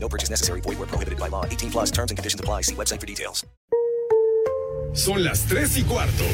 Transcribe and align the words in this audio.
No 0.00 0.08
purchase 0.08 0.30
necessary. 0.30 0.60
Void 0.62 0.78
where 0.78 0.88
prohibited 0.88 1.18
by 1.18 1.28
law. 1.28 1.44
18 1.44 1.70
plus 1.70 1.90
terms 1.90 2.10
and 2.10 2.18
conditions 2.18 2.40
apply. 2.40 2.62
See 2.62 2.74
website 2.74 3.00
for 3.00 3.06
details. 3.06 3.44
Son 4.94 5.22
las 5.22 5.44
3 5.46 5.76
y 5.76 5.82
cuarto. 5.84 6.24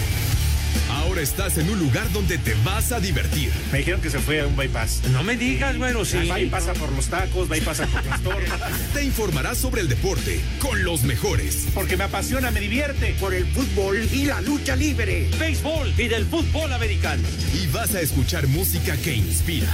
Ahora 0.91 1.22
estás 1.22 1.59
en 1.59 1.69
un 1.70 1.78
lugar 1.78 2.10
donde 2.12 2.38
te 2.38 2.55
vas 2.64 2.92
a 2.92 3.00
divertir. 3.00 3.50
Me 3.72 3.78
dijeron 3.78 4.00
que 4.00 4.10
se 4.10 4.19
fue 4.19 4.41
a 4.41 4.46
un 4.46 4.56
bypass. 4.56 5.02
No 5.12 5.22
me 5.22 5.36
digas, 5.36 5.77
güero, 5.77 6.05
sí. 6.05 6.27
Va 6.28 6.41
y 6.41 6.46
pasa 6.48 6.72
por 6.74 6.91
los 6.92 7.06
tacos, 7.06 7.50
va 7.50 7.56
y 7.56 7.60
pasa 7.60 7.86
por 7.86 8.05
las 8.05 8.22
tortas. 8.22 8.72
Te 8.95 9.05
informarás 9.05 9.58
sobre 9.58 9.80
el 9.80 9.88
deporte 9.88 10.41
con 10.60 10.84
los 10.84 11.02
mejores. 11.02 11.66
Porque 11.74 11.96
me 11.96 12.05
apasiona, 12.05 12.50
me 12.50 12.60
divierte. 12.60 13.14
Por 13.20 13.34
el 13.34 13.46
fútbol 13.46 14.08
y 14.12 14.27
la 14.27 14.41
lucha 14.41 14.77
libre. 14.77 15.28
Béisbol 15.38 15.94
y 15.98 16.08
del 16.08 16.27
fútbol 16.27 16.72
americano. 16.72 17.22
Y 17.52 17.66
vas 17.69 17.94
a 17.94 18.00
escuchar 18.00 18.46
música 18.46 18.96
que 18.96 19.14
inspira. 19.14 19.72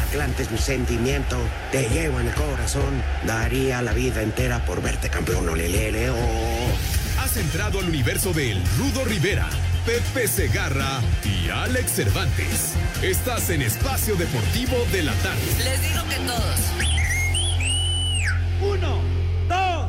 Atlante 0.00 0.42
es 0.42 0.50
mi 0.50 0.58
sentimiento, 0.58 1.36
te 1.70 1.88
llevo 1.88 2.20
en 2.20 2.28
el 2.28 2.34
corazón. 2.34 3.02
Daría 3.26 3.82
la 3.82 3.92
vida 3.92 4.22
entera 4.22 4.64
por 4.64 4.82
verte 4.82 5.08
campeón, 5.08 5.48
olelele, 5.48 6.10
oh. 6.10 7.22
Has 7.22 7.36
entrado 7.36 7.78
al 7.78 7.86
universo 7.86 8.32
de 8.32 8.52
El 8.52 8.62
Rudo 8.78 9.04
Rivera, 9.04 9.48
Pepe 9.86 10.26
Segarra 10.26 11.00
y 11.24 11.48
Alex 11.50 11.92
Cervantes. 11.92 12.74
Estás 13.02 13.50
en 13.50 13.62
Espacio 13.62 14.16
Deportivo 14.16 14.76
de 14.92 15.02
la 15.02 15.12
Tarde. 15.14 15.40
Les 15.64 15.82
digo 15.82 16.02
que 16.08 16.16
todos. 16.26 16.60
Uno, 18.60 19.00
dos, 19.48 19.86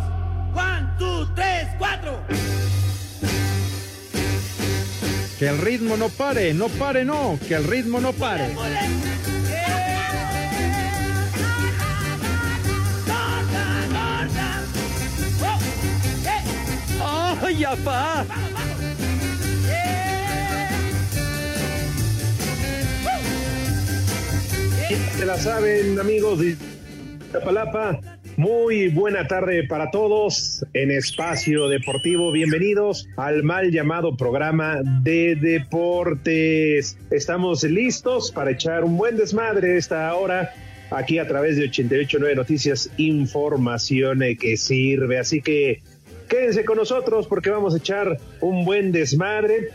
one, 0.54 0.88
two, 1.00 1.34
tres, 1.36 1.68
cuatro. 1.78 2.24
Que 5.40 5.48
el 5.48 5.58
ritmo 5.58 5.98
no 5.98 6.10
pare, 6.10 6.54
no 6.54 6.70
pare, 6.70 7.04
no, 7.04 7.40
que 7.48 7.56
el 7.56 7.64
ritmo 7.66 8.00
no 8.00 8.14
pare. 8.14 8.56
¡Ay, 17.46 17.64
apá! 17.66 18.26
Se 25.18 25.26
la 25.26 25.38
saben, 25.38 26.00
amigos 26.00 26.40
de 26.40 26.56
Tapalapa. 27.34 28.00
Muy 28.38 28.88
buena 28.88 29.28
tarde 29.28 29.68
para 29.68 29.92
todos 29.92 30.66
en 30.74 30.90
Espacio 30.90 31.68
Deportivo. 31.68 32.32
Bienvenidos 32.32 33.10
al 33.18 33.44
mal 33.44 33.72
llamado 33.72 34.16
programa 34.16 34.82
de 35.04 35.36
deportes. 35.36 36.98
Estamos 37.12 37.64
listos 37.64 38.32
para 38.32 38.52
echar 38.52 38.86
un 38.86 38.98
buen 38.98 39.18
desmadre 39.18 39.78
esta 39.78 40.16
hora 40.16 40.54
aquí 40.92 41.20
a 41.20 41.28
través 41.28 41.58
de 41.58 41.64
889 41.64 42.36
Noticias, 42.36 42.90
información 42.98 44.20
que 44.40 44.56
sirve. 44.58 45.20
Así 45.20 45.42
que 45.42 45.82
quédense 46.34 46.66
con 46.66 46.78
nosotros 46.78 47.28
porque 47.28 47.52
vamos 47.52 47.76
a 47.76 47.78
echar 47.78 48.18
un 48.42 48.66
buen 48.66 48.92
desmadre. 48.92 49.70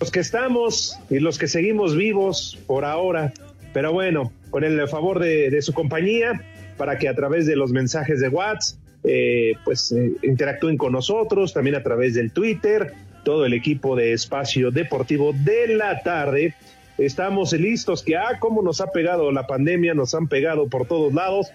Los 0.00 0.10
que 0.10 0.20
estamos 0.20 0.98
y 1.10 1.18
los 1.18 1.36
que 1.38 1.46
seguimos 1.46 1.94
vivos 1.94 2.58
por 2.66 2.86
ahora, 2.86 3.34
pero 3.74 3.92
bueno, 3.92 4.32
con 4.48 4.64
el 4.64 4.88
favor 4.88 5.18
de, 5.18 5.60
su 5.60 5.74
compañía, 5.74 6.42
para 6.78 6.96
que 6.96 7.06
a 7.06 7.14
través 7.14 7.44
de 7.44 7.54
los 7.54 7.70
mensajes 7.70 8.18
de 8.20 8.28
WhatsApp, 8.28 8.78
eh, 9.04 9.52
pues 9.66 9.92
eh, 9.92 10.12
interactúen 10.22 10.78
con 10.78 10.92
nosotros, 10.92 11.52
también 11.52 11.76
a 11.76 11.82
través 11.82 12.14
del 12.14 12.32
Twitter, 12.32 12.94
todo 13.22 13.44
el 13.44 13.52
equipo 13.52 13.94
de 13.94 14.14
Espacio 14.14 14.70
Deportivo 14.70 15.34
de 15.34 15.74
la 15.76 16.02
tarde. 16.02 16.54
Estamos 16.96 17.52
listos, 17.52 18.02
que 18.02 18.16
ah, 18.16 18.38
cómo 18.40 18.62
nos 18.62 18.80
ha 18.80 18.86
pegado 18.86 19.30
la 19.32 19.46
pandemia, 19.46 19.92
nos 19.92 20.14
han 20.14 20.28
pegado 20.28 20.66
por 20.66 20.86
todos 20.86 21.12
lados, 21.12 21.48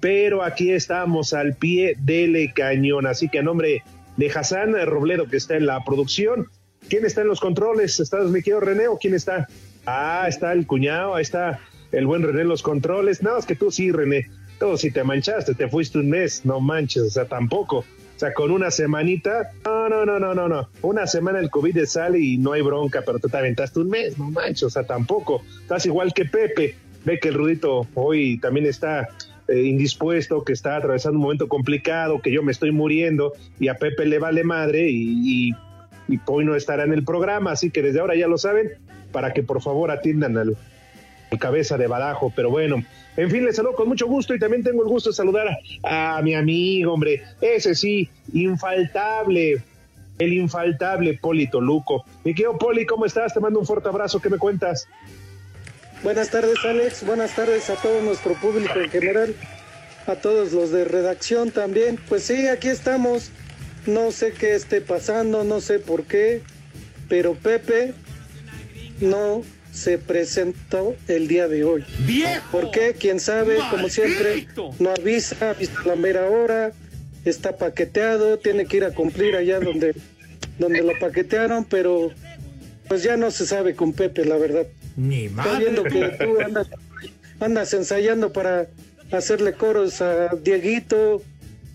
pero 0.00 0.42
aquí 0.42 0.70
estamos 0.72 1.32
al 1.34 1.54
pie 1.54 1.94
del 2.00 2.52
cañón. 2.54 3.06
Así 3.06 3.28
que 3.28 3.38
a 3.38 3.42
nombre 3.42 3.82
de 4.16 4.30
Hassan 4.30 4.74
Robledo, 4.86 5.26
que 5.26 5.36
está 5.36 5.56
en 5.56 5.66
la 5.66 5.84
producción, 5.84 6.46
¿quién 6.88 7.04
está 7.04 7.20
en 7.20 7.28
los 7.28 7.40
controles? 7.40 8.00
¿Estás 8.00 8.28
mi 8.30 8.42
querido 8.42 8.60
René 8.60 8.88
o 8.88 8.98
quién 8.98 9.14
está? 9.14 9.46
Ah, 9.86 10.26
está 10.28 10.52
el 10.52 10.66
cuñado, 10.66 11.14
ahí 11.14 11.22
está 11.22 11.60
el 11.92 12.06
buen 12.06 12.22
René 12.22 12.42
en 12.42 12.48
los 12.48 12.62
controles. 12.62 13.22
Nada 13.22 13.36
más 13.36 13.46
que 13.46 13.54
tú 13.54 13.70
sí, 13.70 13.92
René. 13.92 14.26
Tú 14.58 14.76
si 14.76 14.90
te 14.90 15.04
manchaste, 15.04 15.54
te 15.54 15.68
fuiste 15.68 15.98
un 15.98 16.10
mes, 16.10 16.44
no 16.44 16.60
manches, 16.60 17.02
o 17.02 17.10
sea, 17.10 17.24
tampoco. 17.26 17.78
O 17.78 18.18
sea, 18.20 18.34
con 18.34 18.50
una 18.50 18.70
semanita, 18.70 19.50
no, 19.64 19.88
no, 19.88 20.04
no, 20.04 20.18
no, 20.18 20.34
no, 20.34 20.46
no. 20.46 20.68
Una 20.82 21.06
semana 21.06 21.38
el 21.38 21.48
COVID 21.48 21.86
sale 21.86 22.18
y 22.18 22.36
no 22.36 22.52
hay 22.52 22.60
bronca, 22.60 23.02
pero 23.04 23.18
tú 23.18 23.30
te 23.30 23.38
aventaste 23.38 23.80
un 23.80 23.88
mes, 23.88 24.18
no 24.18 24.30
manches, 24.30 24.64
o 24.64 24.70
sea, 24.70 24.82
tampoco. 24.84 25.42
Estás 25.62 25.86
igual 25.86 26.12
que 26.12 26.26
Pepe. 26.26 26.76
Ve 27.02 27.18
que 27.18 27.28
el 27.28 27.34
Rudito 27.34 27.86
hoy 27.94 28.38
también 28.38 28.66
está 28.66 29.08
eh, 29.50 29.62
indispuesto, 29.64 30.44
que 30.44 30.52
está 30.52 30.76
atravesando 30.76 31.18
un 31.18 31.24
momento 31.24 31.48
complicado, 31.48 32.20
que 32.22 32.32
yo 32.32 32.42
me 32.42 32.52
estoy 32.52 32.70
muriendo 32.72 33.32
y 33.58 33.68
a 33.68 33.74
Pepe 33.74 34.06
le 34.06 34.18
vale 34.18 34.44
madre 34.44 34.88
y, 34.88 35.50
y, 35.50 35.54
y 36.08 36.20
hoy 36.26 36.44
no 36.44 36.54
estará 36.54 36.84
en 36.84 36.92
el 36.92 37.04
programa. 37.04 37.52
Así 37.52 37.70
que 37.70 37.82
desde 37.82 38.00
ahora 38.00 38.16
ya 38.16 38.28
lo 38.28 38.38
saben, 38.38 38.70
para 39.12 39.32
que 39.32 39.42
por 39.42 39.60
favor 39.60 39.90
atiendan 39.90 40.38
al, 40.38 40.56
al 41.30 41.38
cabeza 41.38 41.76
de 41.76 41.86
badajo. 41.86 42.32
Pero 42.34 42.50
bueno, 42.50 42.82
en 43.16 43.30
fin, 43.30 43.44
les 43.44 43.56
saludo 43.56 43.74
con 43.74 43.88
mucho 43.88 44.06
gusto 44.06 44.34
y 44.34 44.38
también 44.38 44.62
tengo 44.62 44.82
el 44.82 44.88
gusto 44.88 45.10
de 45.10 45.16
saludar 45.16 45.48
a, 45.82 46.16
a 46.16 46.22
mi 46.22 46.34
amigo, 46.34 46.92
hombre, 46.92 47.22
ese 47.40 47.74
sí, 47.74 48.08
infaltable, 48.32 49.62
el 50.18 50.32
infaltable 50.32 51.18
Poli 51.20 51.48
Toluco. 51.48 52.04
Mi 52.24 52.34
querido 52.34 52.56
Poli, 52.56 52.86
¿cómo 52.86 53.04
estás? 53.06 53.34
Te 53.34 53.40
mando 53.40 53.58
un 53.58 53.66
fuerte 53.66 53.88
abrazo, 53.88 54.20
¿qué 54.20 54.30
me 54.30 54.38
cuentas? 54.38 54.86
Buenas 56.02 56.30
tardes, 56.30 56.56
Alex. 56.64 57.04
Buenas 57.04 57.36
tardes 57.36 57.68
a 57.68 57.74
todo 57.74 58.00
nuestro 58.00 58.32
público 58.34 58.80
en 58.80 58.88
general, 58.90 59.34
a 60.06 60.16
todos 60.16 60.52
los 60.52 60.70
de 60.70 60.84
redacción 60.84 61.50
también. 61.50 61.98
Pues 62.08 62.24
sí, 62.24 62.48
aquí 62.48 62.68
estamos. 62.68 63.30
No 63.86 64.10
sé 64.10 64.32
qué 64.32 64.54
esté 64.54 64.80
pasando, 64.80 65.44
no 65.44 65.60
sé 65.60 65.78
por 65.78 66.04
qué, 66.04 66.42
pero 67.08 67.34
Pepe 67.34 67.94
no 69.00 69.42
se 69.72 69.98
presentó 69.98 70.96
el 71.08 71.28
día 71.28 71.48
de 71.48 71.64
hoy. 71.64 71.84
¡Viejo! 72.00 72.46
¿Por 72.50 72.70
qué? 72.70 72.94
¿Quién 72.98 73.20
sabe? 73.20 73.58
Como 73.70 73.88
siempre, 73.88 74.48
no 74.78 74.90
avisa, 74.90 75.50
avisa 75.50 75.72
la 75.86 75.96
mera 75.96 76.26
hora, 76.26 76.72
está 77.24 77.56
paqueteado, 77.56 78.38
tiene 78.38 78.66
que 78.66 78.78
ir 78.78 78.84
a 78.84 78.90
cumplir 78.90 79.36
allá 79.36 79.60
donde, 79.60 79.94
donde 80.58 80.82
lo 80.82 80.98
paquetearon, 80.98 81.64
pero 81.64 82.10
pues 82.88 83.02
ya 83.02 83.16
no 83.16 83.30
se 83.30 83.46
sabe 83.46 83.74
con 83.74 83.92
Pepe, 83.92 84.24
la 84.24 84.36
verdad. 84.36 84.66
Ni 85.00 85.24
Estoy 85.24 85.58
viendo 85.60 85.82
que 85.84 86.08
tú 86.20 86.40
andas, 86.44 86.68
andas 87.40 87.72
ensayando 87.72 88.32
para 88.32 88.66
hacerle 89.10 89.54
coros 89.54 90.02
a 90.02 90.28
Dieguito, 90.36 91.22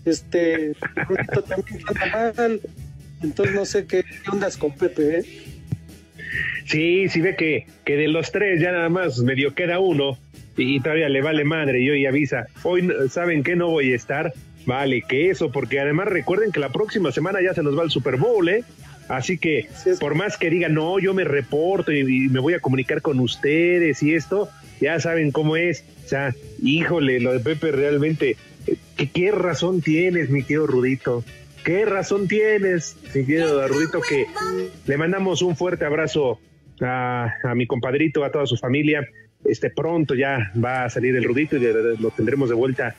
este, 0.04 0.74
Rudito 1.08 1.42
también 1.42 1.80
anda 1.88 2.32
mal, 2.36 2.60
entonces 3.24 3.54
no 3.54 3.64
sé 3.64 3.86
qué, 3.86 4.04
qué 4.04 4.30
ondas 4.30 4.56
con 4.56 4.72
Pepe, 4.76 5.18
¿eh? 5.18 5.24
Sí, 6.66 7.08
sí 7.08 7.20
ve 7.20 7.34
que, 7.34 7.66
que 7.84 7.96
de 7.96 8.06
los 8.06 8.30
tres 8.30 8.60
ya 8.60 8.70
nada 8.70 8.88
más 8.88 9.18
medio 9.18 9.54
queda 9.54 9.80
uno 9.80 10.16
y, 10.56 10.78
todavía 10.78 11.08
le 11.08 11.20
vale 11.20 11.42
madre 11.44 11.80
y 11.82 11.90
hoy 11.90 12.06
avisa, 12.06 12.46
hoy 12.62 12.88
saben 13.10 13.42
que 13.42 13.56
no 13.56 13.70
voy 13.70 13.92
a 13.92 13.96
estar, 13.96 14.32
vale, 14.66 15.02
que 15.02 15.30
eso, 15.30 15.50
porque 15.50 15.80
además 15.80 16.06
recuerden 16.06 16.52
que 16.52 16.60
la 16.60 16.70
próxima 16.70 17.10
semana 17.10 17.40
ya 17.42 17.54
se 17.54 17.64
nos 17.64 17.76
va 17.76 17.82
el 17.82 17.90
Super 17.90 18.18
Bowl, 18.18 18.48
¿eh? 18.48 18.62
Así 19.08 19.38
que 19.38 19.68
por 20.00 20.14
más 20.14 20.36
que 20.36 20.50
digan, 20.50 20.74
no, 20.74 20.98
yo 20.98 21.14
me 21.14 21.24
reporto 21.24 21.92
y, 21.92 22.00
y 22.00 22.28
me 22.28 22.40
voy 22.40 22.54
a 22.54 22.60
comunicar 22.60 23.02
con 23.02 23.20
ustedes 23.20 24.02
y 24.02 24.14
esto, 24.14 24.48
ya 24.80 24.98
saben 25.00 25.30
cómo 25.30 25.56
es. 25.56 25.84
O 26.04 26.08
sea, 26.08 26.34
híjole, 26.62 27.20
lo 27.20 27.32
de 27.32 27.40
Pepe 27.40 27.72
realmente, 27.72 28.36
eh, 28.66 28.76
¿qué, 28.96 29.10
qué 29.10 29.30
razón 29.32 29.80
tienes, 29.80 30.30
mi 30.30 30.42
querido 30.42 30.66
Rudito? 30.66 31.24
¿Qué 31.64 31.84
razón 31.84 32.28
tienes, 32.28 32.96
mi 33.14 33.24
querido 33.24 33.66
Rudito? 33.66 34.00
Que 34.00 34.26
le 34.86 34.96
mandamos 34.96 35.42
un 35.42 35.56
fuerte 35.56 35.84
abrazo 35.84 36.38
a, 36.80 37.32
a 37.42 37.54
mi 37.54 37.66
compadrito, 37.66 38.24
a 38.24 38.30
toda 38.30 38.46
su 38.46 38.56
familia. 38.56 39.06
Este 39.44 39.70
pronto 39.70 40.14
ya 40.14 40.52
va 40.62 40.84
a 40.84 40.90
salir 40.90 41.14
el 41.16 41.24
Rudito 41.24 41.56
y 41.56 41.60
lo 42.00 42.10
tendremos 42.10 42.48
de 42.48 42.54
vuelta 42.54 42.96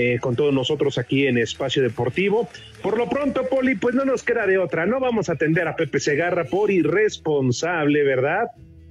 eh, 0.00 0.20
con 0.20 0.36
todos 0.36 0.54
nosotros 0.54 0.96
aquí 0.96 1.26
en 1.26 1.38
Espacio 1.38 1.82
Deportivo. 1.82 2.48
Por 2.82 2.96
lo 2.96 3.08
pronto, 3.08 3.48
Poli, 3.48 3.74
pues 3.74 3.96
no 3.96 4.04
nos 4.04 4.22
queda 4.22 4.46
de 4.46 4.56
otra. 4.56 4.86
No 4.86 5.00
vamos 5.00 5.28
a 5.28 5.32
atender 5.32 5.66
a 5.66 5.74
Pepe 5.74 5.98
Segarra 5.98 6.44
por 6.44 6.70
irresponsable, 6.70 8.04
¿verdad? 8.04 8.46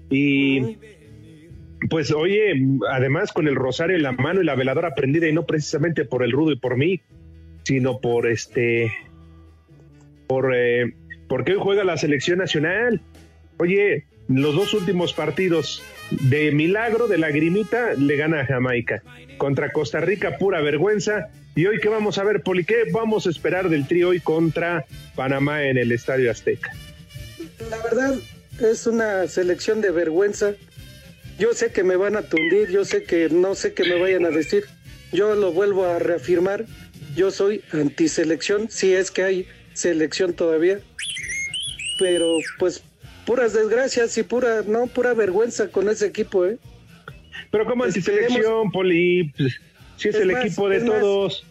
Y 0.10 0.78
pues 1.90 2.12
oye, 2.12 2.62
además 2.90 3.32
con 3.32 3.48
el 3.48 3.56
rosario 3.56 3.96
en 3.96 4.04
la 4.04 4.12
mano 4.12 4.42
y 4.42 4.44
la 4.46 4.56
veladora 4.56 4.96
prendida 4.96 5.30
y 5.30 5.32
no 5.32 5.46
precisamente 5.46 6.04
por 6.04 6.24
el 6.24 6.34
rudo 6.34 6.52
y 6.52 6.58
por 6.58 6.76
mí, 6.76 7.00
sino 7.64 8.02
por 8.02 8.28
este 8.28 8.92
por, 10.28 10.54
eh, 10.54 10.94
porque 11.30 11.54
hoy 11.54 11.60
juega 11.62 11.86
la 11.86 11.96
selección 11.96 12.40
nacional. 12.40 13.00
Oye, 13.60 14.04
los 14.28 14.54
dos 14.56 14.74
últimos 14.74 15.14
partidos 15.14 15.82
de 16.12 16.52
milagro, 16.52 17.08
de 17.08 17.18
lagrimita, 17.18 17.94
le 17.94 18.16
gana 18.16 18.42
a 18.42 18.46
Jamaica. 18.46 19.02
Contra 19.38 19.72
Costa 19.72 20.00
Rica, 20.00 20.38
pura 20.38 20.62
vergüenza. 20.62 21.30
Y 21.56 21.66
hoy, 21.66 21.80
¿qué 21.80 21.90
vamos 21.90 22.18
a 22.18 22.24
ver, 22.24 22.42
Poli? 22.44 22.64
¿Qué 22.64 22.84
vamos 22.92 23.28
a 23.28 23.30
esperar 23.30 23.70
del 23.70 23.88
trío 23.88 24.10
hoy 24.10 24.20
contra 24.20 24.86
Panamá 25.16 25.64
en 25.64 25.78
el 25.78 25.92
Estadio 25.92 26.32
Azteca? 26.32 26.72
La 27.70 27.78
verdad, 27.84 28.16
es 28.60 28.88
una 28.88 29.28
selección 29.28 29.82
de 29.82 29.92
vergüenza. 29.92 30.54
Yo 31.40 31.54
sé 31.54 31.72
que 31.72 31.84
me 31.84 31.96
van 31.96 32.16
a 32.16 32.24
tundir, 32.24 32.70
yo 32.70 32.86
sé 32.86 33.04
que 33.04 33.30
no 33.30 33.56
sé 33.56 33.74
qué 33.74 33.84
me 33.84 34.00
vayan 34.00 34.26
a 34.26 34.30
decir. 34.30 34.66
Yo 35.12 35.36
lo 35.36 35.52
vuelvo 35.52 35.86
a 35.86 36.00
reafirmar. 36.00 36.66
Yo 37.16 37.32
soy 37.32 37.64
antiselección, 37.72 38.70
si 38.70 38.94
es 38.94 39.12
que 39.12 39.24
hay 39.24 39.48
selección 39.74 40.34
todavía. 40.34 40.80
Pero 42.00 42.38
pues 42.60 42.84
puras 43.28 43.52
desgracias 43.52 44.18
y 44.18 44.24
pura, 44.24 44.64
no, 44.66 44.88
pura 44.88 45.14
vergüenza 45.14 45.68
con 45.68 45.90
ese 45.90 46.08
equipo, 46.08 46.46
¿eh? 46.46 46.58
Pero 47.52 47.66
como 47.66 47.84
antiselección, 47.84 48.72
Poli, 48.72 49.34
pues, 49.38 49.60
si 49.98 50.08
es, 50.08 50.16
el 50.16 50.32
equipo 50.32 50.70
de 50.70 50.80
todos. 50.80 51.46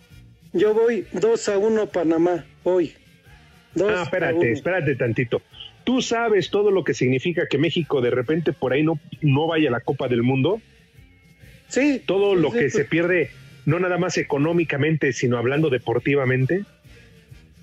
yo 0.55 0.73
voy 0.73 1.07
2 1.13 1.49
a 1.51 1.59
1 1.59 1.87
Panamá, 1.91 2.47
hoy. 2.65 2.95
ah, 3.79 4.03
espérate, 4.03 4.53
espérate 4.53 4.97
tantito. 4.97 5.43
¿Tú 5.85 6.01
sabes 6.01 6.51
todo 6.51 6.71
lo 6.71 6.83
que 6.83 6.95
significa 6.95 7.47
que 7.47 7.59
México 7.59 8.01
de 8.01 8.11
repente 8.11 8.55
por 8.55 8.73
ahí 8.73 8.83
no, 8.83 8.99
no 9.21 9.47
vaya 9.47 9.69
a 9.69 9.73
la 9.73 9.81
Copa 9.81 10.09
del 10.09 10.23
Mundo? 10.23 10.63
Sí. 11.69 12.03
Todo 12.07 12.35
lo 12.35 12.51
que 12.51 12.61
pues. 12.61 12.73
se 12.73 12.87
pierde, 12.87 13.31
no 13.67 13.79
nada 13.79 13.99
más 13.99 14.17
económicamente, 14.17 15.13
sino 15.13 15.37
hablando 15.37 15.69
deportivamente. 15.69 16.65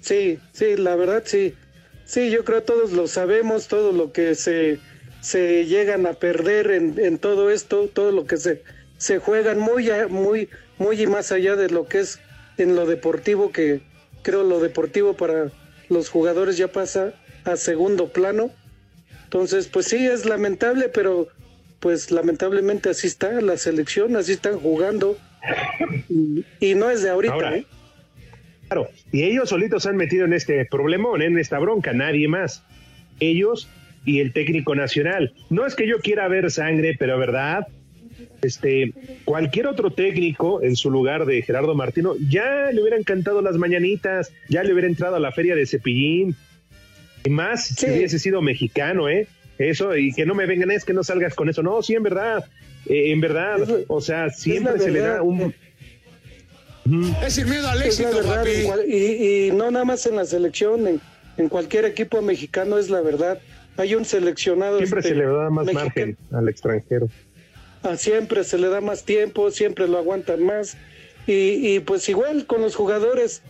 Sí, 0.01 0.38
sí, 0.51 0.77
la 0.77 0.95
verdad 0.95 1.24
sí. 1.25 1.56
Sí, 2.06 2.30
yo 2.30 2.44
creo 2.44 2.64
todos 2.64 2.92
lo 2.92 3.08
sabemos, 3.08 3.68
todo 3.68 3.92
lo 3.92 4.12
que 4.12 4.36
se, 4.36 4.80
se 5.22 5.66
llegan 5.66 6.06
a 6.06 6.14
perder 6.14 6.72
en, 6.72 7.00
en 7.00 7.18
todo 7.18 7.50
esto, 7.50 7.88
todo 7.88 8.12
lo 8.12 8.26
que 8.26 8.38
se, 8.38 8.64
se 8.98 9.20
juegan 9.20 9.60
muy, 9.60 9.90
muy, 10.10 10.50
muy 10.78 11.02
y 11.02 11.08
más 11.08 11.32
allá 11.32 11.56
de 11.56 11.70
lo 11.70 11.88
que 11.88 12.00
es 12.00 12.20
en 12.58 12.76
lo 12.76 12.86
deportivo, 12.86 13.52
que 13.52 13.82
creo 14.22 14.44
lo 14.44 14.60
deportivo 14.60 15.16
para 15.16 15.52
los 15.90 16.10
jugadores 16.10 16.58
ya 16.58 16.70
pasa 16.70 17.14
a 17.44 17.56
segundo 17.56 18.10
plano. 18.10 18.52
Entonces, 19.26 19.68
pues 19.68 19.88
sí, 19.88 20.08
es 20.08 20.26
lamentable, 20.26 20.90
pero 20.90 21.28
pues 21.80 22.12
lamentablemente 22.12 22.90
así 22.90 23.08
está 23.08 23.42
la 23.42 23.58
selección, 23.58 24.16
así 24.16 24.34
están 24.34 24.60
jugando. 24.60 25.18
Y, 26.60 26.76
no 26.76 26.90
es 26.90 27.02
de 27.02 27.10
ahorita, 27.10 27.58
¿eh? 27.58 27.66
Claro, 28.74 28.90
y 29.12 29.24
ellos 29.24 29.50
solitos 29.50 29.86
han 29.86 29.98
metido 29.98 30.25
en 30.25 30.34
este 30.34 30.66
problemón, 30.66 31.22
en 31.22 31.38
esta 31.38 31.60
bronca, 31.60 31.94
nadie 31.94 32.28
más. 32.28 32.64
Ellos 33.20 33.70
y 34.04 34.20
el 34.20 34.34
técnico 34.34 34.74
nacional. 34.74 35.34
No 35.52 35.68
es 35.68 35.75
que 35.75 35.88
yo 35.88 36.00
quiera 36.00 36.28
ver 36.28 36.50
sangre, 36.50 36.96
pero 36.98 37.20
verdad, 37.20 37.68
este, 38.42 38.94
cualquier 39.25 39.68
otro 39.68 39.92
técnico 39.92 40.64
en 40.64 40.75
su 40.75 40.90
lugar 40.90 41.25
de 41.25 41.44
Gerardo 41.44 41.75
Martino 41.75 42.16
ya 42.28 42.72
le 42.72 42.81
hubiera 42.81 42.98
encantado 42.98 43.44
las 43.44 43.58
mañanitas, 43.58 44.34
ya 44.50 44.64
le 44.64 44.74
hubiera 44.74 44.88
entrado 44.88 45.18
a 45.18 45.20
la 45.20 45.31
feria 45.31 45.56
de 45.56 45.68
Cepillín, 45.68 46.36
y 47.24 47.30
más 47.30 47.68
si 47.68 47.86
hubiese 47.86 48.18
sido 48.18 48.42
mexicano, 48.42 49.08
¿eh? 49.08 49.28
Eso, 49.60 49.96
y 49.96 50.14
que 50.14 50.25
no 50.25 50.34
me 50.34 50.48
vengan, 50.48 50.72
es 50.72 50.84
que 50.84 50.94
no 50.94 51.04
salgas 51.04 51.36
con 51.36 51.48
eso. 51.48 51.62
No, 51.62 51.84
sí, 51.84 51.94
en 51.94 52.02
verdad, 52.02 52.44
eh, 52.88 53.12
en 53.12 53.22
verdad, 53.22 53.86
o 53.88 54.02
sea, 54.02 54.31
siempre 54.31 54.80
se 54.80 54.90
le 54.90 55.00
da 55.00 55.22
un... 55.22 55.54
Es 57.26 57.38
el 57.38 57.48
miedo 57.48 57.68
al 57.68 57.82
éxito, 57.82 58.22
Y, 58.88 59.48
y, 59.48 59.52
no 59.52 59.72
nada 59.72 59.86
más 59.86 60.06
en 60.06 60.18
la 60.18 60.26
selección, 60.26 60.88
en, 60.88 61.02
en, 61.38 61.50
cualquier 61.50 61.86
equipo 61.86 62.22
mexicano 62.22 62.78
es 62.78 62.90
la 62.90 63.02
verdad. 63.02 63.40
Hay 63.78 63.96
un 63.96 64.06
seleccionado. 64.06 64.78
Siempre 64.78 65.00
este, 65.00 65.10
se 65.12 65.16
le 65.16 65.26
da 65.26 65.50
más 65.50 65.72
margen 65.74 66.18
al 66.32 66.50
extranjero. 66.50 67.08
Ah, 67.84 67.98
siempre 67.98 68.44
se 68.44 68.58
le 68.58 68.70
da 68.70 68.82
más 68.82 69.04
tiempo, 69.04 69.50
siempre 69.52 69.88
lo 69.88 69.98
aguantan 69.98 70.44
más. 70.44 70.78
Y, 71.26 71.76
y 71.76 71.80
pues 71.80 72.08
igual 72.10 72.46
con 72.46 72.62
los 72.62 72.76
jugadores, 72.76 73.42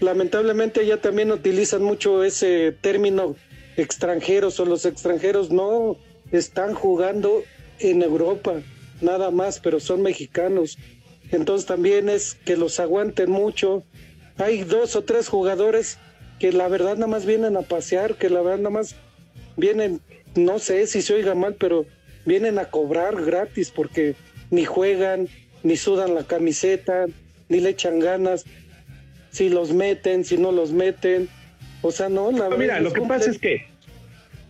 lamentablemente 0.00 0.84
ya 0.84 0.98
también 0.98 1.30
utilizan 1.30 1.82
mucho 1.82 2.24
ese 2.24 2.72
término 2.80 3.36
extranjeros 3.76 4.58
o 4.60 4.64
los 4.64 4.84
extranjeros 4.84 5.50
no 5.50 5.96
están 6.30 6.74
jugando 6.74 7.42
en 7.78 8.02
Europa, 8.02 8.60
nada 9.00 9.30
más, 9.30 9.60
pero 9.60 9.80
son 9.80 10.02
mexicanos. 10.02 10.78
Entonces 11.32 11.66
también 11.66 12.08
es 12.08 12.34
que 12.44 12.56
los 12.56 12.78
aguanten 12.78 13.30
mucho. 13.30 13.82
Hay 14.36 14.62
dos 14.62 14.94
o 14.96 15.02
tres 15.02 15.28
jugadores 15.28 15.98
que 16.38 16.52
la 16.52 16.68
verdad 16.68 16.94
nada 16.94 17.06
más 17.06 17.26
vienen 17.26 17.56
a 17.56 17.62
pasear, 17.62 18.14
que 18.16 18.28
la 18.28 18.42
verdad 18.42 18.58
nada 18.58 18.70
más 18.70 18.94
vienen, 19.56 20.00
no 20.34 20.58
sé 20.58 20.86
si 20.86 21.02
se 21.02 21.14
oiga 21.14 21.34
mal, 21.34 21.56
pero 21.58 21.86
vienen 22.26 22.58
a 22.58 22.66
cobrar 22.66 23.24
gratis 23.24 23.70
porque 23.70 24.14
ni 24.50 24.64
juegan, 24.64 25.28
ni 25.62 25.76
sudan 25.76 26.14
la 26.14 26.24
camiseta, 26.24 27.06
ni 27.48 27.60
le 27.60 27.70
echan 27.70 27.98
ganas, 27.98 28.44
si 29.30 29.48
los 29.48 29.72
meten, 29.72 30.24
si 30.24 30.36
no 30.36 30.52
los 30.52 30.72
meten. 30.72 31.28
O 31.80 31.90
sea, 31.90 32.08
no, 32.08 32.30
la 32.30 32.44
verdad. 32.44 32.58
Mira, 32.58 32.80
lo 32.80 32.92
que 32.92 33.00
pasa 33.02 33.30
es 33.30 33.38
que 33.38 33.71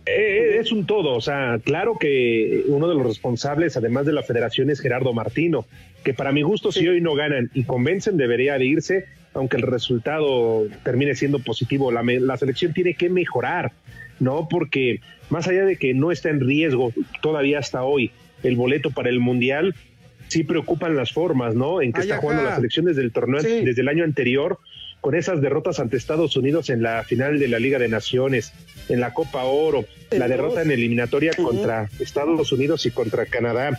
es 0.05 0.71
un 0.71 0.85
todo, 0.85 1.15
o 1.15 1.21
sea, 1.21 1.59
claro 1.63 1.97
que 1.99 2.63
uno 2.67 2.87
de 2.87 2.95
los 2.95 3.05
responsables, 3.05 3.77
además 3.77 4.05
de 4.05 4.13
la 4.13 4.23
federación, 4.23 4.69
es 4.69 4.81
Gerardo 4.81 5.13
Martino, 5.13 5.65
que 6.03 6.13
para 6.13 6.31
mi 6.31 6.41
gusto, 6.41 6.71
si 6.71 6.87
hoy 6.87 7.01
no 7.01 7.15
ganan 7.15 7.49
y 7.53 7.63
convencen, 7.63 8.17
debería 8.17 8.57
de 8.57 8.65
irse, 8.65 9.05
aunque 9.33 9.57
el 9.57 9.63
resultado 9.63 10.65
termine 10.83 11.15
siendo 11.15 11.39
positivo. 11.39 11.91
La, 11.91 12.03
la 12.03 12.37
selección 12.37 12.73
tiene 12.73 12.93
que 12.93 13.09
mejorar, 13.09 13.71
¿no? 14.19 14.47
Porque 14.49 14.99
más 15.29 15.47
allá 15.47 15.65
de 15.65 15.77
que 15.77 15.93
no 15.93 16.11
está 16.11 16.29
en 16.29 16.41
riesgo 16.41 16.93
todavía 17.21 17.59
hasta 17.59 17.83
hoy 17.83 18.11
el 18.43 18.55
boleto 18.55 18.91
para 18.91 19.09
el 19.09 19.19
Mundial, 19.19 19.73
sí 20.27 20.43
preocupan 20.43 20.95
las 20.95 21.11
formas, 21.11 21.55
¿no? 21.55 21.81
En 21.81 21.93
que 21.93 22.01
está 22.01 22.17
jugando 22.17 22.43
la 22.43 22.55
selección 22.55 22.85
desde 22.85 23.01
el 23.01 23.11
torneo, 23.11 23.41
desde 23.41 23.81
el 23.81 23.87
año 23.87 24.03
anterior, 24.03 24.59
con 25.03 25.15
esas 25.15 25.41
derrotas 25.41 25.81
ante 25.81 25.97
Estados 25.97 26.37
Unidos 26.37 26.69
en 26.69 26.81
la 26.81 27.03
final 27.03 27.37
de 27.37 27.49
la 27.49 27.59
Liga 27.59 27.77
de 27.77 27.89
Naciones, 27.89 28.53
en 28.87 29.01
la 29.01 29.13
Copa 29.13 29.43
Oro, 29.43 29.83
la 30.11 30.29
derrota 30.29 30.61
en 30.61 30.71
eliminatoria 30.71 31.33
contra 31.33 31.89
Estados 31.99 32.53
Unidos 32.53 32.85
y 32.85 32.91
contra 32.91 33.25
Canadá. 33.25 33.77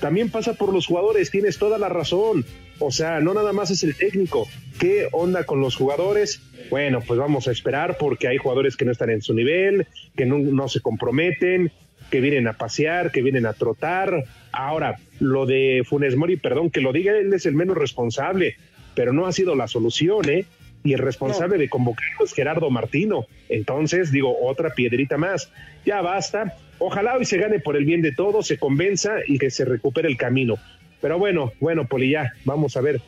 También 0.00 0.30
pasa 0.30 0.54
por 0.54 0.72
los 0.72 0.84
jugadores, 0.84 1.30
tienes 1.30 1.58
toda 1.58 1.78
la 1.78 1.88
razón. 1.88 2.44
O 2.80 2.90
sea, 2.90 3.20
no 3.20 3.34
nada 3.34 3.52
más 3.52 3.70
es 3.70 3.84
el 3.84 3.94
técnico. 3.94 4.48
¿Qué 4.80 5.06
onda 5.12 5.44
con 5.44 5.60
los 5.60 5.76
jugadores? 5.76 6.42
Bueno, 6.70 7.02
pues 7.06 7.20
vamos 7.20 7.46
a 7.46 7.52
esperar 7.52 7.96
porque 7.96 8.26
hay 8.26 8.38
jugadores 8.38 8.76
que 8.76 8.84
no 8.84 8.90
están 8.90 9.10
en 9.10 9.22
su 9.22 9.34
nivel, 9.34 9.86
que 10.16 10.26
no, 10.26 10.38
no 10.38 10.68
se 10.68 10.80
comprometen, 10.80 11.70
que 12.10 12.20
vienen 12.20 12.48
a 12.48 12.54
pasear, 12.54 13.12
que 13.12 13.22
vienen 13.22 13.46
a 13.46 13.52
trotar. 13.52 14.24
Ahora, 14.50 14.96
lo 15.20 15.46
de 15.46 15.84
Funes 15.88 16.16
Mori, 16.16 16.36
perdón 16.36 16.70
que 16.70 16.80
lo 16.80 16.92
diga, 16.92 17.16
él 17.16 17.32
es 17.32 17.46
el 17.46 17.54
menos 17.54 17.76
responsable 17.76 18.56
pero 18.98 19.12
no 19.12 19.26
ha 19.26 19.32
sido 19.32 19.54
la 19.54 19.68
solución, 19.68 20.28
¿eh? 20.28 20.44
Y 20.84 20.92
el 20.92 21.00
responsable 21.00 21.58
de 21.58 21.68
convocarlo 21.68 22.24
es 22.24 22.32
Gerardo 22.32 22.70
Martino. 22.70 23.26
Entonces, 23.48 24.12
digo, 24.12 24.36
otra 24.42 24.70
piedrita 24.70 25.16
más. 25.16 25.50
Ya 25.84 26.00
basta. 26.00 26.56
Ojalá 26.78 27.16
hoy 27.16 27.24
se 27.24 27.38
gane 27.38 27.58
por 27.58 27.76
el 27.76 27.84
bien 27.84 28.02
de 28.02 28.12
todos, 28.12 28.46
se 28.46 28.58
convenza 28.58 29.16
y 29.26 29.38
que 29.38 29.50
se 29.50 29.64
recupere 29.64 30.08
el 30.08 30.16
camino. 30.16 30.54
Pero 31.00 31.18
bueno, 31.18 31.52
bueno, 31.60 31.86
Poli, 31.86 32.10
ya, 32.10 32.32
vamos 32.44 32.76
a 32.76 32.80
ver, 32.80 33.00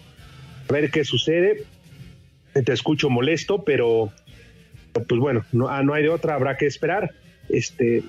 a 0.68 0.72
ver 0.72 0.90
qué 0.90 1.04
sucede. 1.04 1.64
Te 2.52 2.72
escucho 2.72 3.08
molesto, 3.08 3.64
pero 3.64 4.12
pues 4.92 5.20
bueno, 5.20 5.44
no, 5.52 5.68
ah, 5.68 5.82
no 5.82 5.94
hay 5.94 6.02
de 6.02 6.08
otra, 6.08 6.34
habrá 6.34 6.56
que 6.56 6.66
esperar. 6.66 7.12
Este, 7.48 8.02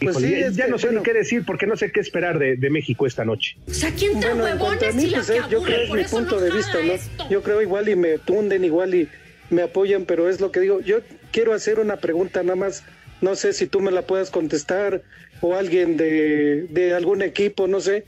pues 0.00 0.16
sí, 0.16 0.34
ya, 0.52 0.66
no 0.66 0.78
sé 0.78 0.92
ni 0.92 1.02
qué 1.02 1.12
decir 1.12 1.44
porque 1.46 1.66
no 1.66 1.76
sé 1.76 1.90
qué 1.90 2.00
esperar 2.00 2.38
de, 2.38 2.70
México 2.70 3.06
esta 3.06 3.24
noche. 3.24 3.56
O 3.66 3.72
sea, 3.72 3.90
¿quién 3.92 4.20
bueno, 4.20 4.44
huevones 4.44 4.94
mí, 4.94 5.10
pues, 5.12 5.32
Yo 5.50 5.62
creo 5.62 5.82
es 5.82 5.90
mi 5.90 6.04
punto 6.04 6.40
de 6.40 6.50
vista, 6.50 6.78
¿no? 6.82 7.28
Yo 7.30 7.42
creo 7.42 7.62
igual 7.62 7.88
y 7.88 7.96
me 7.96 8.18
tunden, 8.18 8.64
igual 8.64 8.94
y 8.94 9.08
me 9.50 9.62
apoyan, 9.62 10.04
pero 10.04 10.28
es 10.28 10.40
lo 10.40 10.52
que 10.52 10.60
digo. 10.60 10.80
Yo 10.80 10.98
quiero 11.32 11.54
hacer 11.54 11.78
una 11.78 11.96
pregunta 11.96 12.42
nada 12.42 12.56
más, 12.56 12.84
no 13.20 13.36
sé 13.36 13.52
si 13.52 13.66
tú 13.66 13.80
me 13.80 13.90
la 13.90 14.02
puedas 14.02 14.30
contestar 14.30 15.02
o 15.40 15.54
alguien 15.54 15.96
de, 15.96 16.66
de 16.68 16.94
algún 16.94 17.22
equipo, 17.22 17.66
no 17.66 17.80
sé. 17.80 18.04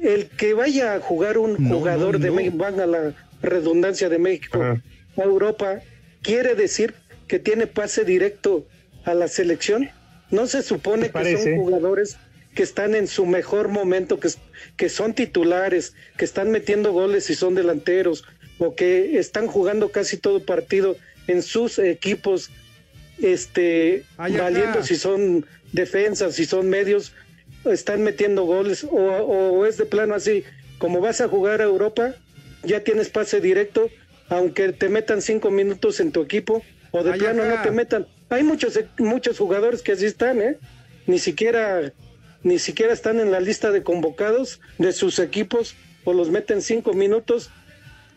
El 0.00 0.26
que 0.26 0.52
vaya 0.52 0.94
a 0.94 1.00
jugar 1.00 1.38
un 1.38 1.68
jugador 1.68 2.18
de 2.18 2.30
México, 2.30 2.56
van 2.58 2.80
a 2.80 2.86
la 2.86 3.14
redundancia 3.40 4.08
de 4.08 4.18
México 4.18 4.60
a 4.60 5.22
Europa, 5.22 5.80
¿quiere 6.22 6.54
decir 6.54 6.94
que 7.28 7.38
tiene 7.38 7.66
pase 7.66 8.04
directo 8.04 8.66
a 9.04 9.14
la 9.14 9.28
selección? 9.28 9.90
¿No 10.32 10.46
se 10.46 10.62
supone 10.62 11.10
que 11.10 11.36
son 11.36 11.56
jugadores 11.56 12.16
que 12.54 12.62
están 12.62 12.94
en 12.94 13.06
su 13.06 13.26
mejor 13.26 13.68
momento, 13.68 14.18
que, 14.18 14.30
que 14.76 14.88
son 14.88 15.14
titulares, 15.14 15.94
que 16.16 16.24
están 16.24 16.50
metiendo 16.50 16.92
goles 16.92 17.30
y 17.30 17.34
son 17.34 17.54
delanteros, 17.54 18.24
o 18.58 18.74
que 18.74 19.18
están 19.18 19.46
jugando 19.46 19.90
casi 19.90 20.16
todo 20.16 20.44
partido 20.44 20.96
en 21.26 21.42
sus 21.42 21.78
equipos, 21.78 22.50
este, 23.20 24.04
valiendo 24.16 24.82
si 24.82 24.96
son 24.96 25.46
defensas, 25.72 26.34
si 26.34 26.46
son 26.46 26.68
medios, 26.68 27.12
están 27.64 28.02
metiendo 28.02 28.44
goles, 28.44 28.84
o, 28.84 28.96
o 28.96 29.66
es 29.66 29.76
de 29.76 29.84
plano 29.84 30.14
así, 30.14 30.44
como 30.78 31.00
vas 31.00 31.20
a 31.20 31.28
jugar 31.28 31.60
a 31.60 31.64
Europa, 31.64 32.14
ya 32.64 32.80
tienes 32.80 33.10
pase 33.10 33.40
directo, 33.40 33.90
aunque 34.28 34.72
te 34.72 34.88
metan 34.88 35.20
cinco 35.20 35.50
minutos 35.50 36.00
en 36.00 36.10
tu 36.10 36.22
equipo, 36.22 36.62
o 36.90 37.02
de 37.02 37.12
plano 37.14 37.44
no 37.44 37.62
te 37.62 37.70
metan. 37.70 38.06
Hay 38.32 38.44
muchos 38.44 38.78
muchos 38.98 39.38
jugadores 39.38 39.82
que 39.82 39.92
así 39.92 40.06
están, 40.06 40.40
¿eh? 40.40 40.56
Ni 41.06 41.18
siquiera 41.18 41.92
ni 42.42 42.58
siquiera 42.58 42.92
están 42.92 43.20
en 43.20 43.30
la 43.30 43.40
lista 43.40 43.70
de 43.70 43.82
convocados 43.82 44.60
de 44.78 44.92
sus 44.92 45.18
equipos 45.18 45.76
o 46.04 46.12
los 46.12 46.30
meten 46.30 46.62
cinco 46.62 46.92
minutos, 46.92 47.50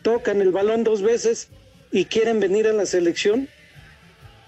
tocan 0.02 0.40
el 0.40 0.50
balón 0.50 0.84
dos 0.84 1.02
veces 1.02 1.50
y 1.92 2.06
quieren 2.06 2.40
venir 2.40 2.66
a 2.66 2.72
la 2.72 2.86
selección 2.86 3.48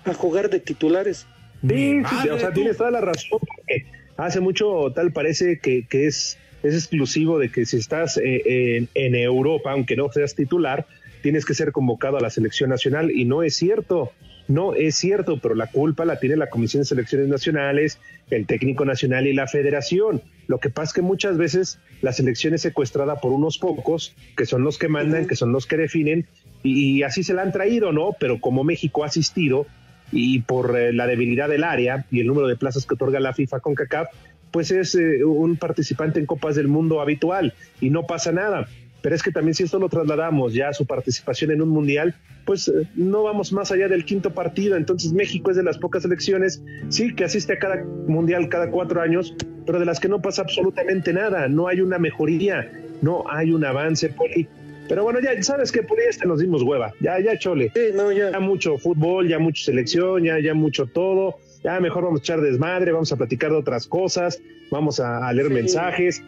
a 0.04 0.14
jugar 0.14 0.50
de 0.50 0.58
titulares. 0.58 1.26
Sí, 1.66 2.02
sí, 2.22 2.28
o 2.28 2.38
sea, 2.38 2.52
tienes 2.52 2.76
toda 2.76 2.90
la 2.90 3.00
razón. 3.00 3.38
porque 3.40 3.86
hace 4.16 4.40
mucho 4.40 4.92
tal 4.94 5.12
parece 5.12 5.58
que, 5.60 5.86
que 5.86 6.06
es, 6.06 6.38
es 6.62 6.74
exclusivo 6.74 7.38
de 7.38 7.50
que 7.50 7.66
si 7.66 7.76
estás 7.76 8.16
eh, 8.16 8.76
en, 8.76 8.88
en 8.94 9.14
Europa, 9.14 9.72
aunque 9.72 9.96
no 9.96 10.10
seas 10.10 10.34
titular, 10.34 10.86
tienes 11.22 11.44
que 11.44 11.54
ser 11.54 11.72
convocado 11.72 12.16
a 12.16 12.20
la 12.20 12.30
selección 12.30 12.70
nacional 12.70 13.10
y 13.10 13.24
no 13.24 13.42
es 13.42 13.54
cierto. 13.54 14.12
No 14.48 14.74
es 14.74 14.96
cierto, 14.96 15.38
pero 15.40 15.54
la 15.54 15.68
culpa 15.68 16.04
la 16.04 16.18
tiene 16.18 16.36
la 16.36 16.48
Comisión 16.48 16.82
de 16.82 16.86
Selecciones 16.86 17.28
Nacionales, 17.28 17.98
el 18.30 18.46
técnico 18.46 18.84
nacional 18.84 19.26
y 19.26 19.34
la 19.34 19.46
federación. 19.46 20.22
Lo 20.46 20.58
que 20.58 20.70
pasa 20.70 20.88
es 20.88 20.92
que 20.94 21.02
muchas 21.02 21.36
veces 21.36 21.78
la 22.00 22.12
selección 22.12 22.54
es 22.54 22.62
secuestrada 22.62 23.20
por 23.20 23.32
unos 23.32 23.58
pocos, 23.58 24.14
que 24.36 24.46
son 24.46 24.64
los 24.64 24.78
que 24.78 24.88
mandan, 24.88 25.26
que 25.26 25.36
son 25.36 25.52
los 25.52 25.66
que 25.66 25.76
definen, 25.76 26.26
y, 26.62 26.96
y 26.96 27.02
así 27.02 27.22
se 27.22 27.34
la 27.34 27.42
han 27.42 27.52
traído, 27.52 27.92
¿no? 27.92 28.16
Pero 28.18 28.40
como 28.40 28.64
México 28.64 29.04
ha 29.04 29.08
asistido, 29.08 29.66
y 30.12 30.40
por 30.40 30.76
eh, 30.76 30.92
la 30.92 31.06
debilidad 31.06 31.48
del 31.48 31.64
área 31.64 32.06
y 32.10 32.20
el 32.20 32.26
número 32.26 32.48
de 32.48 32.56
plazas 32.56 32.86
que 32.86 32.94
otorga 32.94 33.20
la 33.20 33.34
FIFA 33.34 33.60
con 33.60 33.74
CACAF, 33.74 34.08
pues 34.50 34.70
es 34.70 34.94
eh, 34.94 35.24
un 35.24 35.56
participante 35.56 36.20
en 36.20 36.26
Copas 36.26 36.56
del 36.56 36.68
Mundo 36.68 37.00
habitual 37.00 37.54
y 37.80 37.90
no 37.90 38.06
pasa 38.06 38.32
nada. 38.32 38.68
Pero 39.00 39.14
es 39.14 39.22
que 39.22 39.30
también 39.30 39.54
si 39.54 39.62
esto 39.62 39.78
lo 39.78 39.88
trasladamos 39.88 40.54
ya 40.54 40.70
a 40.70 40.72
su 40.72 40.84
participación 40.86 41.50
en 41.52 41.62
un 41.62 41.68
mundial, 41.68 42.14
pues 42.44 42.66
eh, 42.68 42.88
no 42.96 43.22
vamos 43.22 43.52
más 43.52 43.70
allá 43.70 43.86
del 43.88 44.04
quinto 44.04 44.30
partido. 44.34 44.76
Entonces 44.76 45.12
México 45.12 45.50
es 45.50 45.56
de 45.56 45.62
las 45.62 45.78
pocas 45.78 46.04
elecciones, 46.04 46.62
sí, 46.88 47.14
que 47.14 47.24
asiste 47.24 47.52
a 47.52 47.58
cada 47.58 47.84
mundial 48.06 48.48
cada 48.48 48.70
cuatro 48.70 49.00
años, 49.00 49.34
pero 49.66 49.78
de 49.78 49.84
las 49.84 50.00
que 50.00 50.08
no 50.08 50.20
pasa 50.20 50.42
absolutamente 50.42 51.12
nada. 51.12 51.48
No 51.48 51.68
hay 51.68 51.80
una 51.80 51.98
mejoría, 51.98 52.70
no 53.00 53.24
hay 53.30 53.52
un 53.52 53.64
avance, 53.64 54.08
Poli. 54.08 54.48
Pero 54.88 55.04
bueno, 55.04 55.20
ya 55.20 55.40
sabes 55.42 55.70
que 55.70 55.82
Poli, 55.82 56.02
este 56.08 56.26
nos 56.26 56.40
dimos 56.40 56.62
hueva. 56.62 56.92
Ya, 57.00 57.20
ya, 57.20 57.38
chole 57.38 57.70
Sí, 57.74 57.80
no, 57.94 58.10
ya. 58.10 58.32
ya 58.32 58.40
mucho 58.40 58.78
fútbol, 58.78 59.28
ya 59.28 59.38
mucha 59.38 59.62
selección, 59.64 60.24
ya, 60.24 60.40
ya 60.40 60.54
mucho 60.54 60.86
todo. 60.86 61.36
Ya 61.62 61.78
mejor 61.78 62.04
vamos 62.04 62.20
a 62.20 62.22
echar 62.22 62.40
desmadre, 62.40 62.92
vamos 62.92 63.12
a 63.12 63.16
platicar 63.16 63.50
de 63.50 63.58
otras 63.58 63.86
cosas, 63.86 64.40
vamos 64.70 64.98
a, 64.98 65.28
a 65.28 65.32
leer 65.32 65.48
Sí. 65.48 65.54
mensajes, 65.54 66.22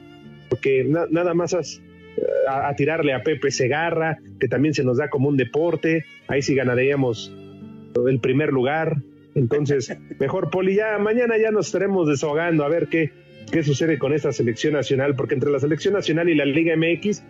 porque 0.49 0.85
na- 0.85 1.07
nada 1.11 1.35
más 1.35 1.55
as- 1.55 1.81
a, 2.49 2.69
a 2.69 2.77
tirarle 2.77 3.13
a 3.13 3.23
Pepe 3.23 3.51
Segarra, 3.51 4.19
que 4.39 4.49
también 4.49 4.75
se 4.75 4.85
nos 4.85 4.99
da 4.99 5.09
como 5.09 5.29
un 5.29 5.37
deporte, 5.37 6.05
ahí 6.29 6.43
sí 6.43 6.55
ganaríamos 6.55 7.33
el 8.09 8.21
primer 8.21 8.53
lugar. 8.53 8.97
Entonces, 9.35 9.97
mejor 10.19 10.51
Poli, 10.51 10.75
ya 10.75 10.99
mañana 10.99 11.37
ya 11.39 11.51
nos 11.51 11.67
estaremos 11.67 12.09
desahogando 12.09 12.65
a 12.65 12.69
ver 12.69 12.89
qué, 12.89 13.11
qué 13.51 13.63
sucede 13.63 13.99
con 13.99 14.13
esta 14.13 14.33
selección 14.33 14.75
nacional, 14.75 15.15
porque 15.17 15.35
entre 15.35 15.51
la 15.51 15.61
selección 15.61 15.95
nacional 15.95 16.29
y 16.29 16.35
la 16.35 16.45
Liga 16.45 16.75
MX, 16.77 17.23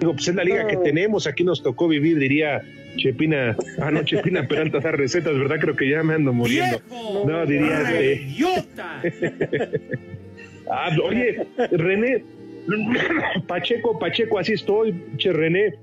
digo, 0.00 0.12
pues 0.14 0.28
es 0.28 0.34
la 0.34 0.44
liga 0.44 0.66
que 0.66 0.76
tenemos, 0.78 1.26
aquí 1.26 1.44
nos 1.44 1.62
tocó 1.62 1.88
vivir, 1.88 2.18
diría 2.18 2.62
Chepina, 2.96 3.56
ah 3.80 3.90
no, 3.90 4.04
Chepina 4.04 4.46
Peralta 4.46 4.80
da 4.80 4.92
recetas, 4.92 5.36
¿verdad? 5.38 5.56
Creo 5.60 5.76
que 5.76 5.88
ya 5.88 6.02
me 6.02 6.14
ando 6.14 6.32
muriendo. 6.32 6.80
¡Viejo! 6.90 7.24
No, 7.26 7.46
diría 7.46 7.82
este. 7.82 8.22
¡Idiota! 8.22 9.02
Ah, 10.70 10.90
oye, 11.04 11.44
René, 11.72 12.24
Pacheco, 13.46 13.98
Pacheco, 13.98 14.38
así 14.38 14.52
estoy, 14.52 14.94
che 15.16 15.32
René, 15.32 15.74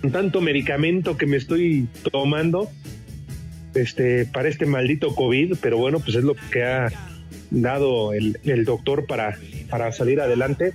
con 0.00 0.12
tanto 0.12 0.40
medicamento 0.40 1.16
que 1.16 1.26
me 1.26 1.36
estoy 1.36 1.88
tomando, 2.10 2.70
este, 3.74 4.26
para 4.26 4.48
este 4.48 4.66
maldito 4.66 5.14
COVID, 5.14 5.56
pero 5.60 5.78
bueno, 5.78 6.00
pues 6.00 6.16
es 6.16 6.24
lo 6.24 6.34
que 6.50 6.64
ha 6.64 6.88
dado 7.50 8.12
el, 8.12 8.38
el 8.44 8.64
doctor 8.64 9.06
para, 9.06 9.38
para 9.70 9.92
salir 9.92 10.20
adelante. 10.20 10.74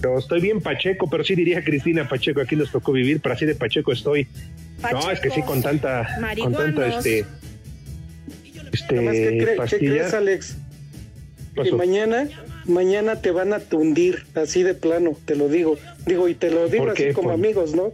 Pero 0.00 0.18
estoy 0.18 0.40
bien 0.40 0.60
Pacheco, 0.60 1.10
pero 1.10 1.24
sí 1.24 1.34
diría 1.34 1.64
Cristina 1.64 2.08
Pacheco, 2.08 2.40
aquí 2.40 2.54
nos 2.54 2.70
tocó 2.70 2.92
vivir, 2.92 3.20
pero 3.20 3.34
así 3.34 3.46
de 3.46 3.56
Pacheco 3.56 3.92
estoy. 3.92 4.28
No, 4.92 5.10
es 5.10 5.18
que 5.18 5.30
sí, 5.30 5.42
con 5.42 5.60
tanta, 5.60 6.06
con 6.40 6.52
tanta, 6.52 6.86
este, 6.86 7.24
¿qué, 8.44 8.60
este, 8.72 9.38
qué 9.38 9.54
pastilla. 9.56 9.90
crees, 9.90 10.14
Alex? 10.14 10.56
Que 11.60 11.72
mañana, 11.72 12.28
mañana 12.68 13.20
te 13.20 13.30
van 13.30 13.52
a 13.52 13.58
tundir, 13.60 14.24
así 14.34 14.62
de 14.62 14.74
plano, 14.74 15.16
te 15.24 15.34
lo 15.36 15.48
digo. 15.48 15.76
Digo, 16.06 16.28
y 16.28 16.34
te 16.34 16.50
lo 16.50 16.68
digo 16.68 16.84
¿Por 16.84 16.92
así 16.92 17.04
qué? 17.04 17.12
como 17.12 17.28
Por- 17.30 17.34
amigos, 17.34 17.74
¿no? 17.74 17.92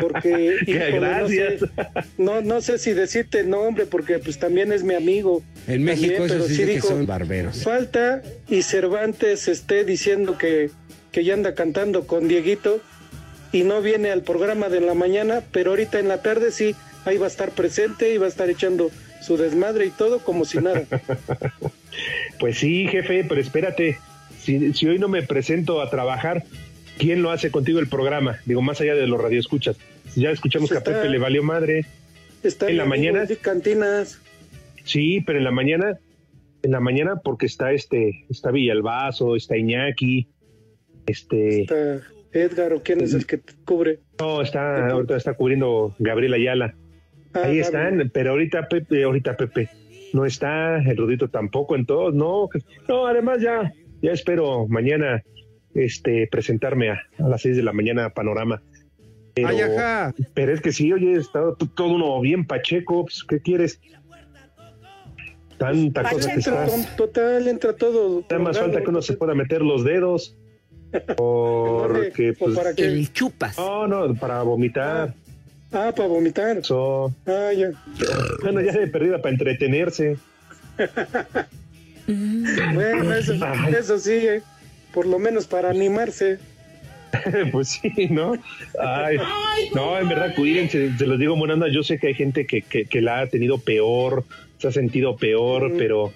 Porque, 0.00 0.56
Qué 0.66 0.70
híjole, 0.70 0.90
gracias. 1.00 1.62
No, 1.62 1.66
sé, 1.66 2.08
no, 2.18 2.40
no 2.42 2.60
sé 2.60 2.78
si 2.78 2.92
decirte 2.92 3.42
nombre, 3.44 3.86
porque 3.86 4.18
pues 4.20 4.38
también 4.38 4.72
es 4.72 4.84
mi 4.84 4.94
amigo. 4.94 5.42
En 5.66 5.82
México 5.82 6.12
También, 6.18 6.24
eso 6.24 6.34
pero 6.46 6.48
sí, 6.48 6.64
que 6.66 6.80
son 6.80 7.06
barberos. 7.06 7.62
Falta 7.64 8.22
y 8.48 8.62
Cervantes 8.62 9.48
esté 9.48 9.84
diciendo 9.84 10.38
que, 10.38 10.70
que 11.10 11.24
ya 11.24 11.34
anda 11.34 11.54
cantando 11.54 12.06
con 12.06 12.28
Dieguito 12.28 12.80
y 13.52 13.62
no 13.64 13.82
viene 13.82 14.10
al 14.10 14.22
programa 14.22 14.68
de 14.68 14.80
la 14.80 14.94
mañana, 14.94 15.42
pero 15.52 15.70
ahorita 15.70 15.98
en 15.98 16.08
la 16.08 16.22
tarde 16.22 16.50
sí, 16.52 16.74
ahí 17.04 17.18
va 17.18 17.26
a 17.26 17.28
estar 17.28 17.50
presente 17.50 18.12
y 18.14 18.18
va 18.18 18.26
a 18.26 18.28
estar 18.28 18.48
echando 18.50 18.90
su 19.22 19.36
desmadre 19.36 19.86
y 19.86 19.90
todo 19.90 20.18
como 20.20 20.44
si 20.44 20.58
nada. 20.58 20.84
Pues 22.38 22.58
sí, 22.58 22.86
jefe, 22.88 23.24
pero 23.28 23.40
espérate, 23.40 23.98
si, 24.40 24.72
si 24.72 24.86
hoy 24.86 24.98
no 24.98 25.08
me 25.08 25.22
presento 25.22 25.80
a 25.80 25.90
trabajar, 25.90 26.44
¿quién 26.98 27.22
lo 27.22 27.30
hace 27.30 27.50
contigo 27.50 27.78
el 27.78 27.88
programa? 27.88 28.38
Digo, 28.44 28.62
más 28.62 28.80
allá 28.80 28.94
de 28.94 29.06
los 29.06 29.20
radioescuchas. 29.20 29.76
Ya 30.16 30.30
escuchamos 30.30 30.70
que 30.70 30.78
a 30.78 30.82
Pepe 30.82 31.08
le 31.08 31.18
valió 31.18 31.42
madre. 31.42 31.86
Está 32.42 32.68
¿En 32.68 32.76
la 32.76 32.84
mañana? 32.84 33.26
Cantinas. 33.40 34.20
Sí, 34.84 35.22
pero 35.26 35.38
en 35.38 35.44
la 35.44 35.50
mañana, 35.50 35.98
en 36.62 36.70
la 36.70 36.80
mañana 36.80 37.16
porque 37.16 37.46
está 37.46 37.72
este, 37.72 38.26
está 38.28 38.50
Villalbazo, 38.50 39.34
está 39.34 39.56
Iñaki, 39.56 40.28
este, 41.06 41.62
Está 41.62 42.00
Edgar 42.32 42.72
o 42.74 42.82
quién 42.82 43.00
es 43.00 43.14
el 43.14 43.26
que 43.26 43.38
te 43.38 43.54
cubre. 43.64 44.00
no, 44.20 44.42
está, 44.42 44.88
ahorita 44.88 45.16
está 45.16 45.34
cubriendo 45.34 45.94
Gabriel 45.98 46.34
Ayala. 46.34 46.74
Ah, 47.32 47.44
Ahí 47.44 47.58
están, 47.58 48.10
pero 48.12 48.32
ahorita 48.32 48.68
Pepe, 48.68 49.04
ahorita 49.04 49.36
Pepe 49.36 49.68
no 50.14 50.24
está, 50.24 50.78
el 50.78 50.96
Rudito 50.96 51.28
tampoco 51.28 51.74
en 51.74 51.86
todos, 51.86 52.14
no, 52.14 52.48
no, 52.88 53.06
además 53.06 53.40
ya, 53.42 53.72
ya 54.00 54.12
espero 54.12 54.66
mañana 54.68 55.22
este 55.74 56.28
presentarme 56.28 56.90
a, 56.90 57.00
a 57.18 57.28
las 57.28 57.42
seis 57.42 57.56
de 57.56 57.64
la 57.64 57.72
mañana 57.72 58.06
a 58.06 58.10
Panorama. 58.14 58.62
Pero, 59.34 59.48
Ay, 59.48 59.60
ajá. 59.60 60.14
pero 60.32 60.54
es 60.54 60.60
que 60.60 60.70
sí, 60.72 60.92
oye, 60.92 61.14
está 61.14 61.40
todo 61.74 61.88
uno 61.88 62.20
bien 62.20 62.46
pacheco, 62.46 63.04
pues, 63.04 63.24
¿qué 63.28 63.40
quieres? 63.40 63.80
Tanta 65.58 66.02
cosa 66.08 66.28
que 66.28 66.34
Entra, 66.34 66.64
estás. 66.66 66.96
total, 66.96 67.48
entra 67.48 67.74
todo. 67.74 68.24
Nada 68.30 68.42
más 68.42 68.58
falta 68.58 68.82
que 68.82 68.90
uno 68.90 69.02
se 69.02 69.14
pueda 69.14 69.34
meter 69.34 69.62
los 69.62 69.84
dedos. 69.84 70.36
Porque, 71.16 72.30
¿O 72.30 72.34
pues, 72.38 72.56
para 72.56 72.74
qué? 72.74 72.84
El 72.84 73.12
chupas. 73.12 73.56
no, 73.58 73.88
no, 73.88 74.14
para 74.14 74.42
vomitar. 74.42 75.14
Ah, 75.72 75.92
para 75.94 76.08
vomitar. 76.08 76.58
Eso. 76.58 77.14
Ah, 77.26 77.50
ya. 77.56 77.70
Bueno, 78.42 78.60
ya 78.60 78.72
de 78.72 78.86
perdida 78.86 79.18
para 79.18 79.32
entretenerse. 79.32 80.16
Bueno, 82.06 83.14
eso, 83.14 83.98
sí, 83.98 84.12
eh. 84.12 84.42
por 84.92 85.06
lo 85.06 85.18
menos 85.18 85.46
para 85.46 85.70
animarse. 85.70 86.38
pues 87.52 87.68
sí, 87.68 88.08
¿no? 88.10 88.34
Ay, 88.78 89.16
no, 89.74 89.98
en 89.98 90.08
verdad, 90.08 90.34
cuídense, 90.34 90.96
se 90.98 91.06
los 91.06 91.18
digo, 91.18 91.36
Monanda, 91.36 91.68
yo 91.68 91.82
sé 91.82 91.98
que 91.98 92.08
hay 92.08 92.14
gente 92.14 92.46
que, 92.46 92.62
que, 92.62 92.84
que 92.84 93.00
la 93.00 93.20
ha 93.20 93.26
tenido 93.28 93.58
peor, 93.58 94.24
se 94.58 94.68
ha 94.68 94.72
sentido 94.72 95.16
peor, 95.16 95.72
pero 95.78 96.12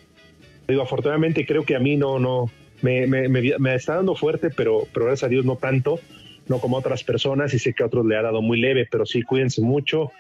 digo, 0.67 0.83
afortunadamente 0.83 1.47
creo 1.47 1.65
que 1.65 1.77
a 1.77 1.79
mí 1.79 1.97
no, 1.97 2.19
no, 2.19 2.51
me, 2.83 3.07
me, 3.07 3.29
me, 3.29 3.59
me 3.59 3.75
está 3.75 3.97
dando 3.97 4.15
fuerte, 4.15 4.51
pero, 4.51 4.87
pero 4.93 5.07
gracias 5.07 5.29
a 5.29 5.31
Dios 5.31 5.45
no 5.45 5.57
tanto, 5.57 6.01
no 6.49 6.59
como 6.61 6.77
otras 6.77 7.05
personas, 7.05 7.53
y 7.55 7.59
sé 7.59 7.73
que 7.75 7.83
a 7.83 7.87
otros 7.87 8.07
le 8.07 8.17
ha 8.17 8.23
dado 8.23 8.43
muy 8.43 8.59
leve, 8.59 8.87
pero 8.91 9.05
sí, 9.07 9.23
cuídense 9.23 9.61
mucho, 9.61 10.11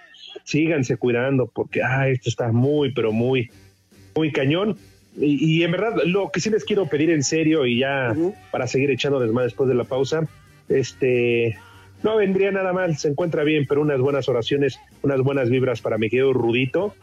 síganse 0.44 0.96
cuidando, 0.96 1.46
porque, 1.46 1.82
ay, 1.82 2.12
esto 2.12 2.28
está 2.28 2.52
muy, 2.52 2.92
pero 2.92 3.12
muy, 3.12 3.50
muy 4.14 4.30
cañón. 4.32 4.76
Y, 5.20 5.58
y 5.58 5.64
en 5.64 5.72
verdad, 5.72 5.94
lo 6.04 6.30
que 6.30 6.40
sí 6.40 6.50
les 6.50 6.64
quiero 6.64 6.86
pedir 6.86 7.10
en 7.10 7.22
serio 7.24 7.66
y 7.66 7.78
ya 7.80 8.14
para 8.52 8.66
seguir 8.66 8.90
echando 8.90 9.18
desmadre 9.18 9.46
después 9.46 9.68
de 9.68 9.74
la 9.74 9.84
pausa, 9.84 10.28
este, 10.68 11.56
no 12.02 12.16
vendría 12.16 12.52
nada 12.52 12.72
mal, 12.72 12.96
se 12.98 13.08
encuentra 13.08 13.42
bien, 13.42 13.66
pero 13.68 13.80
unas 13.80 13.98
buenas 14.00 14.28
oraciones, 14.28 14.78
unas 15.02 15.20
buenas 15.20 15.50
vibras 15.50 15.80
para 15.80 15.98
mi 15.98 16.08
querido 16.08 16.32
Rudito, 16.32 16.94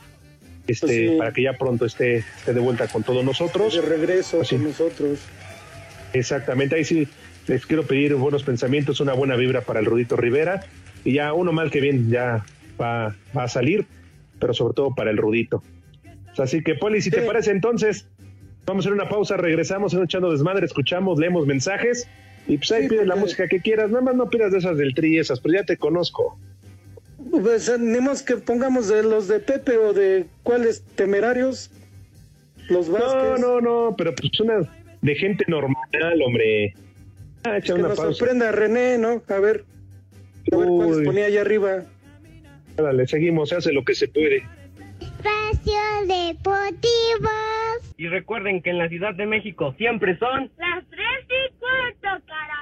este, 0.67 0.87
Pues 0.87 0.97
sí. 1.11 1.15
para 1.17 1.31
que 1.31 1.41
ya 1.43 1.53
pronto 1.53 1.85
esté, 1.85 2.17
esté 2.17 2.53
de 2.53 2.59
vuelta 2.59 2.87
con 2.87 3.03
todos 3.03 3.23
nosotros. 3.23 3.75
De 3.75 3.81
regreso 3.81 4.37
Pues 4.37 4.47
sí. 4.47 4.55
con 4.55 4.65
nosotros. 4.65 5.19
Exactamente, 6.13 6.75
ahí 6.75 6.85
sí 6.85 7.07
les 7.47 7.65
quiero 7.65 7.83
pedir 7.83 8.15
buenos 8.15 8.43
pensamientos, 8.43 8.99
una 8.99 9.13
buena 9.13 9.35
vibra 9.35 9.61
para 9.61 9.79
el 9.79 9.85
Rudito 9.85 10.15
Rivera, 10.15 10.65
y 11.03 11.13
ya 11.13 11.33
uno 11.33 11.51
mal 11.51 11.71
que 11.71 11.81
bien 11.81 12.09
ya 12.09 12.45
va, 12.79 13.15
va 13.35 13.43
a 13.43 13.47
salir, 13.47 13.85
pero 14.39 14.53
sobre 14.53 14.73
todo 14.73 14.95
para 14.95 15.11
el 15.11 15.17
Rudito. 15.17 15.61
Así 16.37 16.63
que, 16.63 16.75
Poli, 16.75 17.01
si 17.01 17.11
te 17.11 17.21
parece 17.21 17.51
entonces, 17.51 18.07
vamos 18.65 18.85
a 18.85 18.89
hacer 18.89 18.93
una 18.93 19.09
pausa, 19.09 19.37
regresamos 19.37 19.93
en 19.93 20.03
echando 20.03 20.31
desmadre, 20.31 20.65
escuchamos, 20.65 21.19
leemos 21.19 21.45
mensajes, 21.45 22.07
y 22.47 22.57
pues 22.57 22.71
ahí 22.71 22.83
Sí, 22.83 22.89
pides 22.89 23.07
la 23.07 23.15
música 23.15 23.47
que 23.47 23.59
quieras, 23.59 23.89
nada 23.89 24.01
más 24.01 24.15
no 24.15 24.29
pidas 24.29 24.51
de 24.51 24.59
esas 24.59 24.77
del 24.77 24.93
tri 24.93 25.17
esas, 25.17 25.39
pero 25.39 25.55
ya 25.55 25.63
te 25.63 25.77
conozco. 25.77 26.37
Pues 27.31 27.71
más 27.79 28.21
que 28.21 28.37
pongamos 28.37 28.87
de 28.87 29.03
los 29.03 29.27
de 29.27 29.39
Pepe 29.39 29.77
o 29.77 29.93
de 29.93 30.25
cuáles 30.43 30.83
temerarios. 30.95 31.71
Los 32.69 32.89
Vázquez. 32.89 33.13
No, 33.13 33.37
no, 33.37 33.61
no, 33.61 33.95
pero 33.97 34.13
pues 34.15 34.39
una 34.39 34.59
de 35.01 35.15
gente 35.15 35.43
normal, 35.47 35.75
hombre. 36.25 36.73
Ah, 37.45 37.57
echa 37.57 37.73
que 37.73 37.79
una 37.79 37.89
nos 37.89 37.97
sorprenda 37.97 38.51
René, 38.51 38.97
¿no? 38.97 39.21
A 39.29 39.39
ver. 39.39 39.65
A 40.51 40.57
ver 40.57 40.67
cuál 40.67 40.95
se 40.95 41.03
ponía 41.03 41.25
allá 41.25 41.41
arriba. 41.41 41.83
Dale, 42.75 43.07
seguimos, 43.07 43.49
se 43.49 43.55
hace 43.55 43.71
lo 43.71 43.83
que 43.83 43.95
se 43.95 44.07
puede. 44.07 44.43
Espacio 44.99 45.79
Deportivo. 46.07 47.29
Y 47.97 48.07
recuerden 48.07 48.61
que 48.61 48.71
en 48.71 48.79
la 48.79 48.89
Ciudad 48.89 49.13
de 49.13 49.25
México 49.25 49.73
siempre 49.77 50.17
son 50.17 50.51
las 50.57 50.83
tres 50.89 51.25
y 51.29 51.53
cuarto, 51.59 52.25
carajo. 52.25 52.54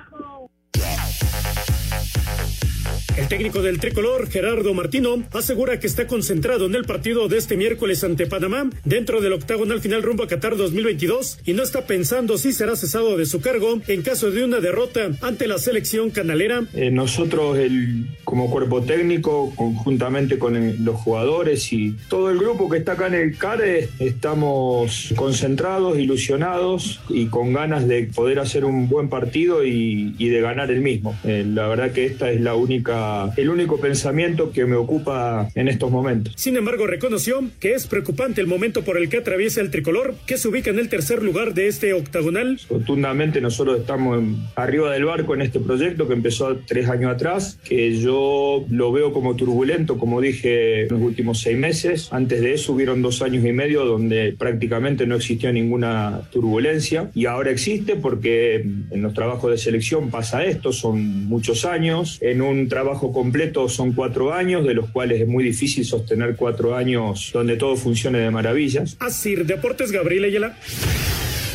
El 3.15 3.27
técnico 3.27 3.62
del 3.62 3.79
tricolor, 3.79 4.27
Gerardo 4.27 4.74
Martino, 4.74 5.22
asegura 5.34 5.79
que 5.79 5.86
está 5.86 6.08
concentrado 6.08 6.65
en 6.65 6.74
el 6.74 6.84
partido 6.84 7.27
de 7.27 7.38
este 7.38 7.55
miércoles 7.55 8.03
ante 8.03 8.25
Panamá, 8.25 8.72
dentro 8.86 9.22
del 9.22 9.34
octagonal 9.34 9.82
final 9.82 10.01
rumbo 10.01 10.24
a 10.24 10.27
Qatar 10.27 10.58
2022, 10.58 11.38
y 11.46 11.53
no 11.53 11.62
está 11.62 11.86
pensando 11.86 12.39
si 12.39 12.53
será 12.53 12.75
cesado 12.75 13.15
de 13.15 13.27
su 13.27 13.39
cargo 13.39 13.79
en 13.88 14.01
caso 14.01 14.32
de 14.32 14.43
una 14.43 14.60
derrota 14.62 15.12
ante 15.22 15.46
la 15.48 15.60
selección 15.60 16.10
canalera. 16.10 16.63
Eh, 16.74 16.89
nosotros, 16.89 17.60
el, 17.60 18.08
como 18.24 18.50
cuerpo 18.50 18.82
técnico, 18.82 19.53
conjuntamente 19.55 20.39
con 20.39 20.84
los 20.84 20.96
jugadores 20.96 21.72
y 21.72 21.96
todo 22.10 22.32
el 22.32 22.39
grupo 22.39 22.67
que 22.67 22.79
está 22.79 22.93
acá 22.93 23.08
en 23.08 23.13
el 23.13 23.38
CARE, 23.38 23.89
estamos 24.00 25.13
concentrados, 25.15 26.00
ilusionados 26.00 27.00
y 27.10 27.27
con 27.27 27.53
ganas 27.53 27.88
de 27.88 28.05
poder 28.05 28.39
hacer 28.39 28.65
un 28.65 28.89
buen 28.89 29.08
partido 29.08 29.63
y, 29.63 30.13
de 30.17 30.41
ganar 30.41 30.72
el 30.72 30.82
mismo. 30.82 31.15
Eh, 31.24 31.46
la 31.46 31.67
verdad 31.67 31.91
que 31.91 32.05
esta 32.05 32.32
es 32.32 32.41
la 32.41 32.55
única 32.55 33.02
el 33.38 33.50
único 33.50 33.79
pensamiento 33.79 34.51
que 34.51 34.65
me 34.65 34.75
ocupa 34.75 35.50
en 35.55 35.67
estos 35.67 35.91
momentos. 35.91 36.33
Sin 36.36 36.57
embargo, 36.57 36.88
reconoció 36.88 37.43
que 37.60 37.74
es 37.74 37.88
preocupante 37.88 38.41
el 38.41 38.48
momento 38.48 38.83
por 38.83 38.98
el 38.98 39.10
que 39.10 39.17
atraviesa 39.17 39.62
el 39.62 39.72
tricolor, 39.72 40.15
que 40.25 40.38
se 40.38 40.48
ubica 40.48 40.69
en 40.69 40.79
el 40.79 40.89
tercer 40.89 41.24
lugar 41.24 41.53
de 41.53 41.67
este 41.67 41.93
octagonal. 41.93 42.60
Rotundamente 42.69 43.41
nosotros 43.41 43.79
estamos 43.79 44.24
arriba 44.55 44.91
del 44.91 45.05
barco 45.05 45.33
en 45.33 45.41
este 45.41 45.60
proyecto 45.60 46.07
que 46.07 46.13
empezó 46.13 46.57
tres 46.67 46.89
años 46.89 47.13
atrás, 47.13 47.60
que 47.63 47.98
yo 47.98 48.65
lo 48.69 48.91
veo 48.91 49.13
como 49.13 49.36
turbulento, 49.36 49.98
como 49.98 50.22
dije 50.22 50.83
en 50.83 50.89
los 50.89 51.01
últimos 51.01 51.41
seis 51.41 51.57
meses. 51.57 52.10
Antes 52.12 52.41
de 52.41 52.53
eso 52.53 52.74
hubieron 52.74 53.01
dos 53.01 53.22
años 53.22 53.45
y 53.45 53.51
medio 53.51 53.86
donde 53.86 54.36
prácticamente 54.38 55.05
no 55.07 55.15
existió 55.15 55.51
ninguna 55.51 56.22
turbulencia 56.31 57.10
y 57.13 57.25
ahora 57.25 57.51
existe 57.51 57.95
porque 57.95 58.55
en 58.55 59.01
los 59.01 59.13
trabajos 59.13 59.51
de 59.51 59.57
selección 59.57 60.10
pasa 60.10 60.43
esto, 60.43 60.72
son 60.72 61.25
muchos 61.25 61.65
años, 61.65 62.17
en 62.22 62.41
un 62.41 62.67
trabajo 62.67 62.92
completo 63.00 63.69
son 63.69 63.93
cuatro 63.93 64.33
años, 64.33 64.65
de 64.65 64.73
los 64.73 64.89
cuales 64.89 65.21
es 65.21 65.27
muy 65.27 65.43
difícil 65.43 65.85
sostener 65.85 66.35
cuatro 66.35 66.75
años 66.75 67.31
donde 67.33 67.57
todo 67.57 67.75
funcione 67.75 68.19
de 68.19 68.31
maravillas. 68.31 68.95
Así, 69.00 69.35
Deportes 69.35 69.91
Gabriel 69.91 70.25
Ayala. 70.25 70.57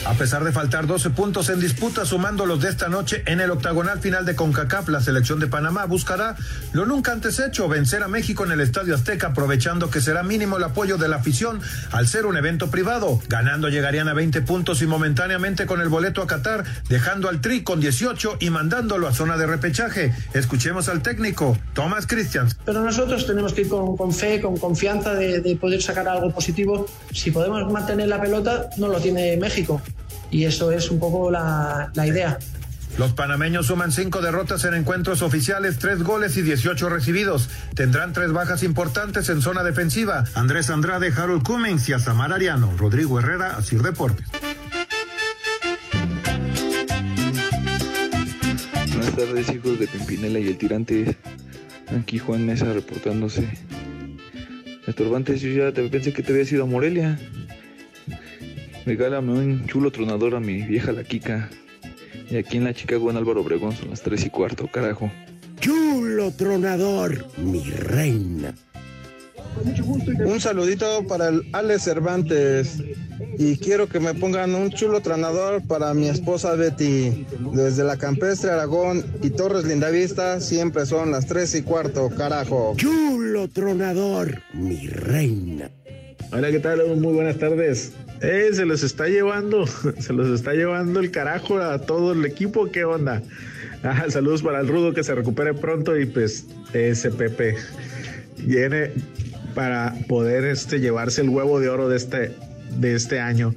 A 0.08 0.14
pesar 0.14 0.42
de 0.42 0.52
faltar 0.52 0.86
12 0.86 1.10
puntos 1.10 1.50
en 1.50 1.60
disputa, 1.60 2.06
sumando 2.06 2.46
los 2.46 2.62
de 2.62 2.70
esta 2.70 2.88
noche 2.88 3.22
en 3.26 3.40
el 3.40 3.50
octagonal 3.50 4.00
final 4.00 4.24
de 4.24 4.34
CONCACAF, 4.34 4.88
la 4.88 5.02
selección 5.02 5.38
de 5.38 5.48
Panamá 5.48 5.84
buscará 5.84 6.34
lo 6.72 6.86
nunca 6.86 7.12
antes 7.12 7.38
hecho, 7.38 7.68
vencer 7.68 8.02
a 8.02 8.08
México 8.08 8.42
en 8.46 8.52
el 8.52 8.62
Estadio 8.62 8.94
Azteca, 8.94 9.28
aprovechando 9.28 9.90
que 9.90 10.00
será 10.00 10.22
mínimo 10.22 10.56
el 10.56 10.64
apoyo 10.64 10.96
de 10.96 11.08
la 11.08 11.16
afición 11.16 11.60
al 11.92 12.08
ser 12.08 12.24
un 12.24 12.38
evento 12.38 12.70
privado. 12.70 13.20
Ganando 13.28 13.68
llegarían 13.68 14.08
a 14.08 14.14
20 14.14 14.40
puntos 14.40 14.80
y 14.80 14.86
momentáneamente 14.86 15.66
con 15.66 15.82
el 15.82 15.90
boleto 15.90 16.22
a 16.22 16.26
Qatar, 16.26 16.64
dejando 16.88 17.28
al 17.28 17.42
Tri 17.42 17.62
con 17.62 17.78
18 17.78 18.38
y 18.40 18.48
mandándolo 18.48 19.08
a 19.08 19.12
zona 19.12 19.36
de 19.36 19.46
repechaje. 19.46 20.14
Escuchemos 20.32 20.88
al 20.88 21.02
técnico, 21.02 21.58
Thomas 21.74 22.06
Christians. 22.06 22.56
Pero 22.64 22.82
nosotros 22.82 23.26
tenemos 23.26 23.52
que 23.52 23.60
ir 23.60 23.68
con, 23.68 24.12
fe, 24.14 24.40
con 24.40 24.56
confianza 24.56 25.12
de, 25.12 25.42
de 25.42 25.56
poder 25.56 25.82
sacar 25.82 26.08
algo 26.08 26.32
positivo. 26.32 26.86
Si 27.12 27.30
podemos 27.30 27.70
mantener 27.70 28.08
la 28.08 28.18
pelota, 28.18 28.70
no 28.78 28.88
lo 28.88 28.98
tiene 29.00 29.36
México 29.36 29.82
y 30.30 30.44
eso 30.44 30.72
es 30.72 30.90
un 30.90 30.98
poco 30.98 31.30
la, 31.30 31.90
idea. 32.06 32.38
Los 32.96 33.12
panameños 33.12 33.66
suman 33.66 33.92
cinco 33.92 34.20
derrotas 34.20 34.64
en 34.64 34.74
encuentros 34.74 35.22
oficiales, 35.22 35.78
tres 35.78 36.02
goles 36.02 36.36
y 36.36 36.42
18 36.42 36.88
recibidos. 36.88 37.48
Tendrán 37.74 38.12
tres 38.12 38.32
bajas 38.32 38.62
importantes 38.62 39.28
en 39.28 39.40
zona 39.40 39.62
defensiva. 39.62 40.24
Andrés 40.34 40.68
Andrade, 40.68 41.12
Harold 41.16 41.44
Cummings 41.44 41.88
y 41.88 41.92
Azamar 41.92 42.32
Ariano. 42.32 42.76
Rodrigo 42.76 43.20
Herrera, 43.20 43.56
Asir 43.56 43.82
Deportes. 43.82 44.26
Buenas 48.92 49.14
tardes, 49.14 49.48
hijos 49.50 49.78
de 49.78 49.86
Pimpinela 49.86 50.40
y 50.40 50.48
el 50.48 50.58
tirante. 50.58 51.16
Aquí 51.96 52.18
Juan 52.18 52.44
Mesa 52.44 52.72
reportándose. 52.72 53.48
Estorbantes, 54.88 55.40
yo 55.40 55.50
ya 55.50 55.72
te 55.72 55.86
pensé 55.88 56.12
que 56.12 56.22
te 56.22 56.32
había 56.32 56.44
sido 56.44 56.64
a 56.64 56.66
Morelia. 56.66 57.18
Regálame 58.88 59.32
un 59.32 59.66
chulo 59.66 59.90
tronador 59.90 60.34
a 60.34 60.40
mi 60.40 60.62
vieja 60.62 60.92
la 60.92 61.04
Kika. 61.04 61.50
Y 62.30 62.38
aquí 62.38 62.56
en 62.56 62.64
la 62.64 62.72
Chicago 62.72 63.10
en 63.10 63.18
Álvaro 63.18 63.42
Obregón 63.42 63.76
son 63.76 63.90
las 63.90 64.00
3 64.00 64.24
y 64.24 64.30
cuarto, 64.30 64.66
carajo. 64.66 65.12
Chulo 65.60 66.30
tronador, 66.30 67.26
mi 67.36 67.62
reina. 67.64 68.54
Un 70.24 70.40
saludito 70.40 71.06
para 71.06 71.28
el 71.28 71.42
Alex 71.52 71.82
Cervantes 71.82 72.82
y 73.36 73.58
quiero 73.58 73.90
que 73.90 74.00
me 74.00 74.14
pongan 74.14 74.54
un 74.54 74.70
chulo 74.70 75.02
tronador 75.02 75.60
para 75.66 75.92
mi 75.92 76.08
esposa 76.08 76.54
Betty. 76.54 77.26
Desde 77.52 77.84
la 77.84 77.98
Campestre 77.98 78.52
Aragón 78.52 79.04
y 79.22 79.28
Torres 79.28 79.66
Lindavista 79.66 80.40
siempre 80.40 80.86
son 80.86 81.10
las 81.10 81.26
3 81.26 81.56
y 81.56 81.62
cuarto, 81.62 82.08
carajo. 82.08 82.72
Chulo 82.78 83.48
tronador, 83.48 84.40
mi 84.54 84.86
reina. 84.86 85.70
Hola, 86.32 86.50
¿qué 86.50 86.58
tal? 86.58 86.96
Muy 86.96 87.12
buenas 87.12 87.36
tardes. 87.36 87.92
Eh, 88.20 88.50
se 88.52 88.64
los 88.64 88.82
está 88.82 89.06
llevando, 89.06 89.66
se 89.98 90.12
los 90.12 90.28
está 90.28 90.52
llevando 90.52 91.00
el 91.00 91.10
carajo 91.10 91.58
a 91.58 91.80
todo 91.80 92.12
el 92.12 92.24
equipo, 92.24 92.70
¿qué 92.70 92.84
onda? 92.84 93.22
Ah, 93.82 94.06
saludos 94.08 94.42
para 94.42 94.60
el 94.60 94.66
Rudo 94.66 94.92
que 94.92 95.04
se 95.04 95.14
recupere 95.14 95.54
pronto 95.54 95.96
y 95.96 96.04
pues 96.06 96.46
ese 96.72 97.12
Pepe 97.12 97.56
viene 98.38 98.90
para 99.54 99.94
poder 100.08 100.44
este, 100.44 100.80
llevarse 100.80 101.20
el 101.20 101.28
huevo 101.28 101.60
de 101.60 101.68
oro 101.68 101.88
de 101.88 101.96
este, 101.96 102.32
de 102.78 102.94
este 102.94 103.20
año. 103.20 103.54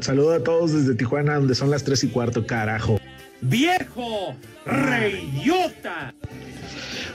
Saludo 0.00 0.34
a 0.34 0.44
todos 0.44 0.74
desde 0.74 0.94
Tijuana, 0.94 1.36
donde 1.36 1.54
son 1.54 1.70
las 1.70 1.84
tres 1.84 2.04
y 2.04 2.08
cuarto, 2.08 2.46
carajo. 2.46 3.00
¡Viejo! 3.40 4.36
¡Reyota! 4.66 6.14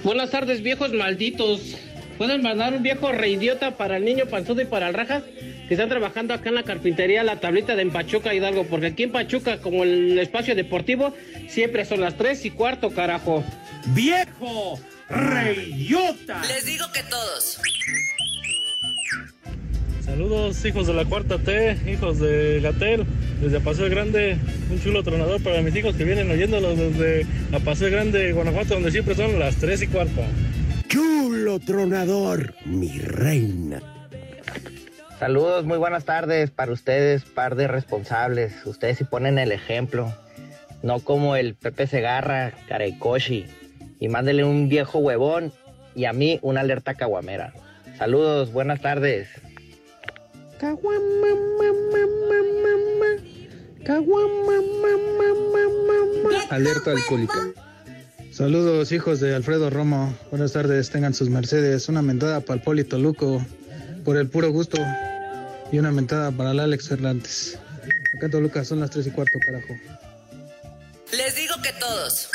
Buenas 0.03 0.31
tardes, 0.31 0.63
viejos 0.63 0.93
malditos. 0.93 1.77
¿Pueden 2.17 2.41
mandar 2.41 2.73
un 2.73 2.81
viejo 2.81 3.11
reidiota 3.11 3.77
para 3.77 3.97
el 3.97 4.05
niño 4.05 4.25
panzudo 4.25 4.61
y 4.61 4.65
para 4.65 4.87
el 4.87 4.93
rajas? 4.95 5.23
Que 5.69 5.75
están 5.75 5.87
trabajando 5.87 6.33
acá 6.33 6.49
en 6.49 6.55
la 6.55 6.63
carpintería, 6.63 7.23
la 7.23 7.39
tablita 7.39 7.75
de 7.75 7.83
en 7.83 7.91
Pachuca 7.91 8.33
Hidalgo. 8.33 8.63
Porque 8.63 8.87
aquí 8.87 9.03
en 9.03 9.11
Pachuca, 9.11 9.61
como 9.61 9.83
el 9.83 10.17
espacio 10.17 10.55
deportivo, 10.55 11.13
siempre 11.47 11.85
son 11.85 12.01
las 12.01 12.17
tres 12.17 12.43
y 12.43 12.49
cuarto, 12.49 12.89
carajo. 12.89 13.43
¡Viejo! 13.93 14.79
¡Reyota! 15.09 16.41
Les 16.47 16.65
digo 16.65 16.85
que 16.91 17.03
todos. 17.03 17.61
Saludos, 20.03 20.65
hijos 20.65 20.87
de 20.87 20.93
la 20.95 21.05
cuarta 21.05 21.37
T, 21.37 21.77
hijos 21.87 22.17
de 22.17 22.61
Gatel, 22.61 23.05
desde 23.39 23.59
Paseo 23.59 23.91
Grande, 23.91 24.39
un 24.71 24.81
chulo 24.81 25.03
tronador 25.03 25.39
para 25.43 25.61
mis 25.61 25.75
hijos 25.75 25.95
que 25.95 26.03
vienen 26.03 26.31
oyéndolos 26.31 26.79
desde 26.79 27.27
a 27.53 27.59
Paseo 27.59 27.91
Grande, 27.91 28.31
Guanajuato, 28.31 28.73
donde 28.73 28.89
siempre 28.89 29.13
son 29.13 29.37
las 29.37 29.57
tres 29.57 29.83
y 29.83 29.87
cuarto. 29.87 30.23
Chulo 30.87 31.59
tronador, 31.59 32.55
mi 32.65 32.97
reina. 32.97 33.98
Saludos, 35.19 35.65
muy 35.65 35.77
buenas 35.77 36.05
tardes 36.05 36.49
para 36.49 36.71
ustedes, 36.71 37.25
par 37.25 37.55
de 37.55 37.67
responsables. 37.67 38.65
Ustedes 38.65 38.99
sí 38.99 39.03
ponen 39.03 39.37
el 39.37 39.51
ejemplo, 39.51 40.13
no 40.81 41.01
como 41.01 41.35
el 41.35 41.55
Pepe 41.55 41.87
Segarra, 41.87 42.53
Karekoshi. 42.69 43.45
Y 43.99 44.07
mándele 44.07 44.45
un 44.45 44.69
viejo 44.69 44.99
huevón 44.99 45.51
y 45.93 46.05
a 46.05 46.13
mí 46.13 46.39
una 46.41 46.61
alerta 46.61 46.93
caguamera. 46.93 47.53
Saludos, 47.97 48.53
buenas 48.53 48.79
tardes. 48.79 49.27
Alerta 56.49 56.91
alcohólica. 56.91 57.39
Saludos, 58.31 58.93
hijos 58.93 59.19
de 59.19 59.35
Alfredo 59.35 59.69
Romo. 59.69 60.13
Buenas 60.29 60.53
tardes, 60.53 60.89
tengan 60.91 61.13
sus 61.13 61.29
mercedes. 61.29 61.89
Una 61.89 62.01
mentada 62.01 62.39
para 62.39 62.59
el 62.59 62.61
Polito 62.61 62.97
Luco, 62.97 63.41
por 64.09 64.17
el 64.17 64.27
puro 64.27 64.51
gusto. 64.51 64.79
Y 65.71 65.77
una 65.77 65.91
mentada 65.91 66.31
para 66.31 66.49
el 66.49 66.59
Alex 66.59 66.87
Fernández. 66.89 67.59
Acá 68.17 68.25
en 68.25 68.31
Toluca 68.31 68.65
son 68.65 68.79
las 68.79 68.89
tres 68.89 69.05
y 69.05 69.11
cuarto, 69.11 69.37
carajo. 69.45 69.75
Les 71.15 71.35
digo 71.35 71.53
que 71.61 71.71
todos. 71.73 72.27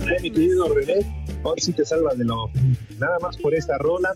Eh, 0.00 0.20
mi 0.22 0.30
querido 0.30 0.72
René. 0.74 1.24
Hoy 1.42 1.58
sí 1.58 1.72
te 1.72 1.84
salvas 1.84 2.18
de 2.18 2.24
lo. 2.24 2.50
Nada 2.98 3.18
más 3.20 3.36
por 3.36 3.54
esta 3.54 3.78
rola. 3.78 4.12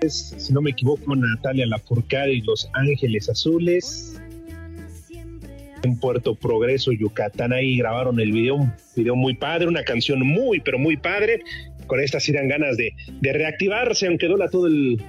Es, 0.00 0.34
si 0.36 0.52
no 0.52 0.60
me 0.60 0.70
equivoco, 0.70 1.14
Natalia 1.14 1.66
Lafourcade 1.66 2.32
y 2.32 2.40
Los 2.42 2.68
Ángeles 2.74 3.28
Azules. 3.28 4.20
En 5.82 5.98
Puerto 5.98 6.34
Progreso, 6.34 6.92
Yucatán, 6.92 7.52
ahí 7.52 7.76
grabaron 7.76 8.18
el 8.18 8.32
video, 8.32 8.54
un 8.54 8.72
video 8.96 9.14
muy 9.16 9.34
padre, 9.34 9.68
una 9.68 9.82
canción 9.82 10.20
muy, 10.20 10.60
pero 10.60 10.78
muy 10.78 10.96
padre. 10.96 11.42
Con 11.86 12.00
estas 12.00 12.26
dan 12.32 12.48
ganas 12.48 12.78
de, 12.78 12.94
de 13.20 13.32
reactivarse, 13.34 14.06
aunque 14.06 14.26
duela 14.26 14.48
todo 14.48 14.66
el, 14.66 15.02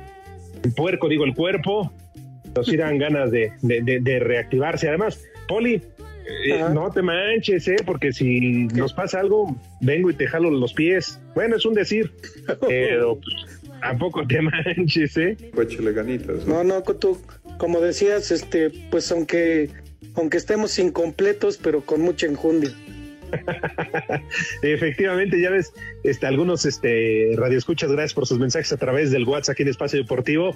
puerco, 0.75 1.07
digo, 1.07 1.23
el 1.23 1.33
cuerpo. 1.33 1.93
Nos 2.53 2.67
irán 2.71 2.97
ganas 2.97 3.31
de, 3.31 3.53
de, 3.61 3.99
de 4.01 4.19
reactivarse. 4.19 4.89
Además, 4.89 5.21
Poli, 5.47 5.81
eh, 6.27 6.63
no 6.73 6.91
te 6.91 7.01
manches, 7.01 7.67
¿eh? 7.67 7.77
Porque 7.85 8.11
si 8.11 8.67
nos 8.67 8.93
pasa 8.93 9.19
algo, 9.19 9.55
vengo 9.81 10.09
y 10.09 10.13
te 10.13 10.27
jalo 10.27 10.49
los 10.49 10.73
pies. 10.73 11.19
Bueno, 11.33 11.55
es 11.55 11.65
un 11.65 11.73
decir, 11.73 12.11
pero 12.67 13.19
pues, 13.19 13.61
tampoco 13.81 14.25
te 14.27 14.41
manches, 14.41 15.17
¿eh? 15.17 15.37
Pues 15.53 15.75
ganitas. 15.77 16.45
No, 16.47 16.63
no, 16.63 16.81
tú, 16.81 17.19
como 17.57 17.79
decías, 17.79 18.31
este, 18.31 18.71
pues 18.89 19.11
aunque, 19.11 19.69
aunque 20.15 20.37
estemos 20.37 20.77
incompletos, 20.79 21.57
pero 21.57 21.81
con 21.81 22.01
mucha 22.01 22.25
enjundia. 22.25 22.71
Efectivamente, 24.61 25.39
ya 25.39 25.49
ves, 25.49 25.73
este, 26.03 26.25
algunos 26.25 26.65
este, 26.65 27.31
radioescuchas, 27.35 27.91
gracias 27.91 28.13
por 28.13 28.27
sus 28.27 28.39
mensajes 28.39 28.71
a 28.71 28.77
través 28.77 29.11
del 29.11 29.25
WhatsApp 29.25 29.53
aquí 29.53 29.63
en 29.63 29.69
Espacio 29.69 29.99
Deportivo. 29.99 30.55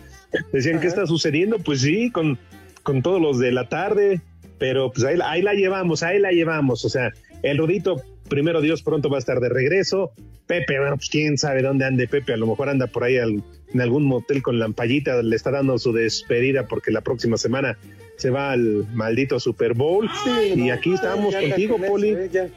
Decían, 0.53 0.79
¿qué 0.79 0.88
está 0.88 1.05
sucediendo? 1.05 1.60
Pues 1.60 1.82
sí, 1.82 2.12
con, 2.12 2.38
con 2.84 3.01
todos 3.01 3.21
los 3.21 3.39
de 3.39 3.51
la 3.51 3.69
tarde, 3.69 4.21
pero 4.60 4.91
pues 4.91 5.06
ahí, 5.06 5.17
ahí 5.24 5.41
la 5.41 5.54
llevamos, 5.54 6.04
ahí 6.04 6.19
la 6.19 6.32
llevamos. 6.32 6.86
O 6.86 6.89
sea, 6.89 7.12
el 7.41 7.58
Rudito, 7.58 8.02
primero 8.28 8.62
Dios, 8.62 8.84
pronto 8.84 9.10
va 9.10 9.17
a 9.17 9.19
estar 9.19 9.39
de 9.39 9.50
regreso. 9.50 10.12
Pepe, 10.45 10.80
bueno, 10.80 10.98
pues 10.98 11.10
quién 11.10 11.38
sabe 11.38 11.62
dónde 11.62 11.86
ande 11.86 12.08
Pepe, 12.08 12.34
a 12.34 12.38
lo 12.38 12.48
mejor 12.48 12.69
anda 12.69 12.88
por 12.88 13.04
ahí 13.04 13.17
al, 13.17 13.43
en 13.74 13.82
algún 13.82 14.04
motel 14.04 14.41
con 14.41 14.60
lampallita, 14.60 15.22
le 15.22 15.36
está 15.36 15.52
dando 15.52 15.78
su 15.78 15.93
despedida 15.93 16.67
porque 16.67 16.91
la 16.91 17.02
próxima 17.02 17.38
semana 17.38 17.78
se 18.17 18.30
va 18.32 18.52
al 18.52 18.86
maldito 18.93 19.39
Super 19.39 19.74
Bowl. 19.74 20.10
Sí, 20.24 20.54
y 20.54 20.67
no, 20.67 20.74
aquí 20.74 20.93
estamos 20.93 21.34
ya 21.34 21.41
contigo, 21.41 21.76
con 21.76 21.84
eso, 21.84 21.93
Poli. 21.93 22.10
eh, 22.10 22.30
ya, 22.32 22.48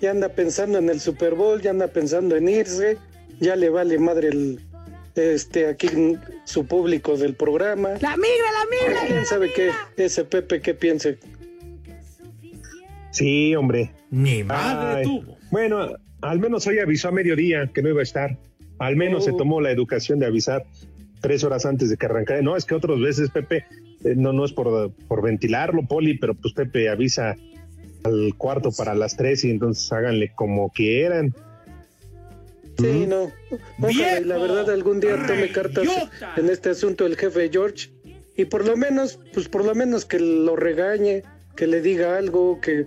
ya 0.00 0.10
anda 0.10 0.28
pensando 0.28 0.78
en 0.78 0.90
el 0.90 1.00
Super 1.00 1.34
Bowl, 1.34 1.60
ya 1.60 1.70
anda 1.70 1.88
pensando 1.88 2.36
en 2.36 2.48
irse, 2.48 2.98
ya 3.40 3.56
le 3.56 3.70
vale 3.70 3.98
madre 3.98 4.28
el 4.28 4.60
este 5.14 5.66
aquí 5.66 5.88
su 6.44 6.66
público 6.66 7.16
del 7.16 7.34
programa. 7.34 7.90
La 8.00 8.16
migra, 8.16 8.52
la 8.52 8.90
migra. 8.90 9.06
¿Quién 9.06 9.26
sabe 9.26 9.52
qué 9.52 9.70
ese 9.96 10.24
Pepe 10.24 10.60
qué 10.60 10.74
piense? 10.74 11.18
Sí, 13.12 13.54
hombre. 13.54 13.92
Ni 14.10 14.42
madre 14.42 14.98
Ay, 14.98 15.04
tuvo. 15.04 15.36
Bueno, 15.50 15.86
al 16.20 16.38
menos 16.40 16.66
hoy 16.66 16.78
avisó 16.80 17.08
a 17.08 17.12
mediodía 17.12 17.70
que 17.72 17.82
no 17.82 17.90
iba 17.90 18.00
a 18.00 18.02
estar. 18.02 18.38
Al 18.78 18.96
menos 18.96 19.24
se 19.24 19.30
Oh. 19.32 19.36
tomó 19.36 19.60
la 19.60 19.70
educación 19.70 20.18
de 20.18 20.26
avisar 20.26 20.64
tres 21.20 21.44
horas 21.44 21.64
antes 21.66 21.88
de 21.90 21.96
que 21.96 22.06
arrancara. 22.06 22.42
No, 22.42 22.56
es 22.56 22.64
que 22.64 22.74
otras 22.74 22.98
veces, 22.98 23.30
Pepe, 23.30 23.64
eh, 24.04 24.14
no, 24.16 24.32
no 24.32 24.44
es 24.44 24.52
por, 24.52 24.92
por 25.06 25.22
ventilarlo, 25.22 25.86
Poli, 25.86 26.18
pero 26.18 26.34
pues 26.34 26.52
Pepe 26.54 26.88
avisa 26.88 27.36
al 28.02 28.34
cuarto 28.36 28.72
para 28.72 28.94
las 28.94 29.16
tres 29.16 29.44
y 29.44 29.50
entonces 29.50 29.92
háganle 29.92 30.32
como 30.34 30.70
quieran. 30.70 31.32
Sí, 32.78 33.06
no. 33.06 33.30
Ojalá 33.80 34.20
la 34.20 34.38
verdad 34.38 34.70
algún 34.70 34.98
día 34.98 35.14
tome 35.26 35.52
cartas 35.52 35.86
en 36.36 36.48
este 36.48 36.70
asunto 36.70 37.06
el 37.06 37.16
jefe 37.16 37.50
George 37.52 37.90
y 38.36 38.46
por 38.46 38.66
lo 38.66 38.76
menos, 38.76 39.20
pues 39.34 39.48
por 39.48 39.64
lo 39.64 39.74
menos 39.74 40.04
que 40.06 40.18
lo 40.18 40.56
regañe, 40.56 41.22
que 41.54 41.66
le 41.66 41.82
diga 41.82 42.16
algo, 42.16 42.60
que 42.60 42.86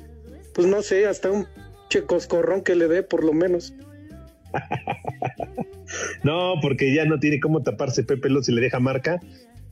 pues 0.56 0.68
no 0.68 0.82
sé, 0.82 1.06
hasta 1.06 1.30
un 1.30 1.48
checoscorrón 1.90 2.64
que 2.64 2.76
le 2.76 2.88
dé 2.88 3.04
por 3.04 3.24
lo 3.24 3.34
menos. 3.34 3.74
No, 6.24 6.56
porque 6.62 6.94
ya 6.94 7.06
no 7.06 7.20
tiene 7.20 7.40
cómo 7.40 7.62
taparse 7.62 8.04
Pepe 8.04 8.30
Lo 8.30 8.42
si 8.42 8.52
le 8.52 8.60
deja 8.60 8.80
marca. 8.80 9.20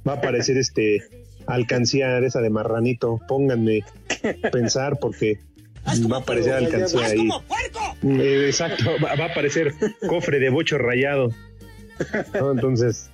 Va 0.07 0.13
a 0.13 0.15
aparecer 0.17 0.57
este 0.59 1.01
alcancía 1.47 2.19
esa 2.19 2.39
de 2.39 2.51
marranito. 2.51 3.19
Pónganme 3.27 3.83
pensar 4.51 4.99
porque 4.99 5.39
va 6.11 6.17
a 6.17 6.19
aparecer 6.19 6.53
alcancía 6.53 7.05
ahí. 7.07 7.29
Eh, 8.03 8.45
Exacto, 8.45 8.91
va, 9.03 9.15
va 9.15 9.25
a 9.25 9.31
aparecer 9.31 9.73
cofre 10.07 10.39
de 10.39 10.49
bocho 10.49 10.77
rayado. 10.77 11.29
¿no? 12.39 12.51
Entonces, 12.51 13.09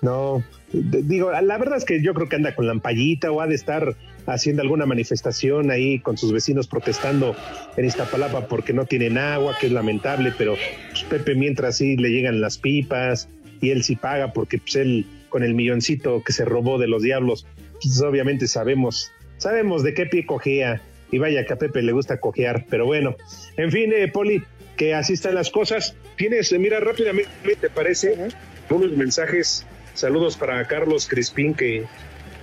no, 0.00 0.42
digo, 0.72 1.30
la 1.30 1.58
verdad 1.58 1.76
es 1.76 1.84
que 1.84 2.02
yo 2.02 2.14
creo 2.14 2.28
que 2.28 2.36
anda 2.36 2.54
con 2.54 2.66
lampallita 2.66 3.30
o 3.30 3.40
ha 3.40 3.46
de 3.46 3.54
estar 3.54 3.96
haciendo 4.26 4.62
alguna 4.62 4.86
manifestación 4.86 5.70
ahí 5.70 5.98
con 5.98 6.16
sus 6.16 6.32
vecinos 6.32 6.66
protestando 6.66 7.34
en 7.76 7.84
Iztapalapa 7.84 8.46
porque 8.46 8.72
no 8.72 8.84
tienen 8.86 9.18
agua, 9.18 9.56
que 9.58 9.66
es 9.66 9.72
lamentable, 9.72 10.32
pero 10.36 10.56
pues, 10.90 11.04
Pepe 11.04 11.34
mientras 11.34 11.78
sí 11.78 11.96
le 11.96 12.10
llegan 12.10 12.40
las 12.40 12.58
pipas 12.58 13.28
y 13.60 13.70
él 13.70 13.82
sí 13.82 13.96
paga 13.96 14.32
porque 14.32 14.58
pues 14.58 14.76
él 14.76 15.06
con 15.28 15.42
el 15.42 15.54
milloncito 15.54 16.22
que 16.22 16.32
se 16.32 16.44
robó 16.44 16.78
de 16.78 16.88
los 16.88 17.02
diablos, 17.02 17.46
pues 17.74 18.00
obviamente 18.02 18.46
sabemos, 18.46 19.10
sabemos 19.38 19.82
de 19.82 19.94
qué 19.94 20.06
pie 20.06 20.26
cojea 20.26 20.82
y 21.10 21.18
vaya 21.18 21.44
que 21.44 21.52
a 21.52 21.56
Pepe 21.56 21.82
le 21.82 21.92
gusta 21.92 22.18
cojear, 22.18 22.66
pero 22.68 22.86
bueno, 22.86 23.16
en 23.56 23.70
fin, 23.70 23.92
eh, 23.92 24.08
Poli, 24.08 24.42
que 24.76 24.94
así 24.94 25.12
están 25.12 25.34
las 25.34 25.50
cosas. 25.50 25.94
Tienes, 26.16 26.50
eh, 26.52 26.58
mira 26.58 26.80
rápidamente, 26.80 27.30
¿te 27.60 27.70
parece? 27.70 28.28
Unos 28.70 28.92
mensajes, 28.92 29.66
saludos 29.94 30.36
para 30.36 30.66
Carlos 30.66 31.06
Crispín 31.06 31.54
que, 31.54 31.84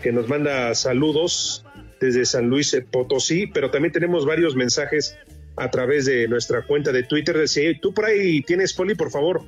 que 0.01 0.11
nos 0.11 0.27
manda 0.27 0.73
saludos 0.75 1.65
desde 1.99 2.25
San 2.25 2.47
Luis 2.49 2.73
eh, 2.73 2.81
Potosí, 2.81 3.47
pero 3.47 3.69
también 3.71 3.91
tenemos 3.91 4.25
varios 4.25 4.55
mensajes 4.55 5.15
a 5.57 5.69
través 5.69 6.05
de 6.05 6.27
nuestra 6.27 6.61
cuenta 6.65 6.91
de 6.91 7.03
Twitter. 7.03 7.47
Si 7.47 7.75
tú 7.79 7.93
por 7.93 8.05
ahí 8.05 8.41
tienes, 8.43 8.73
Poli, 8.73 8.95
por 8.95 9.11
favor, 9.11 9.41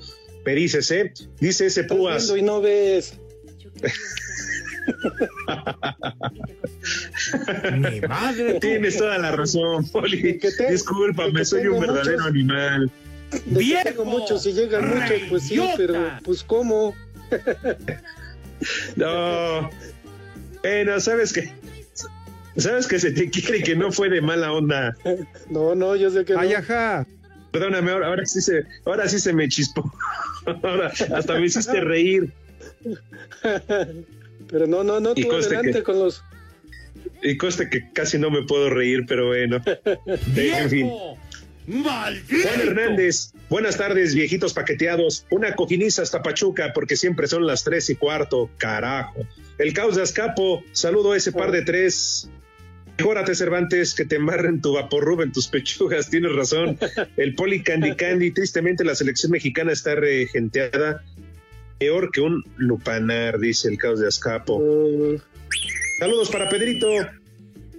me 0.45 0.53
dices, 0.55 0.91
¿eh? 0.91 1.13
Dice 1.39 1.67
ese 1.67 1.83
Púas. 1.85 2.23
viendo 2.25 2.37
y 2.37 2.41
no 2.41 2.61
ves. 2.61 3.13
Mi 7.77 8.01
madre. 8.01 8.59
Tienes 8.59 8.97
toda 8.97 9.17
la 9.17 9.31
razón, 9.31 9.87
Poli. 9.89 10.39
te- 10.39 10.71
Discúlpame, 10.71 11.45
soy 11.45 11.67
un 11.67 11.79
verdadero 11.79 12.11
muchos. 12.17 12.27
animal. 12.27 12.91
Tengo 13.83 14.05
muchos 14.05 14.45
y 14.45 14.53
llegan 14.53 14.89
muchos, 14.89 15.21
pues 15.29 15.43
sí, 15.43 15.59
pero 15.77 16.17
pues 16.23 16.43
cómo. 16.43 16.93
No. 18.95 19.69
Bueno, 20.61 20.99
sabes 20.99 21.31
que. 21.33 21.51
Sabes 22.57 22.87
que 22.87 22.99
se 22.99 23.11
te 23.11 23.29
quiere 23.29 23.57
y 23.59 23.63
que 23.63 23.75
no 23.75 23.91
fue 23.91 24.09
de 24.09 24.21
mala 24.21 24.51
onda. 24.51 24.95
No, 25.49 25.75
no, 25.75 25.95
yo 25.95 26.09
sé 26.09 26.25
que 26.25 26.33
no. 26.33 26.39
Ay, 26.39 26.53
ajá. 26.53 27.05
Perdóname, 27.51 27.91
ahora, 27.91 28.07
ahora 28.07 28.25
sí 28.25 28.41
se, 28.41 28.63
ahora 28.85 29.07
sí 29.09 29.19
se 29.19 29.33
me 29.33 29.47
chispó. 29.49 29.91
Ahora 30.63 30.91
hasta 31.15 31.35
me 31.35 31.45
hiciste 31.45 31.79
reír. 31.81 32.31
Pero 34.49 34.67
no, 34.67 34.83
no, 34.83 34.99
no, 34.99 35.13
Y 35.15 35.23
tú 35.25 35.33
adelante 35.35 35.71
que- 35.73 35.83
con 35.83 35.99
los. 35.99 36.23
Y 37.23 37.37
conste 37.37 37.69
que 37.69 37.91
casi 37.93 38.17
no 38.17 38.31
me 38.31 38.43
puedo 38.43 38.69
reír, 38.69 39.05
pero 39.07 39.27
bueno. 39.27 39.61
En 40.35 40.69
fin. 40.69 40.91
¡Maldito! 41.67 42.35
Juan 42.47 42.61
Hernández, 42.61 43.33
buenas 43.49 43.77
tardes, 43.77 44.15
viejitos 44.15 44.53
paqueteados. 44.53 45.25
Una 45.29 45.55
cojiniza 45.55 46.01
hasta 46.01 46.23
Pachuca, 46.23 46.71
porque 46.73 46.95
siempre 46.95 47.27
son 47.27 47.45
las 47.45 47.63
tres 47.63 47.89
y 47.91 47.95
cuarto, 47.95 48.49
carajo. 48.57 49.25
El 49.59 49.73
caos 49.73 49.95
de 49.95 50.01
Azcapo, 50.01 50.63
saludo 50.71 51.11
a 51.11 51.17
ese 51.17 51.31
par 51.31 51.51
de 51.51 51.61
tres. 51.61 52.29
Mejórate, 53.01 53.33
Cervantes, 53.33 53.95
que 53.95 54.05
te 54.05 54.17
embarren 54.17 54.61
tu 54.61 54.73
vaporrub 54.73 55.21
en 55.21 55.31
tus 55.31 55.47
pechugas, 55.47 56.11
tienes 56.11 56.35
razón. 56.35 56.77
El 57.17 57.33
poli 57.33 57.63
Candy 57.63 57.95
Candy, 57.95 58.29
tristemente 58.29 58.83
la 58.83 58.93
selección 58.93 59.31
mexicana 59.31 59.71
está 59.71 59.95
regenteada. 59.95 61.03
Peor 61.79 62.11
que 62.11 62.21
un 62.21 62.43
lupanar, 62.57 63.39
dice 63.39 63.69
el 63.69 63.79
caos 63.79 63.99
de 63.99 64.07
Azcapo. 64.07 64.57
Uh, 64.57 65.19
Saludos 65.97 66.29
para 66.29 66.47
Pedrito. 66.47 66.87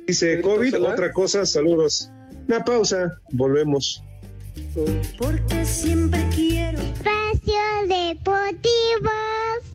Dice 0.09 0.41
COVID, 0.41 0.83
otra 0.83 1.13
cosa, 1.13 1.47
saludos. 1.47 2.11
Una 2.49 2.65
pausa, 2.65 3.17
volvemos. 3.31 4.03
Porque 5.19 5.65
siempre 5.65 6.21
quiero. 6.35 6.81
Espacio 6.81 7.55
Deportivo. 7.87 9.11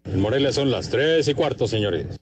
En 0.04 0.20
Morelia 0.20 0.52
son 0.52 0.72
las 0.72 0.90
tres 0.90 1.26
y 1.30 1.34
cuarto, 1.34 1.70
señores. 1.70 2.17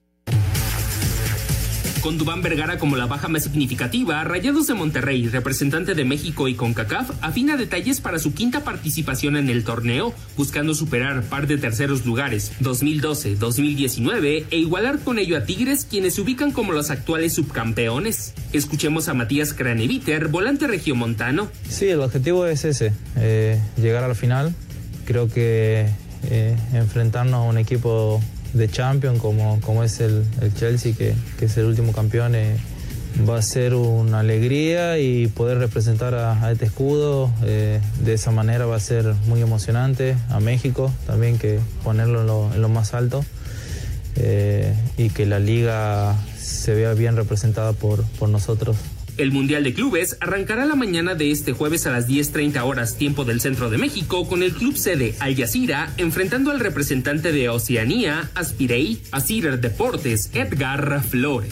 Con 2.06 2.18
Dubán 2.18 2.40
Vergara 2.40 2.78
como 2.78 2.94
la 2.94 3.06
baja 3.06 3.26
más 3.26 3.42
significativa, 3.42 4.22
Rayados 4.22 4.68
de 4.68 4.74
Monterrey, 4.74 5.26
representante 5.26 5.96
de 5.96 6.04
México 6.04 6.46
y 6.46 6.54
CONCACAF, 6.54 7.10
afina 7.20 7.56
detalles 7.56 8.00
para 8.00 8.20
su 8.20 8.32
quinta 8.32 8.62
participación 8.62 9.36
en 9.36 9.50
el 9.50 9.64
torneo, 9.64 10.14
buscando 10.36 10.72
superar 10.72 11.24
par 11.24 11.48
de 11.48 11.58
terceros 11.58 12.06
lugares 12.06 12.52
2012, 12.60 13.34
2019 13.34 14.46
e 14.48 14.56
igualar 14.56 15.00
con 15.00 15.18
ello 15.18 15.36
a 15.36 15.46
Tigres, 15.46 15.84
quienes 15.84 16.14
se 16.14 16.20
ubican 16.20 16.52
como 16.52 16.70
los 16.70 16.90
actuales 16.90 17.32
subcampeones. 17.32 18.34
Escuchemos 18.52 19.08
a 19.08 19.14
Matías 19.14 19.52
Craneviter, 19.52 20.28
volante 20.28 20.68
regiomontano. 20.68 21.48
Sí, 21.68 21.86
el 21.88 22.00
objetivo 22.00 22.46
es 22.46 22.64
ese, 22.64 22.92
eh, 23.16 23.60
llegar 23.76 24.04
a 24.04 24.08
la 24.08 24.14
final. 24.14 24.54
Creo 25.06 25.28
que 25.28 25.88
eh, 26.30 26.56
enfrentarnos 26.72 27.34
a 27.34 27.42
un 27.42 27.58
equipo 27.58 28.22
de 28.56 28.68
Champions 28.68 29.20
como, 29.20 29.60
como 29.60 29.84
es 29.84 30.00
el, 30.00 30.24
el 30.40 30.54
Chelsea, 30.54 30.94
que, 30.94 31.14
que 31.38 31.44
es 31.46 31.56
el 31.56 31.66
último 31.66 31.92
campeón, 31.92 32.34
eh, 32.34 32.56
va 33.28 33.38
a 33.38 33.42
ser 33.42 33.74
una 33.74 34.20
alegría 34.20 34.98
y 34.98 35.26
poder 35.28 35.58
representar 35.58 36.14
a, 36.14 36.50
este 36.52 36.66
escudo 36.66 37.30
eh, 37.44 37.80
de 38.04 38.12
esa 38.12 38.30
manera 38.30 38.66
va 38.66 38.76
a 38.76 38.80
ser 38.80 39.14
muy 39.26 39.40
emocionante. 39.40 40.16
A 40.30 40.40
México 40.40 40.92
también 41.06 41.38
que 41.38 41.58
ponerlo 41.82 42.20
en 42.20 42.26
lo, 42.26 42.54
en 42.54 42.62
lo 42.62 42.68
más 42.68 42.94
alto 42.94 43.24
eh, 44.16 44.74
y 44.96 45.10
que 45.10 45.26
la 45.26 45.38
liga 45.38 46.14
se 46.38 46.74
vea 46.74 46.94
bien 46.94 47.16
representada 47.16 47.72
por, 47.72 48.04
por 48.18 48.28
nosotros. 48.28 48.76
El 49.18 49.32
Mundial 49.32 49.64
de 49.64 49.72
Clubes 49.72 50.18
arrancará 50.20 50.66
la 50.66 50.74
mañana 50.74 51.14
de 51.14 51.30
este 51.30 51.52
jueves 51.52 51.86
a 51.86 51.90
las 51.90 52.06
10.30 52.06 52.62
horas 52.62 52.96
tiempo 52.98 53.24
del 53.24 53.40
centro 53.40 53.70
de 53.70 53.78
México 53.78 54.28
con 54.28 54.42
el 54.42 54.52
club 54.52 54.76
sede 54.76 55.14
Al 55.20 55.34
Jazeera 55.34 55.90
enfrentando 55.96 56.50
al 56.50 56.60
representante 56.60 57.32
de 57.32 57.48
Oceanía, 57.48 58.30
Aspirei, 58.34 59.00
Asir 59.12 59.58
Deportes, 59.58 60.30
Edgar 60.34 61.02
Flores. 61.02 61.50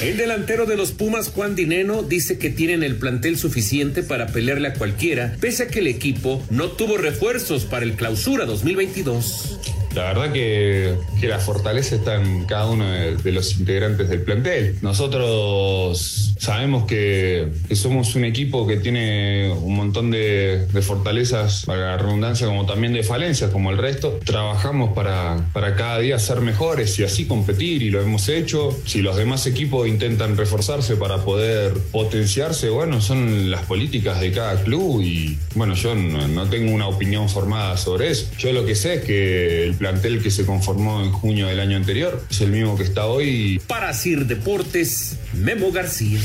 El 0.00 0.16
delantero 0.16 0.66
de 0.66 0.76
los 0.76 0.92
Pumas, 0.92 1.30
Juan 1.30 1.56
Dineno, 1.56 2.04
dice 2.04 2.38
que 2.38 2.50
tienen 2.50 2.84
el 2.84 2.94
plantel 2.94 3.36
suficiente 3.36 4.04
para 4.04 4.28
pelearle 4.28 4.68
a 4.68 4.74
cualquiera, 4.74 5.36
pese 5.40 5.64
a 5.64 5.66
que 5.66 5.80
el 5.80 5.88
equipo 5.88 6.40
no 6.50 6.68
tuvo 6.68 6.96
refuerzos 6.96 7.64
para 7.64 7.84
el 7.84 7.94
clausura 7.94 8.44
2022. 8.44 9.58
La 9.98 10.04
verdad 10.04 10.32
que, 10.32 10.94
que 11.20 11.26
la 11.26 11.40
fortaleza 11.40 11.96
está 11.96 12.22
en 12.22 12.44
cada 12.44 12.66
uno 12.66 12.88
de, 12.88 13.32
los 13.32 13.58
integrantes 13.58 14.08
del 14.08 14.22
plantel. 14.22 14.76
Nosotros 14.80 16.34
sabemos 16.38 16.84
que, 16.84 17.48
somos 17.74 18.14
un 18.14 18.24
equipo 18.24 18.64
que 18.64 18.76
tiene 18.76 19.50
un 19.50 19.74
montón 19.74 20.12
de, 20.12 20.68
de 20.72 20.82
fortalezas, 20.82 21.64
para 21.66 21.80
la 21.80 21.98
redundancia, 21.98 22.46
como 22.46 22.64
también 22.64 22.92
de 22.92 23.02
falencias, 23.02 23.50
como 23.50 23.72
el 23.72 23.78
resto. 23.78 24.20
Trabajamos 24.24 24.94
para, 24.94 25.48
para 25.52 25.74
cada 25.74 25.98
día 25.98 26.16
ser 26.20 26.42
mejores 26.42 26.96
y 27.00 27.02
así 27.02 27.26
competir, 27.26 27.82
y 27.82 27.90
lo 27.90 28.00
hemos 28.00 28.28
hecho. 28.28 28.78
Si 28.86 29.02
los 29.02 29.16
demás 29.16 29.48
equipos 29.48 29.88
intentan 29.88 30.36
reforzarse 30.36 30.94
para 30.94 31.24
poder 31.24 31.72
potenciarse, 31.90 32.68
bueno, 32.68 33.00
son 33.00 33.50
las 33.50 33.62
políticas 33.62 34.20
de 34.20 34.30
cada 34.30 34.62
club 34.62 35.02
y 35.02 35.36
bueno, 35.56 35.74
yo 35.74 35.96
no, 35.96 36.28
no 36.28 36.48
tengo 36.48 36.72
una 36.72 36.86
opinión 36.86 37.28
formada 37.28 37.76
sobre 37.76 38.10
eso. 38.10 38.30
Yo 38.38 38.52
lo 38.52 38.64
que 38.64 38.76
sé 38.76 38.94
es 38.94 39.00
que 39.02 39.64
el 39.64 39.74
plantel 39.74 39.87
que 40.22 40.30
se 40.30 40.44
conformó 40.44 41.02
en 41.02 41.12
junio 41.12 41.46
del 41.46 41.60
año 41.60 41.76
anterior 41.76 42.24
es 42.30 42.40
el 42.40 42.50
mismo 42.50 42.76
que 42.76 42.84
está 42.84 43.06
hoy. 43.06 43.60
Para 43.66 43.92
Sir 43.92 44.26
Deportes, 44.26 45.16
Memo 45.38 45.70
García. 45.72 46.18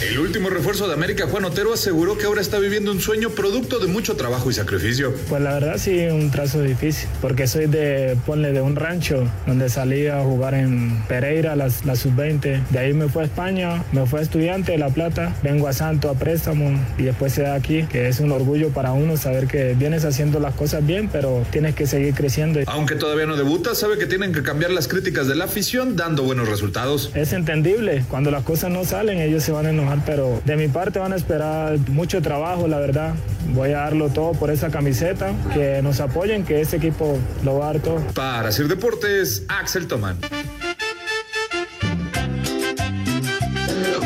El 0.00 0.18
último 0.18 0.48
refuerzo 0.48 0.88
de 0.88 0.94
América, 0.94 1.26
Juan 1.30 1.44
Otero, 1.44 1.74
aseguró 1.74 2.16
que 2.16 2.24
ahora 2.24 2.40
está 2.40 2.58
viviendo 2.58 2.90
un 2.90 3.00
sueño 3.00 3.30
producto 3.30 3.78
de 3.78 3.86
mucho 3.86 4.16
trabajo 4.16 4.50
y 4.50 4.54
sacrificio. 4.54 5.14
Pues 5.28 5.42
la 5.42 5.52
verdad 5.52 5.76
sí, 5.76 6.06
un 6.06 6.30
trazo 6.30 6.62
difícil, 6.62 7.06
porque 7.20 7.46
soy 7.46 7.66
de, 7.66 8.16
ponle, 8.24 8.52
de 8.52 8.62
un 8.62 8.76
rancho 8.76 9.30
donde 9.46 9.68
salí 9.68 10.06
a 10.06 10.22
jugar 10.22 10.54
en 10.54 11.02
Pereira, 11.06 11.54
la, 11.54 11.68
la 11.84 11.96
sub-20. 11.96 12.66
De 12.70 12.78
ahí 12.78 12.94
me 12.94 13.08
fui 13.08 13.22
a 13.22 13.24
España, 13.26 13.84
me 13.92 14.06
fui 14.06 14.20
a 14.20 14.22
estudiante 14.22 14.72
de 14.72 14.78
La 14.78 14.88
Plata, 14.88 15.36
vengo 15.42 15.68
a 15.68 15.74
Santo 15.74 16.08
a 16.08 16.14
préstamo 16.14 16.80
y 16.96 17.02
después 17.02 17.34
se 17.34 17.42
da 17.42 17.54
aquí, 17.54 17.82
que 17.82 18.08
es 18.08 18.20
un 18.20 18.32
orgullo 18.32 18.70
para 18.70 18.92
uno 18.92 19.18
saber 19.18 19.48
que 19.48 19.74
vienes 19.74 20.06
haciendo 20.06 20.40
las 20.40 20.54
cosas 20.54 20.84
bien, 20.84 21.10
pero 21.12 21.44
tienes 21.50 21.74
que 21.74 21.86
seguir 21.86 22.14
creciendo. 22.14 22.60
Aunque 22.68 22.94
todavía 22.94 23.26
no 23.26 23.36
debuta, 23.36 23.74
sabe 23.74 23.98
que 23.98 24.06
tienen 24.06 24.32
que 24.32 24.42
cambiar 24.42 24.70
las 24.70 24.88
críticas 24.88 25.28
de 25.28 25.34
la 25.34 25.44
afición 25.44 25.94
dando 25.94 26.22
buenos 26.22 26.48
resultados. 26.48 27.10
Es 27.14 27.34
entendible, 27.34 28.02
cuando 28.08 28.30
las 28.40 28.46
cosas 28.46 28.70
no 28.70 28.86
salen 28.86 29.18
ellos 29.18 29.42
se 29.42 29.52
van 29.52 29.66
a 29.66 29.68
enojar, 29.68 30.02
pero 30.06 30.40
de 30.46 30.56
mi 30.56 30.66
parte 30.66 30.98
van 30.98 31.12
a 31.12 31.16
esperar 31.16 31.78
mucho 31.90 32.22
trabajo, 32.22 32.66
la 32.68 32.78
verdad. 32.78 33.14
Voy 33.52 33.72
a 33.72 33.80
darlo 33.80 34.08
todo 34.08 34.32
por 34.32 34.50
esa 34.50 34.70
camiseta, 34.70 35.34
que 35.52 35.82
nos 35.82 36.00
apoyen, 36.00 36.42
que 36.42 36.62
ese 36.62 36.78
equipo 36.78 37.18
lo 37.44 37.58
va 37.58 37.68
a 37.68 37.72
dar 37.74 37.82
todo. 37.82 37.98
Para 38.14 38.50
Sir 38.50 38.66
Deportes, 38.66 39.44
Axel 39.48 39.86
Tomán. 39.86 40.16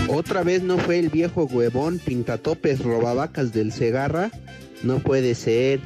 Otra 0.08 0.42
vez 0.42 0.64
no 0.64 0.78
fue 0.78 0.98
el 0.98 1.10
viejo 1.10 1.44
huevón 1.44 2.00
pintatopes 2.00 2.82
robavacas 2.82 3.52
del 3.52 3.70
Segarra. 3.70 4.32
No 4.82 4.98
puede 4.98 5.36
ser. 5.36 5.78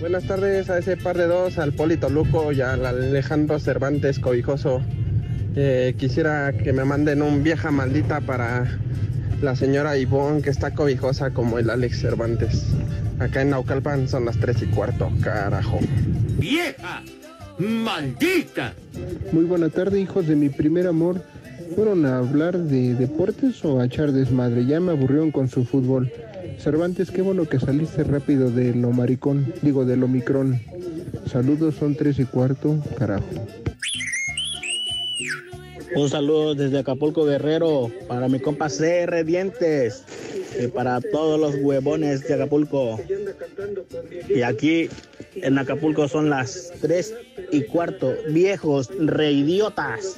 Buenas 0.00 0.24
tardes 0.24 0.68
a 0.68 0.78
ese 0.78 0.96
par 0.96 1.16
de 1.16 1.28
dos, 1.28 1.58
al 1.58 1.72
Polito 1.72 2.10
Luco 2.10 2.50
y 2.50 2.60
al 2.60 2.84
Alejandro 2.84 3.60
Cervantes 3.60 4.18
Cobijoso. 4.18 4.82
Eh, 5.58 5.94
quisiera 5.96 6.52
que 6.52 6.74
me 6.74 6.84
manden 6.84 7.22
un 7.22 7.42
vieja 7.42 7.70
maldita 7.70 8.20
para 8.20 8.78
la 9.40 9.56
señora 9.56 9.96
Ivonne 9.96 10.42
que 10.42 10.50
está 10.50 10.74
cobijosa 10.74 11.30
como 11.30 11.58
el 11.58 11.70
Alex 11.70 12.02
Cervantes. 12.02 12.66
Acá 13.18 13.40
en 13.40 13.50
Naucalpan 13.50 14.06
son 14.06 14.26
las 14.26 14.36
tres 14.36 14.60
y 14.60 14.66
cuarto, 14.66 15.10
carajo. 15.22 15.78
¡Vieja! 16.38 17.02
¡Maldita! 17.58 18.74
Muy 19.32 19.44
buena 19.44 19.70
tarde, 19.70 19.98
hijos 19.98 20.26
de 20.26 20.36
mi 20.36 20.50
primer 20.50 20.86
amor. 20.86 21.22
¿Fueron 21.74 22.04
a 22.04 22.18
hablar 22.18 22.58
de 22.58 22.94
deportes 22.94 23.64
o 23.64 23.80
a 23.80 23.86
echar 23.86 24.12
desmadre? 24.12 24.66
Ya 24.66 24.78
me 24.78 24.92
aburrieron 24.92 25.30
con 25.30 25.48
su 25.48 25.64
fútbol. 25.64 26.12
Cervantes, 26.58 27.10
qué 27.10 27.22
bueno 27.22 27.46
que 27.46 27.58
saliste 27.58 28.04
rápido 28.04 28.50
de 28.50 28.74
lo 28.74 28.90
maricón, 28.90 29.54
digo 29.62 29.86
del 29.86 30.02
omicrón. 30.02 30.60
Saludos, 31.32 31.76
son 31.76 31.94
tres 31.94 32.18
y 32.18 32.26
cuarto, 32.26 32.78
carajo. 32.98 33.24
Un 35.96 36.10
saludo 36.10 36.54
desde 36.54 36.80
Acapulco 36.80 37.24
Guerrero 37.24 37.90
para 38.06 38.28
mi 38.28 38.38
compa 38.38 38.68
CR 38.68 39.24
Dientes 39.24 40.04
y 40.60 40.66
para 40.66 41.00
todos 41.00 41.40
los 41.40 41.54
huevones 41.54 42.20
de 42.28 42.34
Acapulco. 42.34 43.00
Y 44.28 44.42
aquí 44.42 44.90
en 45.36 45.58
Acapulco 45.58 46.06
son 46.06 46.28
las 46.28 46.70
tres 46.82 47.14
y 47.50 47.62
cuarto, 47.62 48.12
viejos 48.28 48.90
reidiotas. 48.98 50.16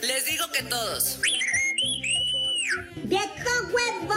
Les 0.00 0.26
digo 0.26 0.46
que 0.52 0.64
todos. 0.64 1.20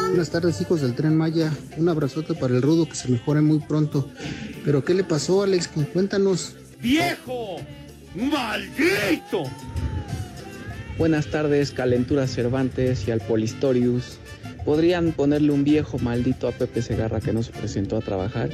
Buenas 0.09 0.31
tardes, 0.31 0.59
hijos 0.61 0.81
del 0.81 0.95
tren 0.95 1.15
Maya. 1.15 1.53
Un 1.77 1.89
abrazote 1.89 2.33
para 2.33 2.55
el 2.55 2.63
rudo 2.63 2.89
que 2.89 2.95
se 2.95 3.09
mejore 3.09 3.41
muy 3.41 3.59
pronto. 3.59 4.09
Pero 4.65 4.83
¿qué 4.83 4.95
le 4.95 5.03
pasó, 5.03 5.43
Alex? 5.43 5.69
Cuéntanos. 5.93 6.55
¡Viejo! 6.81 7.57
¡Maldito! 8.15 9.43
Buenas 10.97 11.27
tardes, 11.27 11.71
Calentura 11.71 12.25
Cervantes 12.25 13.07
y 13.07 13.11
al 13.11 13.21
Polistorius. 13.21 14.17
Podrían 14.65 15.11
ponerle 15.11 15.51
un 15.51 15.63
viejo 15.63 15.99
maldito 15.99 16.47
a 16.47 16.51
Pepe 16.51 16.81
Segarra 16.81 17.21
que 17.21 17.31
no 17.31 17.43
se 17.43 17.51
presentó 17.51 17.97
a 17.97 18.01
trabajar 18.01 18.49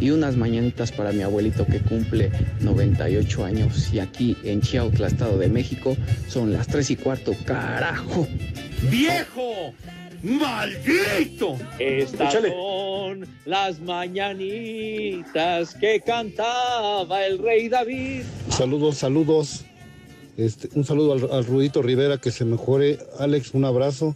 y 0.00 0.10
unas 0.10 0.36
mañanitas 0.36 0.92
para 0.92 1.10
mi 1.12 1.22
abuelito 1.22 1.66
que 1.66 1.80
cumple 1.80 2.30
98 2.60 3.44
años 3.44 3.92
y 3.92 3.98
aquí 3.98 4.36
en 4.44 4.60
Chiautla, 4.62 5.08
Estado 5.08 5.36
de 5.38 5.48
México, 5.48 5.96
son 6.28 6.52
las 6.52 6.68
3 6.68 6.92
y 6.92 6.96
cuarto, 6.96 7.34
carajo. 7.44 8.28
¡Viejo! 8.90 9.74
¡Maldito! 10.22 11.56
Estas 11.78 12.34
Échale. 12.34 12.50
son 12.50 13.26
las 13.44 13.80
mañanitas 13.80 15.74
que 15.74 16.00
cantaba 16.00 17.26
el 17.26 17.38
rey 17.38 17.68
David. 17.68 18.22
Saludos, 18.50 18.96
saludos. 18.98 19.64
Este, 20.38 20.68
un 20.74 20.84
saludo 20.84 21.12
al, 21.12 21.30
al 21.36 21.44
Rudito 21.44 21.82
Rivera, 21.82 22.16
que 22.18 22.30
se 22.30 22.44
mejore. 22.46 22.98
Alex, 23.18 23.52
un 23.54 23.64
abrazo. 23.66 24.14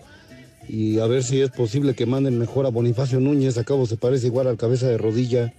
Y 0.68 1.00
a 1.00 1.06
ver 1.06 1.24
si 1.24 1.40
es 1.40 1.50
posible 1.50 1.94
que 1.94 2.06
manden 2.06 2.38
mejor 2.38 2.64
a 2.64 2.70
Bonifacio 2.70 3.18
Núñez. 3.20 3.58
Acabo 3.58 3.85
se 3.87 3.96
parece 3.96 4.28
igual 4.28 4.46
al 4.46 4.56
cabeza 4.56 4.87
de 4.87 4.96
rodilla. 4.96 5.52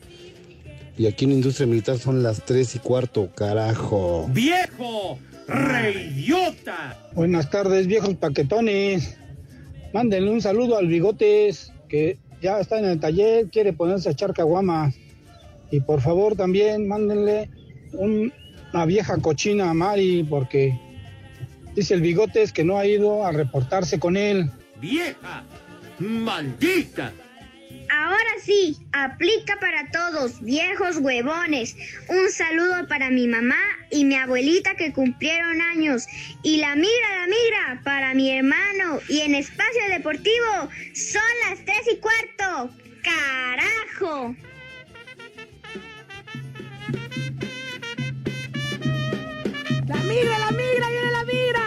Y 0.97 1.07
aquí 1.07 1.25
en 1.25 1.33
Industria 1.33 1.67
Militar 1.67 1.97
son 1.99 2.23
las 2.23 2.45
tres 2.45 2.75
y 2.75 2.79
cuarto, 2.79 3.29
carajo. 3.35 4.29
¡Viejo! 4.31 5.19
¡Reidiota! 5.47 7.09
Buenas 7.13 7.49
tardes, 7.49 7.85
viejos 7.87 8.15
paquetones. 8.15 9.17
Mándenle 9.93 10.31
un 10.31 10.41
saludo 10.41 10.77
al 10.77 10.87
Bigotes, 10.87 11.73
que 11.89 12.17
ya 12.41 12.59
está 12.59 12.79
en 12.79 12.85
el 12.85 12.99
taller, 12.99 13.47
quiere 13.49 13.73
ponerse 13.73 14.07
a 14.09 14.11
echar 14.13 14.33
caguamas. 14.33 14.95
Y 15.71 15.81
por 15.81 15.99
favor 15.99 16.35
también 16.35 16.87
mándenle 16.87 17.49
un- 17.93 18.31
una 18.73 18.85
vieja 18.85 19.17
cochina 19.17 19.69
a 19.69 19.73
Mari, 19.73 20.23
porque 20.23 20.77
dice 21.75 21.93
el 21.93 22.01
Bigotes 22.01 22.51
que 22.51 22.63
no 22.63 22.77
ha 22.77 22.85
ido 22.85 23.25
a 23.25 23.31
reportarse 23.31 23.99
con 23.99 24.17
él. 24.17 24.49
¡Vieja! 24.81 25.43
¡Maldita! 25.99 27.13
Ahora 27.91 28.31
sí, 28.43 28.77
aplica 28.91 29.59
para 29.59 29.91
todos, 29.91 30.41
viejos 30.41 30.97
huevones. 30.97 31.75
Un 32.09 32.31
saludo 32.31 32.87
para 32.87 33.11
mi 33.11 33.27
mamá 33.27 33.59
y 33.91 34.05
mi 34.05 34.15
abuelita 34.15 34.75
que 34.75 34.91
cumplieron 34.91 35.61
años. 35.61 36.07
Y 36.41 36.57
la 36.57 36.75
migra, 36.75 37.19
la 37.19 37.27
migra, 37.27 37.81
para 37.83 38.13
mi 38.15 38.31
hermano. 38.31 38.99
Y 39.07 39.21
en 39.21 39.35
espacio 39.35 39.81
deportivo 39.89 40.69
son 40.93 41.21
las 41.47 41.63
tres 41.63 41.83
y 41.91 41.97
cuarto. 41.97 42.73
¡Carajo! 43.03 44.35
La 49.85 49.97
migra, 49.97 50.39
la 50.39 50.51
migra, 50.51 50.87
viene 50.87 51.11
la 51.11 51.23
migra. 51.25 51.62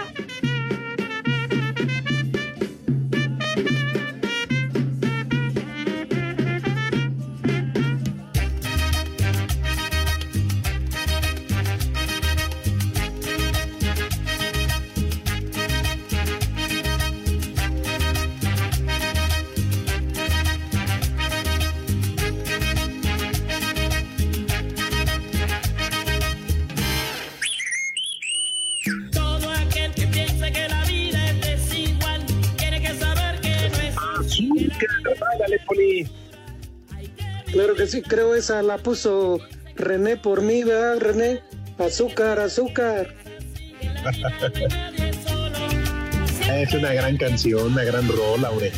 Que 37.86 37.92
sí, 37.92 38.02
creo 38.02 38.34
esa 38.34 38.62
la 38.62 38.78
puso 38.78 39.38
René 39.76 40.16
por 40.16 40.42
mí, 40.42 40.64
¿verdad, 40.64 40.98
René? 40.98 41.40
Azúcar, 41.78 42.40
azúcar. 42.40 43.14
es 46.52 46.74
una 46.74 46.92
gran 46.94 47.16
canción, 47.16 47.72
una 47.72 47.84
gran 47.84 48.08
rola, 48.08 48.48
Aure. 48.48 48.72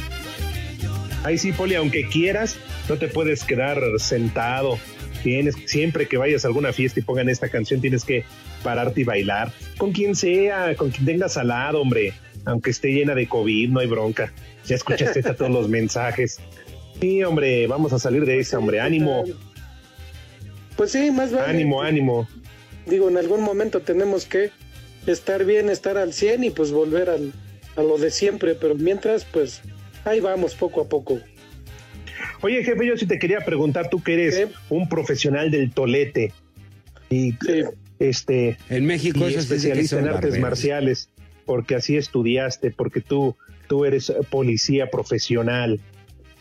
Ahí 1.25 1.39
sí, 1.39 1.53
Poli, 1.53 1.75
aunque 1.77 2.07
quieras, 2.09 2.57
no 2.89 2.97
te 2.97 3.09
puedes 3.09 3.45
quedar 3.45 3.81
sentado. 3.99 4.79
Tienes, 5.23 5.57
siempre 5.65 6.07
que 6.07 6.19
vayas 6.19 6.45
a 6.45 6.49
alguna 6.49 6.75
fiesta 6.75 7.01
y 7.01 7.03
pongan 7.03 7.31
esta 7.31 7.49
canción, 7.49 7.81
tienes 7.81 8.05
que 8.05 8.25
pararte 8.63 9.01
y 9.01 9.05
bailar. 9.05 9.53
Con 9.79 9.93
quien 9.93 10.15
sea, 10.17 10.75
con 10.77 10.91
quien 10.91 11.07
tengas 11.07 11.39
al 11.39 11.49
lado, 11.49 11.81
hombre. 11.81 12.13
Aunque 12.45 12.71
esté 12.71 12.93
llena 12.93 13.15
de 13.15 13.27
COVID, 13.27 13.71
no 13.71 13.81
hay 13.81 13.87
bronca. 13.87 14.35
Ya 14.67 14.77
escuchaste 14.77 15.23
todos 15.23 15.51
los 15.51 15.69
mensajes. 15.69 16.41
Sí, 17.01 17.23
hombre, 17.23 17.67
vamos 17.67 17.93
a 17.93 17.99
salir 17.99 18.25
de 18.25 18.39
esa, 18.39 18.59
hombre. 18.59 18.81
Ánimo. 18.81 19.25
Pues 20.77 20.93
sí, 20.93 21.11
más 21.11 21.33
vale. 21.33 21.49
Ánimo, 21.49 21.83
ánimo. 21.83 22.29
Digo, 22.87 23.09
en 23.09 23.17
algún 23.17 23.43
momento 23.43 23.81
tenemos 23.81 24.25
que 24.25 24.51
estar 25.07 25.45
bien, 25.45 25.69
estar 25.69 25.99
al 25.99 26.13
100 26.13 26.45
y 26.45 26.51
pues 26.51 26.73
volver 26.73 27.11
al, 27.11 27.33
a 27.77 27.83
lo 27.83 27.99
de 27.99 28.11
siempre, 28.11 28.55
pero 28.55 28.75
mientras, 28.75 29.25
pues 29.25 29.63
ahí 30.05 30.21
vamos 30.21 30.55
poco 30.55 30.81
a 30.81 30.89
poco. 30.89 31.21
Oye, 32.41 32.65
jefe, 32.65 32.87
yo 32.87 32.97
sí 32.97 33.07
te 33.07 33.19
quería 33.19 33.41
preguntar, 33.41 33.91
tú 33.91 34.03
que 34.03 34.15
eres 34.15 34.49
un 34.69 34.89
profesional 34.89 35.51
del 35.51 35.73
tolete 35.73 36.33
y 37.11 37.35
este 37.99 38.57
en 38.69 38.87
México 38.87 39.29
y 39.29 39.35
especialista 39.35 39.99
en 39.99 40.09
artes 40.09 40.39
marciales, 40.39 41.11
porque 41.45 41.75
así 41.75 41.97
estudiaste, 41.97 42.71
porque 42.71 43.01
tú 43.01 43.37
tú 43.69 43.85
eres 43.85 44.13
policía 44.31 44.91
profesional. 44.91 45.81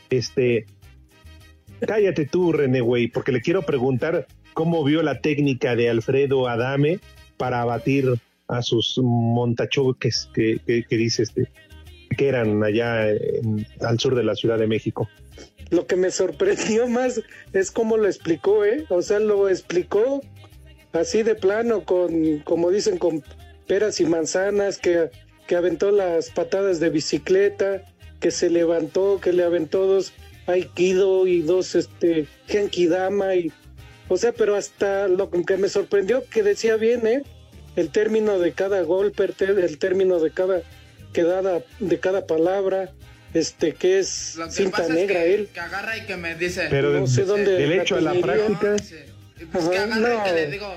Este 0.09 0.65
cállate 1.79 2.25
tú, 2.25 2.51
René, 2.51 2.81
güey, 2.81 3.07
porque 3.07 3.31
le 3.31 3.41
quiero 3.41 3.61
preguntar 3.61 4.27
cómo 4.53 4.83
vio 4.83 5.03
la 5.03 5.21
técnica 5.21 5.75
de 5.75 5.89
Alfredo 5.89 6.47
Adame 6.47 6.99
para 7.37 7.61
abatir 7.61 8.15
a 8.47 8.61
sus 8.61 8.99
montachoques 9.03 10.29
que, 10.33 10.59
que, 10.65 10.83
que 10.83 10.97
dice 10.97 11.23
este 11.23 11.49
que 12.17 12.29
eran 12.29 12.63
allá 12.63 13.09
en, 13.09 13.67
al 13.81 13.99
sur 13.99 14.15
de 14.15 14.23
la 14.23 14.33
Ciudad 14.35 14.57
de 14.57 14.67
México. 14.67 15.09
Lo 15.69 15.85
que 15.85 15.97
me 15.97 16.09
sorprendió 16.09 16.87
más 16.87 17.21
es 17.53 17.71
cómo 17.71 17.97
lo 17.97 18.07
explicó, 18.07 18.63
¿eh? 18.63 18.85
O 18.89 19.01
sea, 19.01 19.19
lo 19.19 19.49
explicó 19.49 20.21
así 20.93 21.23
de 21.23 21.35
plano, 21.35 21.83
con, 21.83 22.39
como 22.39 22.71
dicen, 22.71 22.97
con 22.97 23.23
peras 23.67 23.99
y 23.99 24.05
manzanas, 24.05 24.77
que, 24.77 25.09
que 25.45 25.55
aventó 25.55 25.91
las 25.91 26.29
patadas 26.29 26.79
de 26.79 26.89
bicicleta, 26.89 27.83
que 28.19 28.31
se 28.31 28.49
levantó, 28.49 29.19
que 29.21 29.33
le 29.33 29.43
aventó 29.43 29.85
dos 29.85 30.13
Aikido 30.47 31.27
y 31.27 31.41
dos 31.41 31.75
este 31.75 32.27
Genkidama 32.47 33.35
y 33.35 33.51
o 34.09 34.15
sea, 34.17 34.31
pero 34.31 34.55
hasta 34.55 35.07
lo 35.09 35.29
que 35.29 35.57
me 35.57 35.67
sorprendió 35.67 36.23
que 36.29 36.41
decía 36.41 36.77
bien, 36.77 37.05
¿eh? 37.05 37.23
El 37.75 37.89
término 37.91 38.39
de 38.39 38.53
cada 38.53 38.81
golpe, 38.81 39.29
el 39.39 39.77
término 39.77 40.19
de 40.19 40.31
cada 40.31 40.61
quedada 41.13 41.61
de 41.79 41.99
cada 41.99 42.25
palabra, 42.25 42.93
este 43.33 43.73
que 43.73 43.99
es 43.99 44.35
Lo 44.37 44.45
que 44.45 44.51
cinta 44.51 44.77
pasa 44.77 44.93
negra 44.93 45.19
es 45.19 45.25
que, 45.25 45.35
él. 45.35 45.49
que 45.53 45.59
agarra 45.59 45.97
y 45.97 46.05
que 46.05 46.17
me 46.17 46.35
dice. 46.35 46.67
Pero 46.69 46.91
No 46.93 47.07
sé 47.07 47.25
dónde 47.25 47.51
del 47.51 47.73
hecho 47.73 47.97
a 47.97 48.01
la 48.01 48.13
práctica, 48.13 48.75
Pues 49.51 49.69
que 49.69 49.77
agarra 49.77 50.15
y 50.15 50.23
que 50.23 50.29
no. 50.29 50.35
le 50.35 50.51
digo. 50.51 50.75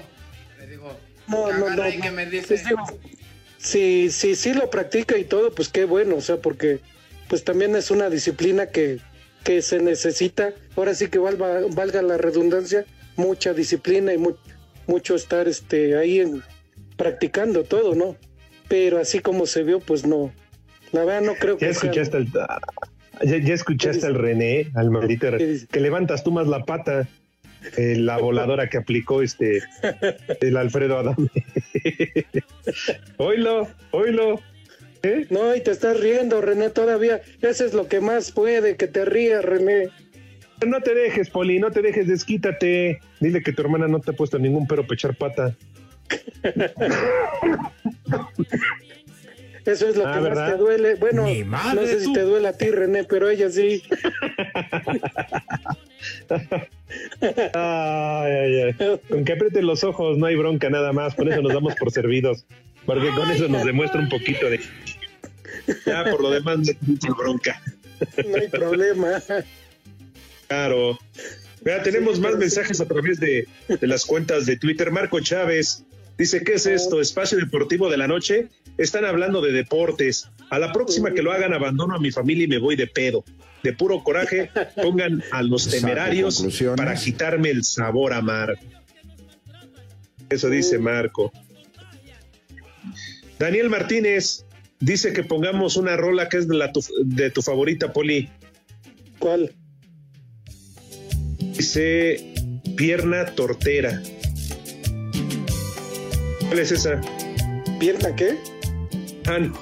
Le 0.59 0.67
digo. 0.67 0.99
No, 1.29 1.47
que 1.47 1.53
no, 1.55 1.67
agarra 1.67 1.85
no, 1.85 1.89
y 1.89 2.01
que 2.01 2.09
no. 2.11 2.17
me 2.17 2.27
dice. 2.27 2.63
Si, 3.59 4.11
si, 4.11 4.35
si 4.35 4.55
lo 4.55 4.71
practica 4.71 5.19
y 5.19 5.25
todo, 5.25 5.55
pues 5.55 5.69
qué 5.69 5.85
bueno, 5.85 6.17
o 6.17 6.21
sea, 6.21 6.39
porque 6.39 6.81
pues 7.31 7.45
también 7.45 7.75
es 7.77 7.91
una 7.91 8.11
disciplina 8.11 8.67
que, 8.67 8.99
que 9.45 9.63
se 9.63 9.79
necesita, 9.81 10.53
ahora 10.77 10.95
sí 10.95 11.07
que 11.09 11.19
valga, 11.19 11.61
valga 11.75 12.03
la 12.03 12.19
redundancia, 12.19 12.85
mucha 13.17 13.55
disciplina 13.55 14.13
y 14.13 14.19
mu- 14.19 14.35
mucho 14.89 15.15
estar 15.15 15.47
este 15.49 15.97
ahí 15.97 16.19
en, 16.21 16.43
practicando 16.97 17.63
todo, 17.65 17.95
¿no? 17.95 18.17
Pero 18.69 18.99
así 18.99 19.21
como 19.21 19.47
se 19.47 19.63
vio, 19.63 19.79
pues 19.81 20.05
no. 20.05 20.33
La 20.93 21.05
verdad 21.05 21.23
no 21.23 21.35
creo 21.37 21.57
ya 21.57 21.69
que 21.69 21.75
sea- 21.75 21.91
escuchaste 21.91 22.27
ya, 23.23 23.37
ya 23.39 23.55
escuchaste 23.55 24.05
al 24.07 24.15
René, 24.17 24.71
al 24.75 24.91
maldito 24.91 25.29
que 25.37 25.81
levantas 25.81 26.25
tú 26.25 26.33
más 26.33 26.49
la 26.49 26.65
pata. 26.65 27.09
eh, 27.77 27.95
la 27.97 28.17
voladora 28.17 28.69
que 28.71 28.79
aplicó 28.79 29.21
este 29.23 29.63
el 30.41 30.57
Alfredo 30.57 30.99
Adame. 30.99 31.29
oilo, 33.19 33.69
oilo. 33.93 34.41
¿Eh? 35.03 35.27
No, 35.31 35.55
y 35.55 35.61
te 35.63 35.71
estás 35.71 35.99
riendo, 35.99 36.41
René, 36.41 36.71
todavía. 36.71 37.23
Eso 37.41 37.65
es 37.65 37.73
lo 37.75 37.89
que 37.89 38.01
más 38.01 38.33
puede, 38.33 38.77
que 38.77 38.87
te 38.87 39.05
rías, 39.05 39.45
René. 39.45 39.89
No 40.67 40.81
te 40.83 40.95
dejes, 40.95 41.31
Poli, 41.31 41.59
no 41.59 41.71
te 41.71 41.81
dejes, 41.81 42.07
desquítate. 42.07 43.01
Dile 43.21 43.43
que 43.43 43.53
tu 43.53 43.63
hermana 43.63 43.89
no 43.89 44.01
te 44.01 44.11
ha 44.11 44.15
puesto 44.15 44.39
ningún 44.39 44.67
pero 44.67 44.87
pechar 44.87 45.17
pata. 45.17 45.57
Eso 49.65 49.89
es 49.89 49.97
lo 49.97 50.07
Ah, 50.07 50.15
que 50.15 50.21
¿verdad? 50.21 50.43
más 50.49 50.53
te 50.53 50.59
duele. 50.59 50.95
Bueno, 50.97 51.23
no 51.27 51.87
sé 51.87 51.97
tú. 51.97 52.05
si 52.05 52.13
te 52.13 52.21
duele 52.23 52.49
a 52.49 52.53
ti, 52.57 52.71
René, 52.71 53.05
pero 53.05 53.29
a 53.29 53.33
ella 53.33 53.49
sí. 53.51 53.83
Ay, 57.55 58.33
ay, 58.33 58.63
ay. 58.63 58.75
Con 59.09 59.25
que 59.25 59.33
aprieten 59.33 59.67
los 59.67 59.85
ojos 59.85 60.17
no 60.19 60.27
hay 60.27 60.35
bronca 60.37 60.69
nada 60.71 60.93
más, 60.93 61.15
con 61.15 61.31
eso 61.31 61.41
nos 61.43 61.53
damos 61.53 61.75
por 61.77 61.91
servidos, 61.93 62.45
porque 62.91 63.11
con 63.11 63.31
eso 63.31 63.47
nos 63.47 63.65
demuestra 63.65 64.01
un 64.01 64.09
poquito 64.09 64.51
de... 64.51 64.61
Ya, 65.87 66.03
por 66.11 66.21
lo 66.21 66.31
demás 66.33 66.59
no 66.59 67.15
bronca. 67.15 67.63
No 68.27 68.37
hay 68.37 68.49
problema. 68.49 69.23
Claro. 70.49 70.99
Mira, 71.65 71.85
tenemos 71.85 72.19
más 72.19 72.37
mensajes 72.37 72.81
a 72.81 72.89
través 72.89 73.21
de, 73.21 73.47
de 73.69 73.87
las 73.87 74.05
cuentas 74.05 74.45
de 74.45 74.57
Twitter. 74.57 74.91
Marco 74.91 75.21
Chávez 75.21 75.85
dice, 76.19 76.43
¿qué 76.43 76.55
es 76.55 76.67
esto? 76.67 77.01
¿Espacio 77.01 77.39
Deportivo 77.39 77.89
de 77.89 77.97
la 77.97 78.09
Noche? 78.09 78.49
Están 78.77 79.05
hablando 79.05 79.41
de 79.41 79.53
deportes. 79.53 80.29
A 80.51 80.59
la 80.59 80.73
próxima 80.73 81.13
que 81.13 81.23
lo 81.23 81.31
hagan, 81.31 81.55
abandono 81.55 81.95
a 81.95 82.01
mi 82.01 82.11
familia 82.11 82.47
y 82.47 82.49
me 82.49 82.59
voy 82.59 82.75
de 82.75 82.89
pedo. 82.89 83.23
De 83.63 83.73
puro 83.73 84.03
coraje, 84.03 84.51
pongan 84.83 85.23
a 85.31 85.45
los 85.45 85.71
temerarios 85.71 86.45
para 86.77 86.97
quitarme 86.97 87.51
el 87.51 87.63
sabor 87.63 88.15
amargo. 88.15 88.61
Eso 90.29 90.51
dice 90.51 90.77
Marco. 90.81 91.33
Daniel 93.39 93.71
Martínez 93.71 94.45
dice 94.81 95.13
que 95.13 95.23
pongamos 95.23 95.77
una 95.77 95.97
rola 95.97 96.29
que 96.29 96.39
es 96.39 96.49
de, 96.49 96.57
la 96.57 96.73
tu, 96.73 96.85
de 97.05 97.31
tu 97.31 97.43
favorita, 97.43 97.93
Poli. 97.93 98.29
¿Cuál? 99.19 99.55
Dice 101.39 102.35
pierna 102.77 103.27
tortera. 103.27 104.03
¿Cuál 106.47 106.59
es 106.59 106.73
esa? 106.73 107.01
¿Pierna 107.79 108.15
qué? 108.17 108.37
Han. 109.27 109.53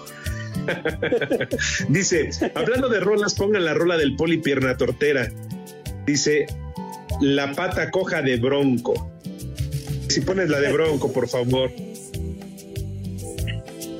Dice, 1.88 2.30
hablando 2.54 2.88
de 2.88 3.00
rolas, 3.00 3.34
pongan 3.34 3.64
la 3.64 3.74
rola 3.74 3.96
del 3.96 4.16
poli 4.16 4.38
pierna 4.38 4.76
tortera. 4.76 5.30
Dice, 6.06 6.46
la 7.20 7.52
pata 7.52 7.90
coja 7.90 8.22
de 8.22 8.36
bronco. 8.36 9.10
Si 10.08 10.20
pones 10.20 10.48
la 10.48 10.60
de 10.60 10.72
bronco, 10.72 11.12
por 11.12 11.28
favor. 11.28 11.70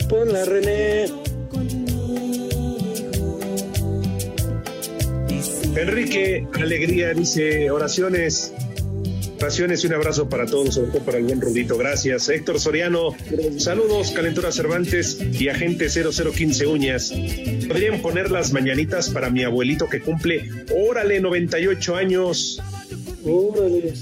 Ponla, 0.09 0.44
René. 0.44 1.06
Enrique 5.76 6.46
Alegría 6.54 7.12
dice, 7.12 7.70
oraciones. 7.70 8.52
Oraciones 9.38 9.84
y 9.84 9.86
un 9.86 9.94
abrazo 9.94 10.28
para 10.28 10.46
todos, 10.46 10.74
sobre 10.74 10.90
todo 10.90 11.02
para 11.04 11.18
el 11.18 11.24
buen 11.24 11.40
Rudito. 11.40 11.76
Gracias. 11.76 12.28
Héctor 12.28 12.59
Soriano, 12.59 13.14
saludos, 13.59 14.11
Calentura 14.11 14.50
Cervantes 14.50 15.20
y 15.20 15.48
Agente 15.48 15.88
0015 15.88 16.66
Uñas. 16.66 17.12
¿Podrían 17.68 18.02
poner 18.02 18.30
las 18.32 18.52
mañanitas 18.52 19.11
para 19.11 19.30
mi 19.30 19.44
abuelito 19.44 19.88
que 19.88 20.00
cumple, 20.00 20.50
órale, 20.74 21.20
98 21.20 21.94
años? 21.94 22.61
Órale. 23.24 23.92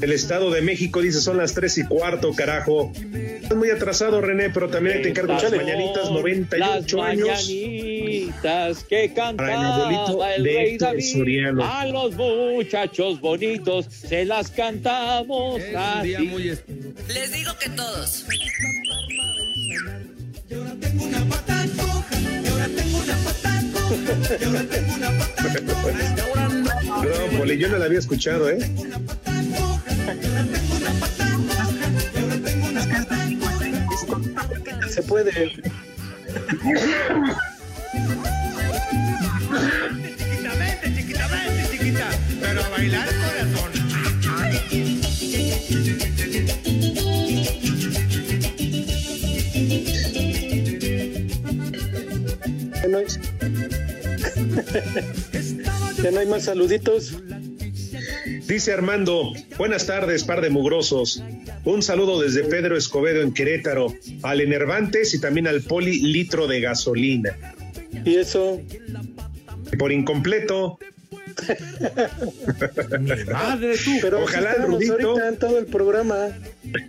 El 0.00 0.12
Estado 0.12 0.50
de 0.50 0.62
México 0.62 1.00
dice 1.00 1.20
son 1.20 1.36
las 1.36 1.54
tres 1.54 1.78
y 1.78 1.84
cuarto, 1.84 2.32
carajo. 2.34 2.92
Estás 2.94 3.56
muy 3.56 3.70
atrasado, 3.70 4.20
René, 4.20 4.50
pero 4.50 4.68
también 4.68 5.02
te 5.02 5.10
encargo 5.10 5.32
las 5.34 5.50
mañanitas, 5.50 6.04
son 6.04 6.14
98 6.14 6.96
las 6.96 7.06
años. 7.06 7.28
mañanitas 7.28 8.84
que 8.84 9.12
cantaba 9.12 10.34
el 10.34 10.42
de 10.44 10.50
rey 10.50 10.78
David 10.78 11.12
Soriano. 11.12 11.64
a 11.64 11.86
los 11.86 12.14
muchachos 12.14 13.20
bonitos 13.20 13.86
se 13.86 14.24
las 14.24 14.50
cantamos 14.50 15.60
así. 15.76 16.16
Les 17.08 17.32
digo 17.32 17.52
que 17.58 17.70
todos. 17.70 18.24
No, 27.02 27.38
Poli, 27.38 27.58
yo 27.58 27.68
no 27.68 27.78
la 27.78 27.86
había 27.86 27.98
escuchado, 27.98 28.50
¿eh? 28.50 28.58
Se 34.88 35.02
puede. 35.02 35.50
Chiquitamente, 40.16 40.94
chiquitamente, 40.96 41.68
chiquita. 41.70 42.08
Pero 42.40 42.64
a 42.64 42.68
bailar 42.70 43.06
corazón. 43.06 43.70
Ya 52.72 52.88
no 52.88 52.98
hay, 52.98 53.06
ya 56.02 56.10
no 56.10 56.20
hay 56.20 56.26
más 56.26 56.44
saluditos. 56.44 57.12
Dice 58.48 58.72
Armando, 58.72 59.34
buenas 59.58 59.86
tardes, 59.86 60.24
par 60.24 60.40
de 60.40 60.48
mugrosos. 60.48 61.22
Un 61.66 61.82
saludo 61.82 62.18
desde 62.18 62.44
Pedro 62.44 62.78
Escobedo 62.78 63.20
en 63.20 63.34
Querétaro, 63.34 63.94
al 64.22 64.40
Enervantes 64.40 65.12
y 65.12 65.20
también 65.20 65.46
al 65.46 65.60
Poli 65.60 66.00
litro 66.00 66.46
de 66.46 66.62
gasolina. 66.62 67.36
¿Y 68.06 68.16
eso? 68.16 68.58
Por 69.78 69.92
incompleto. 69.92 70.78
Madre 73.30 73.76
tú. 73.84 73.98
Pero 74.00 74.22
Ojalá 74.22 74.52
el 74.54 74.62
Rudito, 74.62 74.94
ahorita 74.94 75.28
en 75.28 75.36
todo 75.36 75.58
el 75.58 75.66
programa. 75.66 76.28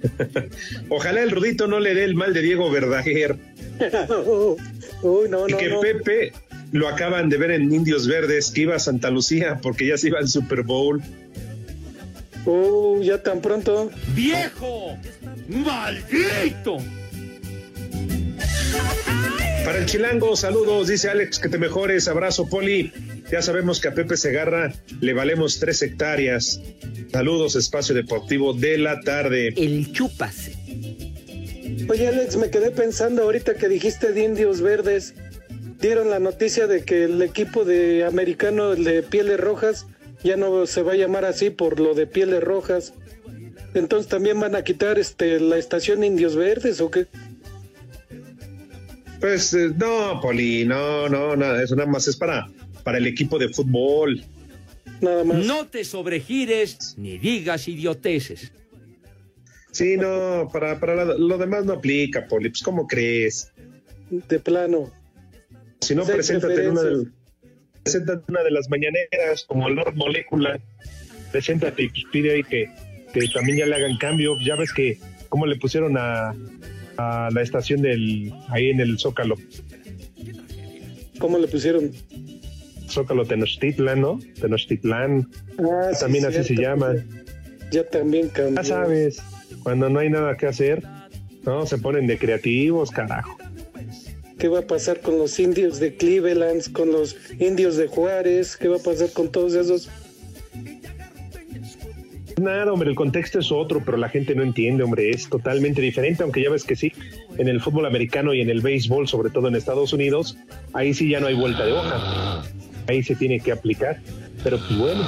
ojalá 0.90 1.24
el 1.24 1.32
Rudito 1.32 1.68
no 1.68 1.82
le 1.82 1.94
dé 1.94 2.06
el 2.06 2.16
mal 2.16 2.34
de 2.34 2.42
Diego 2.42 2.72
Verdaguer. 2.72 3.36
Uy, 5.02 5.30
no, 5.30 5.46
y 5.46 5.52
no, 5.52 5.58
que 5.58 5.68
no. 5.68 5.82
Pepe 5.82 6.32
lo 6.72 6.88
acaban 6.88 7.28
de 7.28 7.36
ver 7.36 7.52
en 7.52 7.74
Indios 7.74 8.08
Verdes, 8.08 8.50
que 8.50 8.62
iba 8.62 8.78
a 8.78 8.80
Santa 8.80 9.10
Lucía 9.10 9.60
porque 9.62 9.88
ya 9.88 9.98
se 9.98 10.08
iba 10.08 10.20
al 10.20 10.30
Super 10.30 10.64
Bowl. 10.64 11.04
Uh, 12.46 13.02
ya 13.02 13.22
tan 13.22 13.42
pronto. 13.42 13.92
¡Viejo! 14.16 14.98
¡Maldito! 15.48 16.78
Para 19.66 19.78
el 19.78 19.86
Chilango, 19.86 20.36
saludos, 20.36 20.88
dice 20.88 21.10
Alex, 21.10 21.40
que 21.40 21.50
te 21.50 21.58
mejores, 21.58 22.08
abrazo, 22.08 22.48
Poli. 22.48 22.92
Ya 23.32 23.42
sabemos 23.42 23.80
que 23.80 23.90
a 23.90 23.94
Pepe 23.94 24.18
Segarra 24.18 24.74
le 25.02 25.14
valemos 25.14 25.60
tres 25.60 25.82
hectáreas. 25.82 26.60
Saludos, 27.12 27.56
Espacio 27.56 27.94
Deportivo 27.94 28.54
de 28.54 28.78
la 28.78 29.02
tarde. 29.02 29.54
El 29.56 29.92
chupas. 29.92 30.50
Oye, 31.88 32.08
Alex, 32.08 32.38
me 32.38 32.50
quedé 32.50 32.72
pensando 32.72 33.24
ahorita 33.24 33.56
que 33.56 33.68
dijiste 33.68 34.12
de 34.12 34.24
indios 34.24 34.62
verdes. 34.62 35.14
Dieron 35.80 36.10
la 36.10 36.20
noticia 36.20 36.68
de 36.68 36.84
que 36.84 37.04
el 37.04 37.22
equipo 37.22 37.66
de 37.66 38.06
americano 38.06 38.76
de 38.76 39.04
pieles 39.04 39.40
rojas 39.40 39.86
ya 40.24 40.36
no 40.38 40.66
se 40.66 40.82
va 40.84 40.94
a 40.94 40.96
llamar 40.96 41.26
así 41.26 41.50
por 41.50 41.80
lo 41.80 41.94
de 41.94 42.08
pieles 42.08 42.44
rojas. 42.44 42.94
Entonces 43.74 44.10
también 44.10 44.40
van 44.40 44.56
a 44.56 44.64
quitar 44.64 44.98
este 45.00 45.40
la 45.40 45.58
estación 45.58 46.04
Indios 46.04 46.36
Verdes 46.36 46.82
o 46.82 46.90
qué? 46.90 47.06
Pues 49.20 49.54
eh, 49.54 49.72
no, 49.76 50.20
Poli, 50.22 50.66
no, 50.66 51.10
no, 51.10 51.36
nada, 51.36 51.62
eso 51.62 51.76
nada 51.76 51.90
más 51.90 52.08
es 52.08 52.16
para, 52.16 52.50
para 52.84 52.98
el 52.98 53.08
equipo 53.08 53.38
de 53.38 53.50
fútbol. 53.50 54.24
Nada 55.02 55.24
más. 55.24 55.46
No 55.46 55.68
te 55.68 55.84
sobregires 55.84 56.96
ni 56.98 57.18
digas 57.18 57.68
idioteces. 57.68 58.52
Sí, 59.72 59.98
no, 59.98 60.50
para, 60.52 60.80
para 60.80 60.96
la- 61.06 61.18
lo 61.18 61.38
demás 61.38 61.66
no 61.66 61.74
aplica, 61.74 62.28
Poli. 62.28 62.50
Pues, 62.50 62.64
¿cómo 62.64 62.88
crees? 62.88 63.52
De 64.10 64.40
plano. 64.40 64.90
Si 65.82 65.94
no, 65.96 66.06
preséntate 66.06 66.64
en 66.66 66.72
una 66.72 66.82
de, 66.84 67.06
en 67.96 68.04
una 68.28 68.44
de 68.44 68.52
las 68.52 68.70
mañaneras, 68.70 69.46
como 69.48 69.70
Lord 69.70 69.96
Molecula. 69.96 70.60
Preséntate 71.32 71.84
y 71.84 72.06
pide 72.12 72.34
ahí 72.34 72.44
que, 72.44 72.70
que 73.14 73.28
también 73.34 73.60
ya 73.60 73.66
le 73.66 73.76
hagan 73.76 73.98
cambio. 73.98 74.36
Ya 74.44 74.56
ves 74.56 74.74
que, 74.74 74.98
cómo 75.30 75.46
le 75.46 75.56
pusieron 75.58 75.98
a, 75.98 76.34
a 76.98 77.30
la 77.32 77.42
estación 77.42 77.82
del, 77.82 78.34
ahí 78.50 78.70
en 78.70 78.80
el 78.80 78.98
Zócalo. 79.00 79.36
¿Cómo 81.20 81.38
le 81.38 81.48
pusieron? 81.48 81.92
Zócalo 82.88 83.26
Tenochtitlan, 83.26 84.02
¿no? 84.02 84.20
Tenochtitlán. 84.40 85.30
Ah, 85.60 85.92
sí, 85.94 86.00
también 86.00 86.26
así 86.26 86.44
se 86.44 86.56
llama. 86.56 86.96
Ya 87.72 87.84
también 87.84 88.30
cambió. 88.30 88.56
Ya 88.56 88.64
sabes, 88.64 89.22
cuando 89.64 89.90
no 89.90 90.00
hay 90.00 90.10
nada 90.10 90.36
que 90.38 90.48
hacer, 90.48 90.84
no, 91.44 91.66
se 91.66 91.78
ponen 91.78 92.08
de 92.08 92.18
creativos, 92.18 92.90
carajo. 92.92 93.38
¿Qué 94.40 94.48
va 94.48 94.60
a 94.60 94.68
pasar 94.68 95.02
con 95.02 95.18
los 95.18 95.38
indios 95.40 95.80
de 95.80 95.96
Cleveland, 95.96 96.72
con 96.72 96.92
los 96.92 97.18
indios 97.40 97.76
de 97.76 97.88
Juárez? 97.88 98.56
¿Qué 98.56 98.70
va 98.70 98.78
a 98.78 98.80
pasar 98.80 99.12
con 99.12 99.30
todos 99.30 99.54
esos? 99.54 99.90
Nada, 102.42 102.72
hombre, 102.72 102.90
el 102.90 102.96
contexto 102.96 103.40
es 103.40 103.52
otro, 103.52 103.84
pero 103.86 103.98
la 103.98 104.08
gente 104.08 104.34
no 104.34 104.44
entiende, 104.44 104.84
hombre, 104.84 105.10
es 105.10 105.28
totalmente 105.28 105.82
diferente, 105.82 106.24
aunque 106.24 106.42
ya 106.42 106.50
ves 106.50 106.64
que 106.64 106.78
sí, 106.78 106.94
en 107.38 107.50
el 107.50 107.60
fútbol 107.60 107.86
americano 107.86 108.34
y 108.34 108.40
en 108.40 108.50
el 108.50 108.62
béisbol, 108.62 109.10
sobre 109.10 109.30
todo 109.30 109.50
en 109.50 109.56
Estados 109.56 109.92
Unidos, 109.92 110.38
ahí 110.72 110.94
sí 110.94 111.10
ya 111.10 111.20
no 111.20 111.28
hay 111.28 111.36
vuelta 111.36 111.66
de 111.66 111.74
hoja. 111.74 112.44
Ahí 112.88 113.04
se 113.04 113.16
tiene 113.16 113.42
que 113.42 113.52
aplicar, 113.52 114.02
pero 114.42 114.58
pues 114.58 114.80
bueno, 114.80 115.06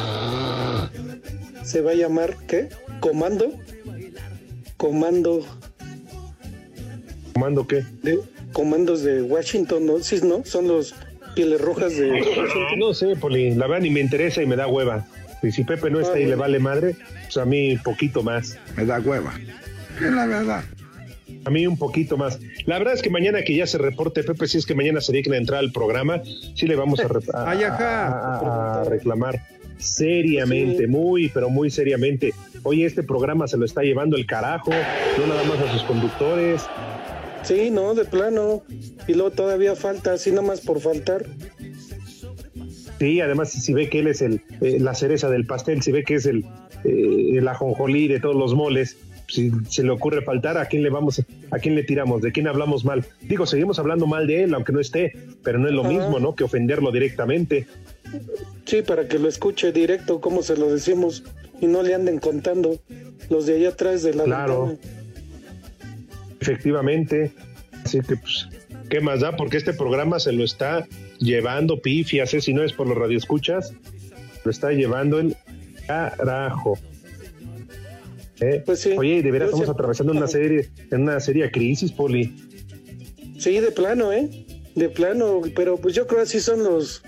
¿Se 1.64 1.80
va 1.80 1.92
a 1.92 1.96
llamar 1.96 2.36
qué? 2.48 2.68
¿Comando? 3.00 3.54
Comando 4.76 5.46
¿comando 7.34 7.66
qué? 7.66 7.84
de 8.04 8.20
comandos 8.54 9.04
de 9.04 9.22
Washington, 9.22 9.86
¿no? 9.86 10.00
Sí, 10.00 10.20
¿no? 10.24 10.44
Son 10.46 10.68
los 10.68 10.94
pieles 11.36 11.62
rojas 11.62 11.98
de 11.98 12.20
Ah, 12.20 12.76
no 12.78 12.94
sé, 12.94 13.16
Poli, 13.16 13.56
la 13.56 13.68
verdad 13.68 13.84
ni 13.84 13.90
me 13.90 14.02
interesa 14.02 14.42
y 14.42 14.46
me 14.46 14.56
da 14.56 14.68
hueva. 14.68 15.06
Y 15.44 15.52
si 15.52 15.64
Pepe 15.64 15.90
no 15.90 16.00
está 16.00 16.20
y 16.20 16.26
le 16.26 16.36
vale 16.36 16.60
madre, 16.60 16.96
pues 17.24 17.38
a 17.38 17.46
mí 17.46 17.78
poquito 17.78 18.22
más. 18.22 18.60
Me 18.78 18.86
da 18.86 19.00
hueva. 19.00 19.34
Es 20.00 20.12
la 20.12 20.28
verdad. 20.28 20.64
A 21.44 21.50
mí 21.50 21.66
un 21.66 21.78
poquito 21.78 22.18
más. 22.18 22.40
La 22.66 22.78
verdad 22.78 22.94
es 22.94 23.02
que 23.02 23.10
mañana 23.10 23.42
que 23.42 23.56
ya 23.56 23.66
se 23.66 23.80
reporte 23.80 24.24
Pepe, 24.24 24.48
si 24.48 24.60
es 24.60 24.66
que 24.66 24.76
mañana 24.76 25.02
se 25.02 25.12
digna 25.12 25.38
entrar 25.38 25.60
al 25.60 25.72
programa, 25.72 26.22
sí 26.56 26.68
le 26.68 26.76
vamos 26.76 27.00
a 27.00 28.84
reclamar 28.90 29.42
seriamente, 29.78 30.86
muy, 30.86 31.30
pero 31.30 31.50
muy 31.50 31.72
seriamente. 31.72 32.34
Oye, 32.64 32.86
este 32.86 33.02
programa 33.02 33.48
se 33.48 33.58
lo 33.58 33.66
está 33.66 33.82
llevando 33.82 34.18
el 34.18 34.28
carajo, 34.28 34.70
no 34.70 35.28
nada 35.28 35.44
más 35.44 35.60
a 35.60 35.74
sus 35.74 35.84
conductores. 35.84 36.68
Sí, 37.44 37.70
no, 37.72 37.94
de 37.96 38.06
plano. 38.06 38.64
Y 39.08 39.14
luego 39.14 39.32
todavía 39.32 39.76
falta, 39.76 40.14
así 40.14 40.32
nomás 40.32 40.62
por 40.62 40.80
faltar. 40.80 41.26
Sí, 43.00 43.20
además 43.20 43.52
si 43.52 43.74
ve 43.74 43.90
que 43.90 44.00
él 44.00 44.08
es 44.08 44.22
el, 44.22 44.42
eh, 44.62 44.78
la 44.80 44.94
cereza 44.94 45.30
del 45.30 45.46
pastel, 45.46 45.82
si 45.82 45.92
ve 45.92 46.04
que 46.04 46.16
es 46.16 46.26
el, 46.28 46.46
eh, 46.84 47.32
el 47.38 47.48
ajonjolí 47.48 48.08
de 48.08 48.20
todos 48.20 48.36
los 48.36 48.54
moles, 48.54 48.96
si 49.28 49.50
se 49.70 49.82
le 49.84 49.90
ocurre 49.90 50.22
faltar, 50.22 50.58
¿a 50.58 50.66
quién 50.68 50.84
le 50.84 50.90
vamos, 50.90 51.24
a 51.52 51.58
quién 51.58 51.74
le 51.76 51.84
tiramos? 51.84 52.22
¿De 52.22 52.32
quién 52.32 52.48
hablamos 52.48 52.86
mal? 52.86 53.04
Digo, 53.22 53.46
seguimos 53.48 53.80
hablando 53.80 54.06
mal 54.06 54.28
de 54.28 54.44
él, 54.44 54.54
aunque 54.54 54.72
no 54.74 54.80
esté, 54.80 55.14
pero 55.42 55.58
no 55.58 55.68
es 55.68 55.74
lo 55.74 55.82
Ajá. 55.82 55.90
mismo, 55.90 56.20
¿no? 56.20 56.36
Que 56.36 56.44
ofenderlo 56.44 56.92
directamente. 56.92 57.66
Sí, 58.66 58.82
para 58.84 59.08
que 59.08 59.18
lo 59.18 59.28
escuche 59.30 59.72
directo, 59.72 60.22
como 60.22 60.44
se 60.44 60.58
lo 60.58 60.72
decimos, 60.72 61.24
y 61.60 61.66
no 61.68 61.82
le 61.82 61.96
anden 61.96 62.20
contando 62.20 62.80
los 63.30 63.46
de 63.48 63.56
allá 63.56 63.70
atrás 63.70 64.04
de 64.04 64.14
la 64.14 64.26
Claro. 64.26 64.68
ventana. 64.68 65.01
Efectivamente. 66.42 67.32
Así 67.86 68.02
que, 68.02 68.18
pues, 68.18 68.48
¿qué 68.90 69.00
más 69.00 69.22
da? 69.22 69.36
Porque 69.36 69.58
este 69.58 69.74
programa 69.74 70.20
se 70.20 70.32
lo 70.34 70.44
está 70.44 70.88
llevando 71.20 71.82
pifias, 71.82 72.34
¿eh? 72.34 72.42
si 72.42 72.54
no 72.54 72.64
es 72.64 72.74
por 72.74 72.88
los 72.88 72.98
radioescuchas, 72.98 73.74
lo 74.44 74.52
está 74.52 74.72
llevando 74.72 75.20
el 75.20 75.36
carajo. 75.88 76.78
¿Eh? 78.40 78.64
Oye, 78.98 79.18
y 79.18 79.22
de 79.22 79.32
veras 79.32 79.52
Pues 79.52 79.62
estamos 79.62 79.70
atravesando 79.70 80.14
una 80.14 80.28
serie, 80.28 80.70
en 80.90 81.04
una 81.04 81.20
seria 81.20 81.52
crisis, 81.52 81.92
Poli. 81.92 82.36
Sí, 83.38 83.60
de 83.60 83.72
plano, 83.72 84.12
¿eh? 84.12 84.46
De 84.76 84.90
plano, 84.90 85.42
pero 85.56 85.78
pues 85.78 85.94
yo 85.94 86.08
creo 86.08 86.22
así 86.22 86.40
son 86.40 86.64
los, 86.64 87.04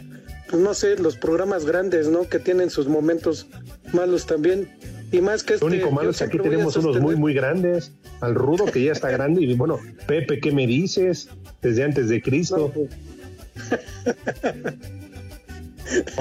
pues 0.50 0.62
no 0.62 0.74
sé, 0.74 0.98
los 0.98 1.18
programas 1.18 1.66
grandes, 1.66 2.08
¿no? 2.08 2.28
Que 2.28 2.38
tienen 2.38 2.70
sus 2.70 2.88
momentos 2.88 3.48
malos 3.94 4.28
también. 4.28 4.70
Y 5.14 5.22
más 5.22 5.44
que 5.44 5.54
este, 5.54 5.66
Lo 5.66 5.72
único 5.72 5.92
malo 5.92 6.10
es 6.10 6.18
que 6.18 6.24
aquí 6.24 6.40
tenemos 6.40 6.76
unos 6.76 7.00
muy, 7.00 7.16
muy 7.16 7.36
grandes. 7.36 7.92
Al 8.20 8.34
rudo 8.34 8.66
que 8.66 8.84
ya 8.84 8.92
está 8.92 9.12
grande. 9.12 9.44
Y 9.44 9.54
bueno, 9.54 9.80
Pepe, 10.08 10.40
¿qué 10.40 10.52
me 10.52 10.66
dices? 10.66 11.30
Desde 11.62 11.84
antes 11.84 12.10
de 12.10 12.22
Cristo. 12.22 12.74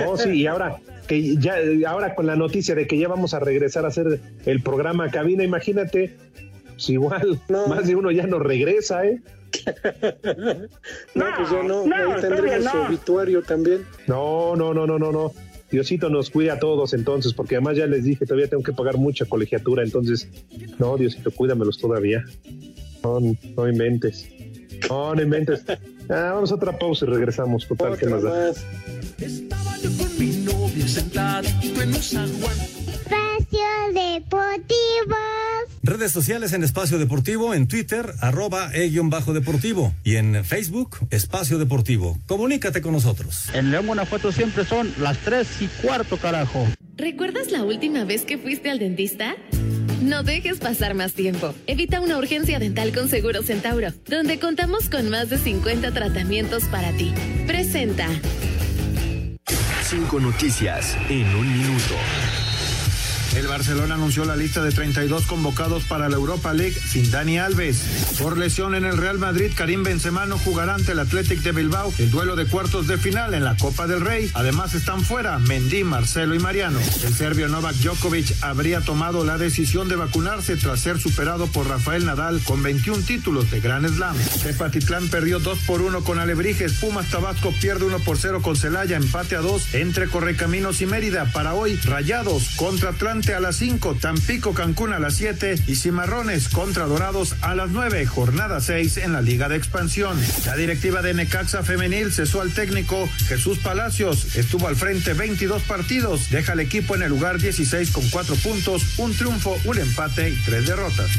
Oh, 0.04 0.18
sí, 0.18 0.30
y 0.30 0.46
ahora 0.46 0.80
que 1.06 1.36
ya, 1.36 1.54
ahora 1.86 2.14
con 2.14 2.26
la 2.26 2.36
noticia 2.36 2.74
de 2.74 2.86
que 2.86 2.98
ya 2.98 3.08
vamos 3.08 3.32
a 3.32 3.38
regresar 3.38 3.84
a 3.84 3.88
hacer 3.88 4.20
el 4.44 4.62
programa 4.62 5.08
cabina, 5.10 5.44
imagínate, 5.44 6.16
pues 6.66 6.90
igual, 6.90 7.40
más 7.48 7.86
de 7.86 7.94
uno 7.94 8.10
ya 8.10 8.26
no 8.26 8.38
regresa, 8.38 9.06
¿eh? 9.06 9.22
No, 11.14 11.26
pues 11.36 11.50
ya 11.50 11.62
no, 11.62 11.86
no, 11.86 11.96
ahí 11.96 12.20
tendremos 12.20 12.70
su 12.70 12.78
obituario 12.78 13.42
también. 13.42 13.86
No, 14.08 14.56
no, 14.56 14.74
no, 14.74 14.86
no, 14.86 14.98
no, 14.98 15.12
no. 15.12 15.32
Diosito 15.72 16.10
nos 16.10 16.28
cuida 16.28 16.52
a 16.52 16.58
todos 16.58 16.92
entonces, 16.92 17.32
porque 17.32 17.56
además 17.56 17.78
ya 17.78 17.86
les 17.86 18.04
dije, 18.04 18.26
todavía 18.26 18.46
tengo 18.46 18.62
que 18.62 18.74
pagar 18.74 18.98
mucha 18.98 19.24
colegiatura, 19.24 19.82
entonces, 19.82 20.28
no, 20.78 20.98
Diosito, 20.98 21.30
cuídamelos 21.30 21.78
todavía. 21.78 22.22
No, 23.02 23.18
no 23.56 23.68
inventes. 23.68 24.28
No, 24.88 25.14
no 25.14 25.22
inventes. 25.22 25.64
Ah, 26.08 26.32
vamos 26.34 26.50
a 26.50 26.56
otra 26.56 26.76
pausa 26.76 27.06
y 27.06 27.08
regresamos, 27.08 27.66
total, 27.66 27.96
¿qué 27.96 28.06
más 28.06 28.22
da? 28.24 28.52
Mi 30.18 30.26
novia 30.44 30.88
sentadito 30.88 31.80
en 31.80 31.88
un 31.90 32.02
zaguán. 32.02 32.81
Espacio 33.12 33.92
Deportivo. 33.92 35.16
Redes 35.82 36.12
sociales 36.12 36.54
en 36.54 36.62
Espacio 36.62 36.98
Deportivo, 36.98 37.52
en 37.52 37.68
Twitter, 37.68 38.14
arroba 38.20 38.70
e-bajo 38.72 39.34
deportivo 39.34 39.92
y 40.02 40.16
en 40.16 40.42
Facebook, 40.46 40.96
Espacio 41.10 41.58
Deportivo. 41.58 42.18
Comunícate 42.26 42.80
con 42.80 42.92
nosotros. 42.92 43.50
En 43.52 43.70
León, 43.70 43.86
Guanajuato 43.86 44.32
siempre 44.32 44.64
son 44.64 44.90
las 44.98 45.18
tres 45.18 45.60
y 45.60 45.66
cuarto, 45.66 46.16
carajo. 46.16 46.66
¿Recuerdas 46.96 47.50
la 47.50 47.64
última 47.64 48.04
vez 48.04 48.22
que 48.22 48.38
fuiste 48.38 48.70
al 48.70 48.78
dentista? 48.78 49.36
No 50.00 50.22
dejes 50.22 50.58
pasar 50.58 50.94
más 50.94 51.12
tiempo. 51.12 51.54
Evita 51.66 52.00
una 52.00 52.16
urgencia 52.16 52.58
dental 52.58 52.94
con 52.94 53.10
Seguro 53.10 53.42
Centauro, 53.42 53.88
donde 54.06 54.38
contamos 54.38 54.88
con 54.88 55.10
más 55.10 55.28
de 55.28 55.36
50 55.36 55.92
tratamientos 55.92 56.64
para 56.64 56.92
ti. 56.92 57.12
Presenta. 57.46 58.08
Cinco 59.82 60.18
noticias 60.18 60.96
en 61.10 61.26
un 61.34 61.52
minuto. 61.52 61.94
El 63.34 63.46
Barcelona 63.46 63.94
anunció 63.94 64.26
la 64.26 64.36
lista 64.36 64.62
de 64.62 64.72
32 64.72 65.24
convocados 65.24 65.84
para 65.84 66.10
la 66.10 66.16
Europa 66.16 66.52
League 66.52 66.74
sin 66.74 67.10
Dani 67.10 67.38
Alves. 67.38 67.80
Por 68.18 68.36
lesión 68.36 68.74
en 68.74 68.84
el 68.84 68.98
Real 68.98 69.18
Madrid, 69.18 69.52
Karim 69.54 69.82
Benzema 69.82 70.26
no 70.26 70.36
jugará 70.36 70.74
ante 70.74 70.92
el 70.92 70.98
Athletic 70.98 71.40
de 71.40 71.52
Bilbao 71.52 71.92
el 71.98 72.10
duelo 72.10 72.36
de 72.36 72.44
cuartos 72.44 72.86
de 72.86 72.98
final 72.98 73.32
en 73.32 73.44
la 73.44 73.56
Copa 73.56 73.86
del 73.86 74.02
Rey. 74.02 74.30
Además 74.34 74.74
están 74.74 75.02
fuera 75.02 75.38
Mendy, 75.38 75.82
Marcelo 75.82 76.34
y 76.34 76.40
Mariano. 76.40 76.78
El 77.04 77.14
serbio 77.14 77.48
Novak 77.48 77.76
Djokovic 77.76 78.34
habría 78.42 78.82
tomado 78.82 79.24
la 79.24 79.38
decisión 79.38 79.88
de 79.88 79.96
vacunarse 79.96 80.56
tras 80.56 80.80
ser 80.80 81.00
superado 81.00 81.46
por 81.46 81.68
Rafael 81.68 82.04
Nadal 82.04 82.42
con 82.44 82.62
21 82.62 83.02
títulos 83.04 83.50
de 83.50 83.60
Grand 83.60 83.88
Slam. 83.88 84.16
Tepatitlán 84.42 85.08
perdió 85.08 85.38
2 85.38 85.58
por 85.60 85.80
1 85.80 86.04
con 86.04 86.18
Alebrijes. 86.18 86.74
Pumas 86.74 87.08
Tabasco 87.08 87.54
pierde 87.60 87.86
1 87.86 87.98
por 88.00 88.18
0 88.18 88.42
con 88.42 88.56
Celaya. 88.56 88.98
Empate 88.98 89.36
a 89.36 89.40
2 89.40 89.74
entre 89.74 90.08
Correcaminos 90.08 90.82
y 90.82 90.86
Mérida. 90.86 91.32
Para 91.32 91.54
hoy, 91.54 91.76
Rayados 91.76 92.50
contra 92.56 92.92
Atlante 93.22 93.34
a 93.34 93.40
las 93.40 93.56
5, 93.56 93.98
Tampico 94.00 94.52
Cancún 94.52 94.92
a 94.92 94.98
las 94.98 95.14
7 95.14 95.54
y 95.68 95.76
Cimarrones 95.76 96.48
contra 96.48 96.86
Dorados 96.86 97.36
a 97.40 97.54
las 97.54 97.70
9, 97.70 98.04
jornada 98.04 98.60
6 98.60 98.96
en 98.96 99.12
la 99.12 99.22
Liga 99.22 99.48
de 99.48 99.54
Expansión. 99.54 100.18
La 100.44 100.56
directiva 100.56 101.02
de 101.02 101.14
Necaxa 101.14 101.62
Femenil 101.62 102.12
cesó 102.12 102.40
al 102.40 102.52
técnico 102.52 103.08
Jesús 103.28 103.58
Palacios, 103.58 104.34
estuvo 104.34 104.66
al 104.66 104.74
frente 104.74 105.12
22 105.12 105.62
partidos, 105.62 106.30
deja 106.30 106.54
al 106.54 106.60
equipo 106.60 106.96
en 106.96 107.02
el 107.02 107.10
lugar 107.10 107.38
16 107.38 107.92
con 107.92 108.08
4 108.10 108.34
puntos, 108.36 108.98
un 108.98 109.14
triunfo, 109.14 109.56
un 109.66 109.78
empate 109.78 110.30
y 110.30 110.36
3 110.44 110.66
derrotas. 110.66 111.10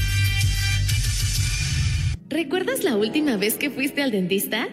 ¿Recuerdas 2.28 2.84
la 2.84 2.98
última 2.98 3.38
vez 3.38 3.56
que 3.56 3.70
fuiste 3.70 4.04
al 4.04 4.12
dentista? 4.12 4.68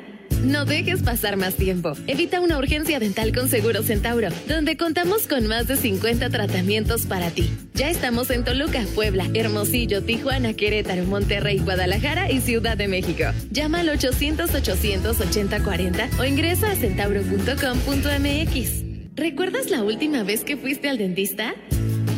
No 0.44 0.64
dejes 0.64 1.02
pasar 1.02 1.36
más 1.36 1.54
tiempo. 1.54 1.92
Evita 2.06 2.40
una 2.40 2.56
urgencia 2.58 2.98
dental 2.98 3.34
con 3.34 3.48
Seguro 3.48 3.82
Centauro, 3.82 4.28
donde 4.48 4.76
contamos 4.76 5.26
con 5.26 5.46
más 5.46 5.68
de 5.68 5.76
50 5.76 6.30
tratamientos 6.30 7.06
para 7.06 7.30
ti. 7.30 7.50
Ya 7.74 7.90
estamos 7.90 8.30
en 8.30 8.44
Toluca, 8.44 8.84
Puebla, 8.94 9.26
Hermosillo, 9.34 10.02
Tijuana, 10.02 10.54
Querétaro, 10.54 11.04
Monterrey, 11.04 11.58
Guadalajara 11.58 12.30
y 12.30 12.40
Ciudad 12.40 12.76
de 12.76 12.86
México. 12.88 13.24
Llama 13.50 13.80
al 13.80 13.88
800-800-8040 13.90 16.18
o 16.18 16.24
ingresa 16.24 16.70
a 16.70 16.76
centauro.com.mx. 16.76 18.84
¿Recuerdas 19.14 19.70
la 19.70 19.82
última 19.82 20.22
vez 20.22 20.44
que 20.44 20.56
fuiste 20.56 20.88
al 20.88 20.96
dentista? 20.96 21.54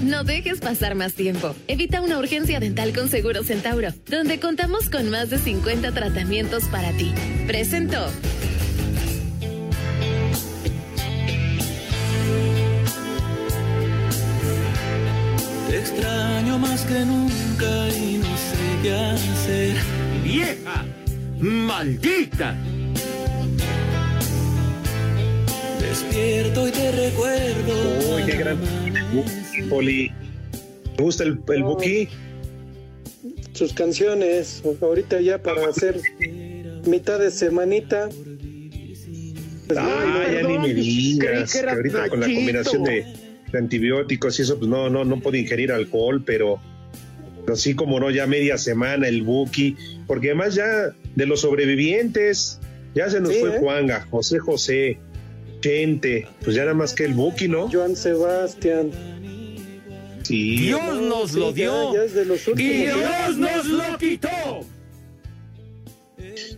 No 0.03 0.25
dejes 0.25 0.61
pasar 0.61 0.97
más 0.97 1.15
tiempo. 1.15 1.55
Evita 1.69 2.01
una 2.01 2.19
urgencia 2.19 2.59
dental 2.59 2.93
con 2.93 3.09
Seguro 3.09 3.45
Centauro, 3.45 3.91
donde 4.07 4.41
contamos 4.41 4.91
con 4.91 5.09
más 5.11 5.31
de 5.31 5.39
50 5.39 5.93
tratamientos 5.93 6.65
para 6.65 6.91
ti. 6.93 7.13
Presentó. 7.47 8.05
Te 15.69 15.79
extraño 15.79 16.59
más 16.59 16.83
que 16.85 17.05
nunca 17.05 17.89
y 17.97 18.19
no 18.19 18.37
sé 18.37 18.83
qué 18.83 18.95
hacer. 18.95 19.77
¡Vieja! 20.25 20.85
¡Maldita! 21.39 22.57
Despierto 25.93 26.67
y 26.67 26.71
te 26.71 26.91
recuerdo. 26.91 28.17
Uy, 28.17 28.23
qué 28.25 28.39
gran 28.39 28.59
Poli. 29.69 30.11
¿Te 30.97 31.03
gusta 31.03 31.23
el, 31.25 31.39
el 31.53 31.63
Buki? 31.65 32.09
Sus 33.53 33.75
canciones, 33.75 34.63
ahorita 34.81 35.21
ya 35.21 35.43
para 35.43 35.69
hacer 35.69 36.01
mitad 36.87 37.19
de 37.19 37.31
semanita. 37.31 38.09
Pues, 39.67 39.79
Ah, 39.79 40.25
ya 40.33 40.49
ni 40.49 40.59
me 40.61 40.73
digas. 40.73 41.53
Que 41.53 41.69
ahorita 41.69 42.09
con 42.09 42.21
la 42.21 42.27
combinación 42.27 42.85
de, 42.85 43.05
de 43.53 43.59
antibióticos 43.59 44.39
y 44.39 44.43
eso, 44.45 44.59
pues 44.59 44.71
no, 44.71 44.89
no, 44.89 45.05
no 45.05 45.21
puedo 45.21 45.37
ingerir 45.37 45.73
alcohol, 45.73 46.23
pero, 46.25 46.59
pero 47.45 47.55
sí 47.55 47.75
como 47.75 48.01
no, 48.01 48.11
ya 48.11 48.27
media 48.27 48.57
semana 48.57 49.09
el 49.09 49.25
Buki, 49.25 49.77
porque 50.07 50.29
además 50.29 50.55
ya 50.55 50.95
de 51.17 51.27
los 51.27 51.43
sobrevivientes, 51.43 52.61
ya 52.95 53.11
se 53.11 53.21
nos 53.21 53.35
Sí, 53.35 53.41
fue 53.41 53.57
¿eh? 53.57 53.59
Juanga, 53.61 54.07
José 54.11 54.39
José, 54.39 54.99
Chente, 55.63 56.27
pues 56.45 56.55
ya 56.57 56.63
nada 56.63 56.75
más 56.75 56.93
que 56.93 57.05
el 57.07 57.15
Buki, 57.15 57.49
¿no? 57.49 57.71
Joan 57.71 57.97
Sebastián. 57.97 58.91
Sí. 60.23 60.57
Dios 60.59 61.01
nos 61.01 61.33
lo 61.33 61.49
Sí, 61.49 61.55
dio. 61.55 61.95
ya 61.95 62.05
es 62.05 62.15
de 62.15 62.25
los 62.27 62.47
Y. 62.49 62.53
Dios 62.55 63.39
nos 63.39 63.67
lo 63.67 63.99
quitó. 63.99 64.29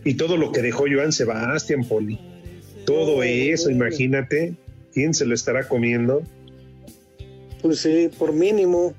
Y 0.03 0.13
todo 0.15 0.37
lo 0.37 0.51
que 0.51 0.61
dejó 0.61 0.85
Joan 0.91 1.11
Sebastián, 1.11 1.83
Poli. 1.87 2.19
Todo 2.85 3.23
eso, 3.23 3.69
imagínate. 3.69 4.53
¿Quién 4.93 5.13
se 5.13 5.25
lo 5.25 5.33
estará 5.33 5.67
comiendo? 5.67 6.21
Pues 7.61 7.79
sí, 7.79 8.09
por 8.17 8.33
mínimo. 8.33 8.93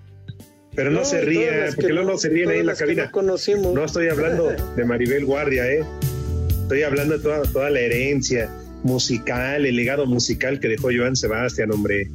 Pero 0.74 0.90
no, 0.90 1.00
No, 1.00 1.04
se 1.04 1.16
y 1.16 1.20
todas 1.20 1.26
ría, 1.28 1.56
las 1.58 1.74
porque 1.74 1.86
que 1.88 1.92
luego 1.94 2.10
no- 2.12 2.18
se 2.18 2.28
ríen 2.28 2.48
ahí 2.50 2.58
en 2.58 2.66
la 2.66 2.74
cabina. 2.74 3.04
no 3.06 3.10
conocimos. 3.12 3.72
No 3.74 3.84
estoy 3.84 4.08
hablando 4.08 4.50
de 4.76 4.84
Maribel 4.84 5.24
Guardia, 5.24 5.66
¿eh? 5.72 5.84
Estoy 6.62 6.82
hablando 6.82 7.16
de 7.16 7.22
toda, 7.22 7.42
toda 7.50 7.70
la 7.70 7.80
herencia 7.80 8.50
musical, 8.86 9.66
el 9.66 9.76
legado 9.76 10.06
musical 10.06 10.60
que 10.60 10.68
dejó 10.68 10.88
Joan 10.96 11.16
Sebastián, 11.16 11.70
hombre. 11.72 12.08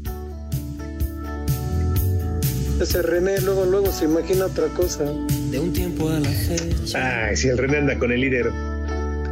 Ese 2.82 3.04
René 3.04 3.40
luego, 3.42 3.66
luego 3.66 3.92
se 3.92 4.06
imagina 4.06 4.48
otra 4.48 4.68
cosa. 4.70 5.04
De 5.52 5.60
un 5.60 5.72
tiempo 5.72 6.10
a 6.10 6.20
la 6.20 6.30
fecha. 6.30 7.28
Ay, 7.28 7.36
si 7.36 7.50
el 7.50 7.58
René 7.60 7.78
anda 7.78 8.00
con 8.00 8.12
el 8.12 8.22
líder. 8.22 8.50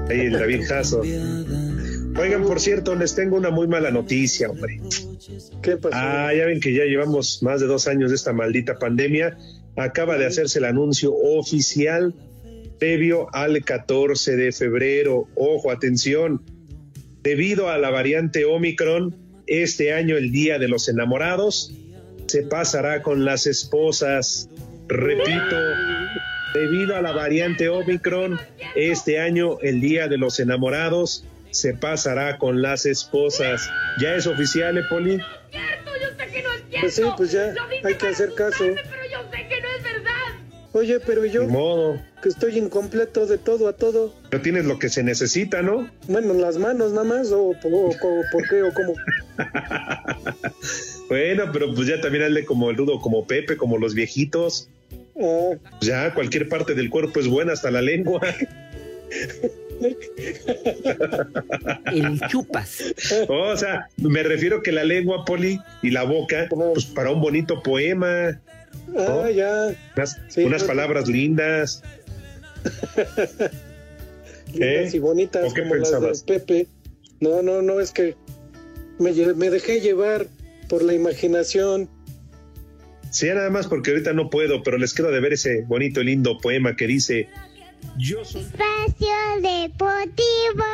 Ahí 0.09 0.19
el 0.21 0.33
David 0.33 0.65
Jasso. 0.67 1.01
Oigan, 1.01 2.43
por 2.43 2.59
cierto, 2.59 2.93
les 2.95 3.15
tengo 3.15 3.37
una 3.37 3.49
muy 3.49 3.67
mala 3.67 3.89
noticia, 3.89 4.49
hombre. 4.49 4.79
¿Qué 5.63 5.77
pasó? 5.77 5.95
Ah, 5.95 6.31
ya 6.35 6.45
ven 6.45 6.59
que 6.59 6.73
ya 6.73 6.83
llevamos 6.83 7.41
más 7.41 7.59
de 7.59 7.67
dos 7.67 7.87
años 7.87 8.11
de 8.11 8.17
esta 8.17 8.33
maldita 8.33 8.77
pandemia. 8.77 9.37
Acaba 9.75 10.17
de 10.17 10.25
hacerse 10.25 10.59
el 10.59 10.65
anuncio 10.65 11.13
oficial 11.15 12.13
previo 12.79 13.27
al 13.33 13.63
14 13.63 14.35
de 14.35 14.51
febrero. 14.51 15.27
Ojo, 15.35 15.71
atención. 15.71 16.41
Debido 17.21 17.69
a 17.69 17.77
la 17.77 17.89
variante 17.89 18.45
Omicron, 18.45 19.15
este 19.47 19.93
año 19.93 20.15
el 20.15 20.31
Día 20.31 20.59
de 20.59 20.67
los 20.67 20.87
Enamorados 20.87 21.73
se 22.27 22.43
pasará 22.43 23.01
con 23.01 23.25
las 23.25 23.47
esposas. 23.47 24.49
Repito, 24.87 25.57
debido 26.53 26.95
a 26.95 27.01
la 27.01 27.11
variante 27.11 27.67
Omicron, 27.67 28.39
este 28.75 29.19
año 29.19 29.59
el 29.61 29.81
Día 29.81 30.07
de 30.07 30.17
los 30.17 30.39
Enamorados 30.39 31.25
se 31.51 31.73
pasará 31.73 32.37
con 32.37 32.61
las 32.61 32.85
esposas. 32.85 33.69
¿Ya 33.99 34.15
es 34.15 34.27
oficial, 34.27 34.77
¿eh, 34.77 34.83
Poli? 34.89 35.19
Pues 36.79 36.95
sí, 36.95 37.03
pues 37.17 37.31
ya 37.31 37.53
hay 37.83 37.95
que 37.95 38.07
hacer 38.07 38.33
caso. 38.35 38.63
Oye, 40.73 40.99
pero 40.99 41.25
yo, 41.25 41.41
Ni 41.43 41.51
modo. 41.51 41.99
que 42.21 42.29
estoy 42.29 42.57
incompleto 42.59 43.25
de 43.25 43.37
todo 43.39 43.67
a 43.67 43.73
todo. 43.73 44.13
Pero 44.29 44.43
tienes 44.43 44.65
lo 44.65 44.77
que 44.77 44.89
se 44.89 45.01
necesita, 45.03 45.61
¿no? 45.63 45.89
Bueno, 46.07 46.33
las 46.35 46.57
manos 46.57 46.91
nada 46.91 47.05
más, 47.05 47.31
o, 47.31 47.47
o- 47.49 47.53
o- 47.53 48.23
por 48.31 48.47
qué, 48.49 48.61
o 48.63 48.73
cómo. 48.73 48.93
Bueno, 51.09 51.45
pero 51.51 51.73
pues 51.73 51.87
ya 51.87 51.99
también 52.01 52.25
hazle 52.25 52.45
como 52.45 52.69
el 52.69 52.77
rudo, 52.77 52.99
como 53.01 53.25
Pepe, 53.25 53.57
como 53.57 53.79
los 53.79 53.95
viejitos. 53.95 54.69
Ah, 55.19 55.55
Ya 55.81 56.13
cualquier 56.13 56.47
parte 56.47 56.75
del 56.75 56.91
cuerpo 56.91 57.19
es 57.19 57.27
buena, 57.27 57.53
hasta 57.53 57.71
la 57.71 57.81
lengua. 57.81 58.21
El 61.91 62.19
chupas. 62.29 62.83
o 63.27 63.57
sea, 63.57 63.87
me 63.97 64.23
refiero 64.23 64.61
que 64.61 64.71
la 64.71 64.83
lengua, 64.83 65.25
Poli, 65.25 65.59
y 65.81 65.89
la 65.89 66.03
boca, 66.03 66.47
pues 66.49 66.85
para 66.85 67.11
un 67.11 67.21
bonito 67.21 67.61
poema. 67.63 68.39
¿No? 68.93 69.21
ah, 69.23 69.31
ya. 69.31 69.75
Unas, 69.95 70.17
Sí, 70.27 70.43
unas 70.43 70.63
palabras 70.63 71.07
lindas. 71.07 71.83
Lindas 74.53 74.93
¿Eh? 74.93 74.97
y 74.97 74.99
bonitas 74.99 75.51
¿O 75.51 75.53
qué 75.53 75.61
como 75.61 75.73
pensabas? 75.75 76.09
las 76.09 76.25
de 76.25 76.39
Pepe. 76.39 76.67
No, 77.19 77.41
no, 77.41 77.61
no, 77.61 77.79
es 77.79 77.91
que 77.91 78.15
me, 78.97 79.11
me 79.35 79.49
dejé 79.49 79.81
llevar 79.81 80.27
por 80.67 80.83
la 80.83 80.93
imaginación. 80.93 81.89
Sí, 83.11 83.27
nada 83.27 83.49
más 83.49 83.67
porque 83.67 83.91
ahorita 83.91 84.13
no 84.13 84.29
puedo, 84.29 84.61
pero 84.63 84.77
les 84.77 84.93
quiero 84.93 85.11
de 85.11 85.19
ver 85.19 85.33
ese 85.33 85.63
bonito, 85.67 86.01
lindo 86.01 86.37
poema 86.39 86.75
que 86.75 86.87
dice: 86.87 87.27
Yo 87.97 88.25
soy... 88.25 88.41
Espacio 88.41 89.07
Deportivo. 89.41 90.65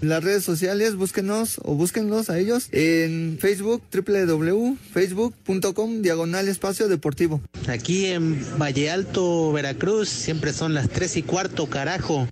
Las 0.00 0.22
redes 0.22 0.44
sociales, 0.44 0.94
búsquenos 0.94 1.60
o 1.64 1.74
búsquenlos 1.74 2.30
a 2.30 2.38
ellos 2.38 2.68
en 2.72 3.38
Facebook, 3.40 3.82
www.facebook.com, 3.92 6.02
diagonal 6.02 6.48
espacio 6.48 6.88
deportivo. 6.88 7.40
Aquí 7.66 8.06
en 8.06 8.40
Valle 8.58 8.90
Alto, 8.90 9.52
Veracruz, 9.52 10.08
siempre 10.08 10.52
son 10.52 10.74
las 10.74 10.88
tres 10.88 11.16
y 11.16 11.22
cuarto, 11.22 11.66
carajo. 11.66 12.28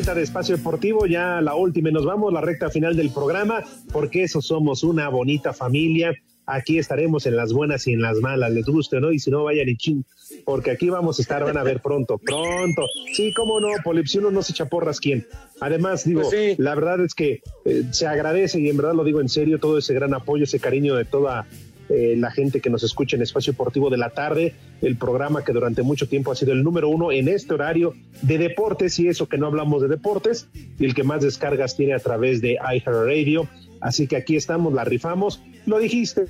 De 0.00 0.22
espacio 0.22 0.56
deportivo, 0.56 1.04
ya 1.06 1.42
la 1.42 1.54
última 1.54 1.90
y 1.90 1.92
nos 1.92 2.06
vamos, 2.06 2.32
la 2.32 2.40
recta 2.40 2.70
final 2.70 2.96
del 2.96 3.10
programa, 3.10 3.62
porque 3.92 4.22
eso 4.22 4.40
somos 4.40 4.82
una 4.82 5.10
bonita 5.10 5.52
familia. 5.52 6.14
Aquí 6.46 6.78
estaremos 6.78 7.26
en 7.26 7.36
las 7.36 7.52
buenas 7.52 7.86
y 7.86 7.92
en 7.92 8.00
las 8.00 8.16
malas, 8.16 8.50
les 8.50 8.64
guste 8.64 8.96
o 8.96 9.00
no, 9.00 9.12
y 9.12 9.18
si 9.18 9.30
no, 9.30 9.44
vayan 9.44 9.68
y 9.68 9.76
ching, 9.76 10.02
porque 10.46 10.70
aquí 10.70 10.88
vamos 10.88 11.18
a 11.18 11.22
estar, 11.22 11.44
van 11.44 11.58
a 11.58 11.62
ver 11.62 11.80
pronto, 11.82 12.16
pronto. 12.16 12.86
Sí, 13.12 13.32
cómo 13.34 13.60
no, 13.60 13.68
Poli, 13.84 14.04
si 14.06 14.18
uno 14.18 14.30
no 14.30 14.42
se 14.42 14.54
chaporras, 14.54 15.00
¿quién? 15.00 15.26
Además, 15.60 16.04
digo, 16.04 16.22
la 16.56 16.74
verdad 16.74 17.04
es 17.04 17.14
que 17.14 17.42
eh, 17.66 17.84
se 17.90 18.06
agradece, 18.06 18.58
y 18.58 18.70
en 18.70 18.78
verdad 18.78 18.94
lo 18.94 19.04
digo 19.04 19.20
en 19.20 19.28
serio, 19.28 19.60
todo 19.60 19.76
ese 19.76 19.92
gran 19.92 20.14
apoyo, 20.14 20.44
ese 20.44 20.60
cariño 20.60 20.96
de 20.96 21.04
toda 21.04 21.46
eh, 21.90 22.14
la 22.16 22.30
gente 22.30 22.60
que 22.60 22.70
nos 22.70 22.84
escucha 22.84 23.16
en 23.16 23.22
Espacio 23.22 23.52
Deportivo 23.52 23.90
de 23.90 23.98
la 23.98 24.10
Tarde, 24.10 24.54
el 24.80 24.96
programa 24.96 25.44
que 25.44 25.52
durante 25.52 25.82
mucho 25.82 26.08
tiempo 26.08 26.30
ha 26.30 26.36
sido 26.36 26.52
el 26.52 26.62
número 26.62 26.88
uno 26.88 27.10
en 27.10 27.26
este 27.28 27.52
horario 27.52 27.94
de 28.22 28.38
deportes, 28.38 28.98
y 29.00 29.08
eso 29.08 29.28
que 29.28 29.38
no 29.38 29.46
hablamos 29.46 29.82
de 29.82 29.88
deportes, 29.88 30.48
y 30.78 30.84
el 30.84 30.94
que 30.94 31.02
más 31.02 31.22
descargas 31.22 31.76
tiene 31.76 31.94
a 31.94 31.98
través 31.98 32.40
de 32.40 32.52
iHeartRadio. 32.52 33.48
Así 33.80 34.06
que 34.06 34.16
aquí 34.16 34.36
estamos, 34.36 34.72
la 34.72 34.84
rifamos. 34.84 35.42
Lo 35.66 35.78
dijiste, 35.78 36.26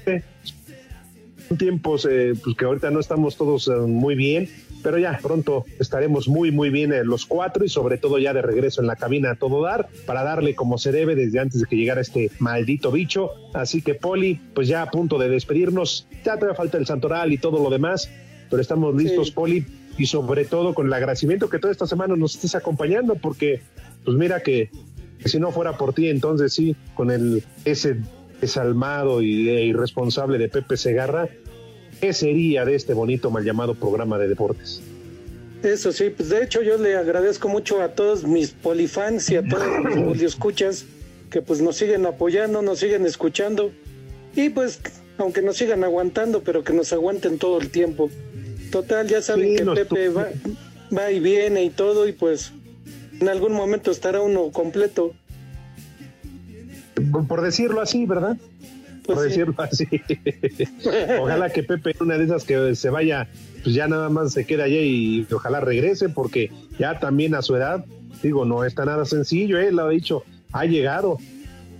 son 1.48 1.58
tiempos 1.58 2.06
eh, 2.10 2.32
pues 2.42 2.56
que 2.56 2.64
ahorita 2.64 2.90
no 2.90 3.00
estamos 3.00 3.36
todos 3.36 3.68
eh, 3.68 3.72
muy 3.72 4.14
bien, 4.14 4.48
pero 4.82 4.98
ya 4.98 5.18
pronto 5.22 5.64
estaremos 5.78 6.28
muy, 6.28 6.50
muy 6.50 6.70
bien 6.70 6.92
eh, 6.92 7.04
los 7.04 7.26
cuatro 7.26 7.64
y 7.64 7.68
sobre 7.68 7.98
todo 7.98 8.18
ya 8.18 8.32
de 8.32 8.42
regreso 8.42 8.80
en 8.80 8.86
la 8.86 8.96
cabina 8.96 9.32
a 9.32 9.34
todo 9.34 9.62
dar 9.62 9.88
para 10.06 10.22
darle 10.22 10.54
como 10.54 10.78
se 10.78 10.92
debe 10.92 11.14
desde 11.14 11.38
antes 11.38 11.60
de 11.60 11.66
que 11.66 11.76
llegara 11.76 12.00
este 12.00 12.30
maldito 12.38 12.90
bicho. 12.90 13.30
Así 13.54 13.82
que, 13.82 13.94
Poli, 13.94 14.40
pues 14.54 14.68
ya 14.68 14.82
a 14.82 14.90
punto 14.90 15.18
de 15.18 15.28
despedirnos, 15.28 16.06
ya 16.24 16.34
todavía 16.36 16.56
falta 16.56 16.78
el 16.78 16.86
santoral 16.86 17.32
y 17.32 17.38
todo 17.38 17.62
lo 17.62 17.70
demás, 17.70 18.10
pero 18.48 18.60
estamos 18.60 18.94
listos, 18.94 19.30
Poli, 19.30 19.64
y 19.96 20.06
sobre 20.06 20.44
todo 20.44 20.74
con 20.74 20.86
el 20.86 20.92
agradecimiento 20.92 21.48
que 21.48 21.58
toda 21.58 21.72
esta 21.72 21.86
semana 21.86 22.16
nos 22.16 22.34
estés 22.34 22.54
acompañando, 22.54 23.14
porque, 23.14 23.60
pues 24.04 24.16
mira 24.16 24.40
que, 24.40 24.70
que 25.18 25.28
si 25.28 25.38
no 25.38 25.52
fuera 25.52 25.76
por 25.76 25.92
ti, 25.92 26.08
entonces 26.08 26.52
sí, 26.52 26.74
con 26.94 27.10
el 27.10 27.44
ese 27.64 27.96
desalmado 28.40 29.22
y 29.22 29.48
e 29.50 29.64
irresponsable 29.66 30.38
de 30.38 30.48
Pepe 30.48 30.76
Segarra, 30.76 31.28
¿qué 32.00 32.12
sería 32.12 32.64
de 32.64 32.74
este 32.74 32.94
bonito 32.94 33.30
mal 33.30 33.44
llamado 33.44 33.74
programa 33.74 34.18
de 34.18 34.28
deportes? 34.28 34.80
Eso 35.62 35.92
sí, 35.92 36.10
pues 36.10 36.30
de 36.30 36.42
hecho 36.42 36.62
yo 36.62 36.78
le 36.78 36.96
agradezco 36.96 37.48
mucho 37.48 37.82
a 37.82 37.88
todos 37.88 38.24
mis 38.24 38.50
polifans 38.50 39.28
y 39.30 39.36
a 39.36 39.46
todos 39.46 39.66
mis 39.84 40.04
poliescuchas 40.04 40.86
que 41.30 41.42
pues 41.42 41.60
nos 41.60 41.76
siguen 41.76 42.06
apoyando, 42.06 42.62
nos 42.62 42.78
siguen 42.78 43.04
escuchando 43.04 43.70
y 44.34 44.48
pues 44.48 44.80
aunque 45.18 45.42
nos 45.42 45.58
sigan 45.58 45.84
aguantando, 45.84 46.42
pero 46.42 46.64
que 46.64 46.72
nos 46.72 46.92
aguanten 46.92 47.38
todo 47.38 47.60
el 47.60 47.70
tiempo. 47.70 48.10
Total, 48.72 49.06
ya 49.06 49.20
saben 49.20 49.50
Sí, 49.50 49.56
que 49.56 49.84
Pepe 49.84 50.08
va, 50.08 50.28
va 50.96 51.10
y 51.12 51.20
viene 51.20 51.62
y 51.64 51.70
todo 51.70 52.08
y 52.08 52.12
pues 52.12 52.52
en 53.20 53.28
algún 53.28 53.52
momento 53.52 53.90
estará 53.90 54.22
uno 54.22 54.50
completo. 54.50 55.12
Por 57.28 57.42
decirlo 57.42 57.80
así, 57.80 58.06
¿verdad? 58.06 58.36
Pues 59.04 59.18
por 59.18 59.28
decirlo 59.28 59.54
así. 59.58 59.86
ojalá 61.20 61.50
que 61.50 61.62
Pepe, 61.62 61.94
una 62.00 62.18
de 62.18 62.24
esas 62.24 62.44
que 62.44 62.74
se 62.74 62.90
vaya, 62.90 63.28
pues 63.62 63.74
ya 63.74 63.88
nada 63.88 64.08
más 64.08 64.32
se 64.32 64.44
quede 64.44 64.62
allá 64.62 64.80
y 64.80 65.26
ojalá 65.32 65.60
regrese, 65.60 66.08
porque 66.08 66.50
ya 66.78 66.98
también 66.98 67.34
a 67.34 67.42
su 67.42 67.56
edad, 67.56 67.84
digo, 68.22 68.44
no 68.44 68.64
está 68.64 68.84
nada 68.84 69.04
sencillo, 69.04 69.58
él 69.58 69.76
lo 69.76 69.84
ha 69.84 69.90
dicho, 69.90 70.24
ha 70.52 70.64
llegado, 70.64 71.18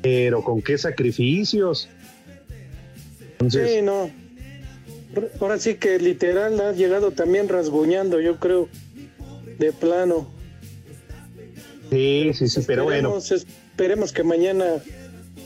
pero 0.03 0.43
con 0.43 0.63
qué 0.63 0.79
sacrificios. 0.79 1.89
Entonces, 3.33 3.71
Sí, 3.71 3.83
no. 3.83 4.11
Ahora 5.41 5.59
sí 5.59 5.75
que 5.75 5.99
literal 5.99 6.61
ha 6.61 6.73
llegado 6.73 7.11
también 7.11 7.49
rasguñando, 7.49 8.21
yo 8.21 8.39
creo, 8.39 8.69
de 9.59 9.73
plano. 9.73 10.31
sí, 11.91 12.31
sí, 12.35 12.49
sí, 12.49 12.61
pero 12.67 12.85
bueno. 12.85 13.17
Esperemos 13.19 14.13
que 14.13 14.23
mañana 14.23 14.65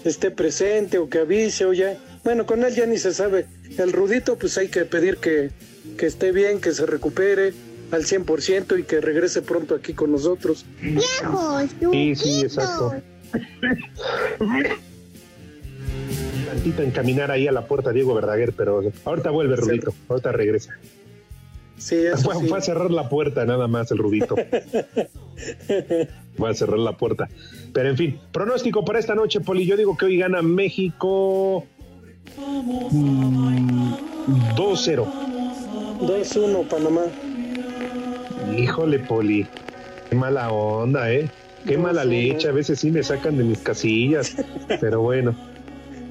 esté 0.04 0.30
presente 0.30 0.98
o 0.98 1.08
que 1.08 1.18
avise 1.18 1.64
o 1.64 1.72
ya. 1.72 1.96
Bueno, 2.24 2.46
con 2.46 2.64
él 2.64 2.74
ya 2.74 2.86
ni 2.86 2.98
se 2.98 3.12
sabe. 3.12 3.46
El 3.78 3.92
Rudito, 3.92 4.36
pues 4.36 4.56
hay 4.58 4.68
que 4.68 4.84
pedir 4.84 5.16
que, 5.18 5.50
que 5.98 6.06
esté 6.06 6.32
bien, 6.32 6.60
que 6.60 6.72
se 6.72 6.86
recupere 6.86 7.52
al 7.90 8.04
100% 8.04 8.78
y 8.78 8.82
que 8.84 9.00
regrese 9.00 9.42
pronto 9.42 9.74
aquí 9.74 9.94
con 9.94 10.12
nosotros. 10.12 10.64
Viejos, 10.80 11.70
Sí, 11.92 12.16
sí, 12.16 12.40
exacto. 12.42 12.94
Tantito 16.46 16.82
encaminar 16.82 17.30
ahí 17.30 17.48
a 17.48 17.52
la 17.52 17.66
puerta 17.66 17.90
Diego 17.90 18.14
Verdaguer, 18.14 18.52
pero 18.56 18.82
ahorita 19.04 19.30
vuelve 19.30 19.56
Rudito, 19.56 19.94
ahorita 20.08 20.32
regresa. 20.32 20.78
Sí, 21.76 21.96
eso 21.96 22.18
Fue, 22.18 22.36
sí. 22.36 22.46
fue 22.48 22.58
a 22.58 22.60
cerrar 22.60 22.90
la 22.90 23.08
puerta 23.08 23.44
nada 23.44 23.66
más 23.68 23.90
el 23.90 23.98
Rudito. 23.98 24.36
Voy 26.36 26.50
a 26.50 26.54
cerrar 26.54 26.78
la 26.78 26.96
puerta. 26.96 27.28
Pero 27.72 27.88
en 27.90 27.96
fin, 27.96 28.20
pronóstico 28.32 28.84
para 28.84 28.98
esta 28.98 29.14
noche, 29.14 29.40
Poli. 29.40 29.66
Yo 29.66 29.76
digo 29.76 29.96
que 29.96 30.06
hoy 30.06 30.18
gana 30.18 30.42
México 30.42 31.64
mm, 32.36 33.92
2-0. 34.56 35.06
2-1 36.00 36.68
Panamá. 36.68 37.02
Híjole, 38.56 38.98
Poli. 39.00 39.46
Qué 40.08 40.16
mala 40.16 40.50
onda, 40.50 41.12
¿eh? 41.12 41.28
Qué 41.66 41.78
mala 41.78 42.04
leche. 42.04 42.48
A 42.48 42.52
veces 42.52 42.78
sí 42.80 42.90
me 42.90 43.02
sacan 43.02 43.36
de 43.36 43.44
mis 43.44 43.58
casillas. 43.58 44.36
Pero 44.80 45.02
bueno. 45.02 45.34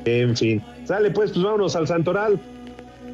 En 0.06 0.36
fin. 0.36 0.62
Sale, 0.86 1.12
pues, 1.12 1.32
pues 1.32 1.44
vámonos 1.44 1.76
al 1.76 1.88
Santoral. 1.88 2.40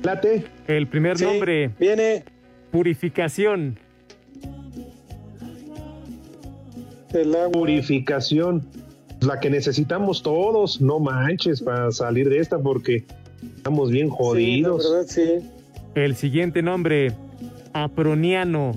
Late. 0.03 0.45
El 0.67 0.87
primer 0.87 1.21
nombre. 1.21 1.71
Viene. 1.79 2.23
Purificación. 2.71 3.77
Purificación. 7.51 8.65
La 9.21 9.39
que 9.39 9.49
necesitamos 9.49 10.21
todos. 10.23 10.79
No 10.79 10.99
manches 10.99 11.61
para 11.61 11.91
salir 11.91 12.29
de 12.29 12.39
esta 12.39 12.59
porque 12.59 13.03
estamos 13.57 13.91
bien 13.91 14.09
jodidos. 14.09 14.83
Sí, 14.83 14.89
la 14.89 14.95
verdad, 14.95 15.11
sí. 15.11 15.49
El 15.95 16.15
siguiente 16.15 16.61
nombre. 16.61 17.13
Aproniano. 17.73 18.73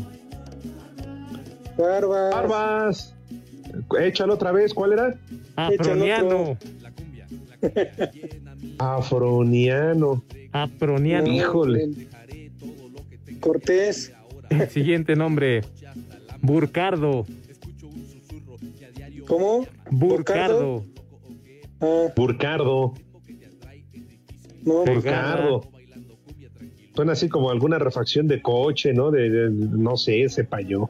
Barbas. 1.76 2.30
Barbas. 2.32 3.14
Échalo 4.00 4.34
otra 4.34 4.52
vez. 4.52 4.74
¿Cuál 4.74 4.92
era? 4.94 5.14
Aproniano. 5.56 6.56
Afroniano. 8.78 10.22
Aproniano. 10.52 11.26
Híjole. 11.28 11.88
Cortés. 13.42 14.12
El 14.48 14.68
siguiente 14.70 15.14
nombre. 15.16 15.62
Burcardo. 16.40 17.26
¿Cómo? 19.26 19.66
Burcardo. 19.90 20.84
Burcardo. 22.16 22.94
No, 24.64 24.84
Burcardo. 24.84 25.62
Suena 26.94 27.12
así 27.12 27.28
como 27.28 27.50
alguna 27.50 27.78
refacción 27.78 28.28
de 28.28 28.40
coche, 28.42 28.92
¿no? 28.92 29.10
De, 29.10 29.28
de- 29.30 29.50
no 29.50 29.96
sé, 29.96 30.28
se 30.28 30.44
payó. 30.44 30.88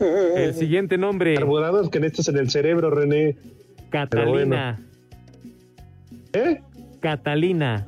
El 0.00 0.52
siguiente 0.54 0.98
nombre. 0.98 1.34
Carbonados 1.34 1.88
que 1.88 2.00
necesitas 2.00 2.28
en 2.34 2.36
el 2.38 2.50
cerebro, 2.50 2.90
René. 2.90 3.36
Catalina. 3.90 4.84
¿Eh? 6.32 6.60
Catalina. 7.00 7.86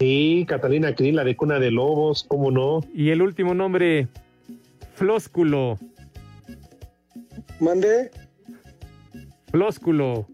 Sí, 0.00 0.46
Catalina 0.48 0.94
Krill, 0.94 1.16
la 1.16 1.24
de 1.24 1.36
cuna 1.36 1.58
de 1.58 1.70
lobos, 1.70 2.24
¿cómo 2.26 2.50
no? 2.50 2.80
Y 2.94 3.10
el 3.10 3.20
último 3.20 3.52
nombre, 3.52 4.08
Flósculo. 4.94 5.78
¿Mandé? 7.60 8.10
Flósculo. 9.50 10.26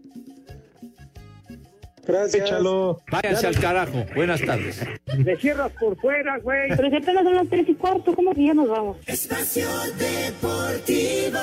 Gracias. 2.05 2.45
Échalo. 2.45 3.01
Váyanse 3.11 3.47
al 3.47 3.59
carajo. 3.59 4.05
Buenas 4.15 4.39
tardes. 4.41 4.81
Me 5.17 5.35
cierras 5.35 5.73
por 5.73 5.97
fuera, 5.97 6.37
güey. 6.39 6.69
Pero 6.69 6.89
si 6.89 6.95
apenas 6.95 7.25
son 7.25 7.35
las 7.35 7.49
tres 7.49 7.67
y 7.67 7.73
cuarto, 7.73 8.15
¿cómo 8.15 8.33
que 8.33 8.45
ya 8.45 8.53
nos 8.53 8.69
vamos? 8.69 8.97
Espacio 9.05 9.67
Deportivo. 9.97 11.39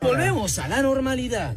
Volvemos 0.00 0.58
a 0.58 0.68
la 0.68 0.80
normalidad. 0.80 1.54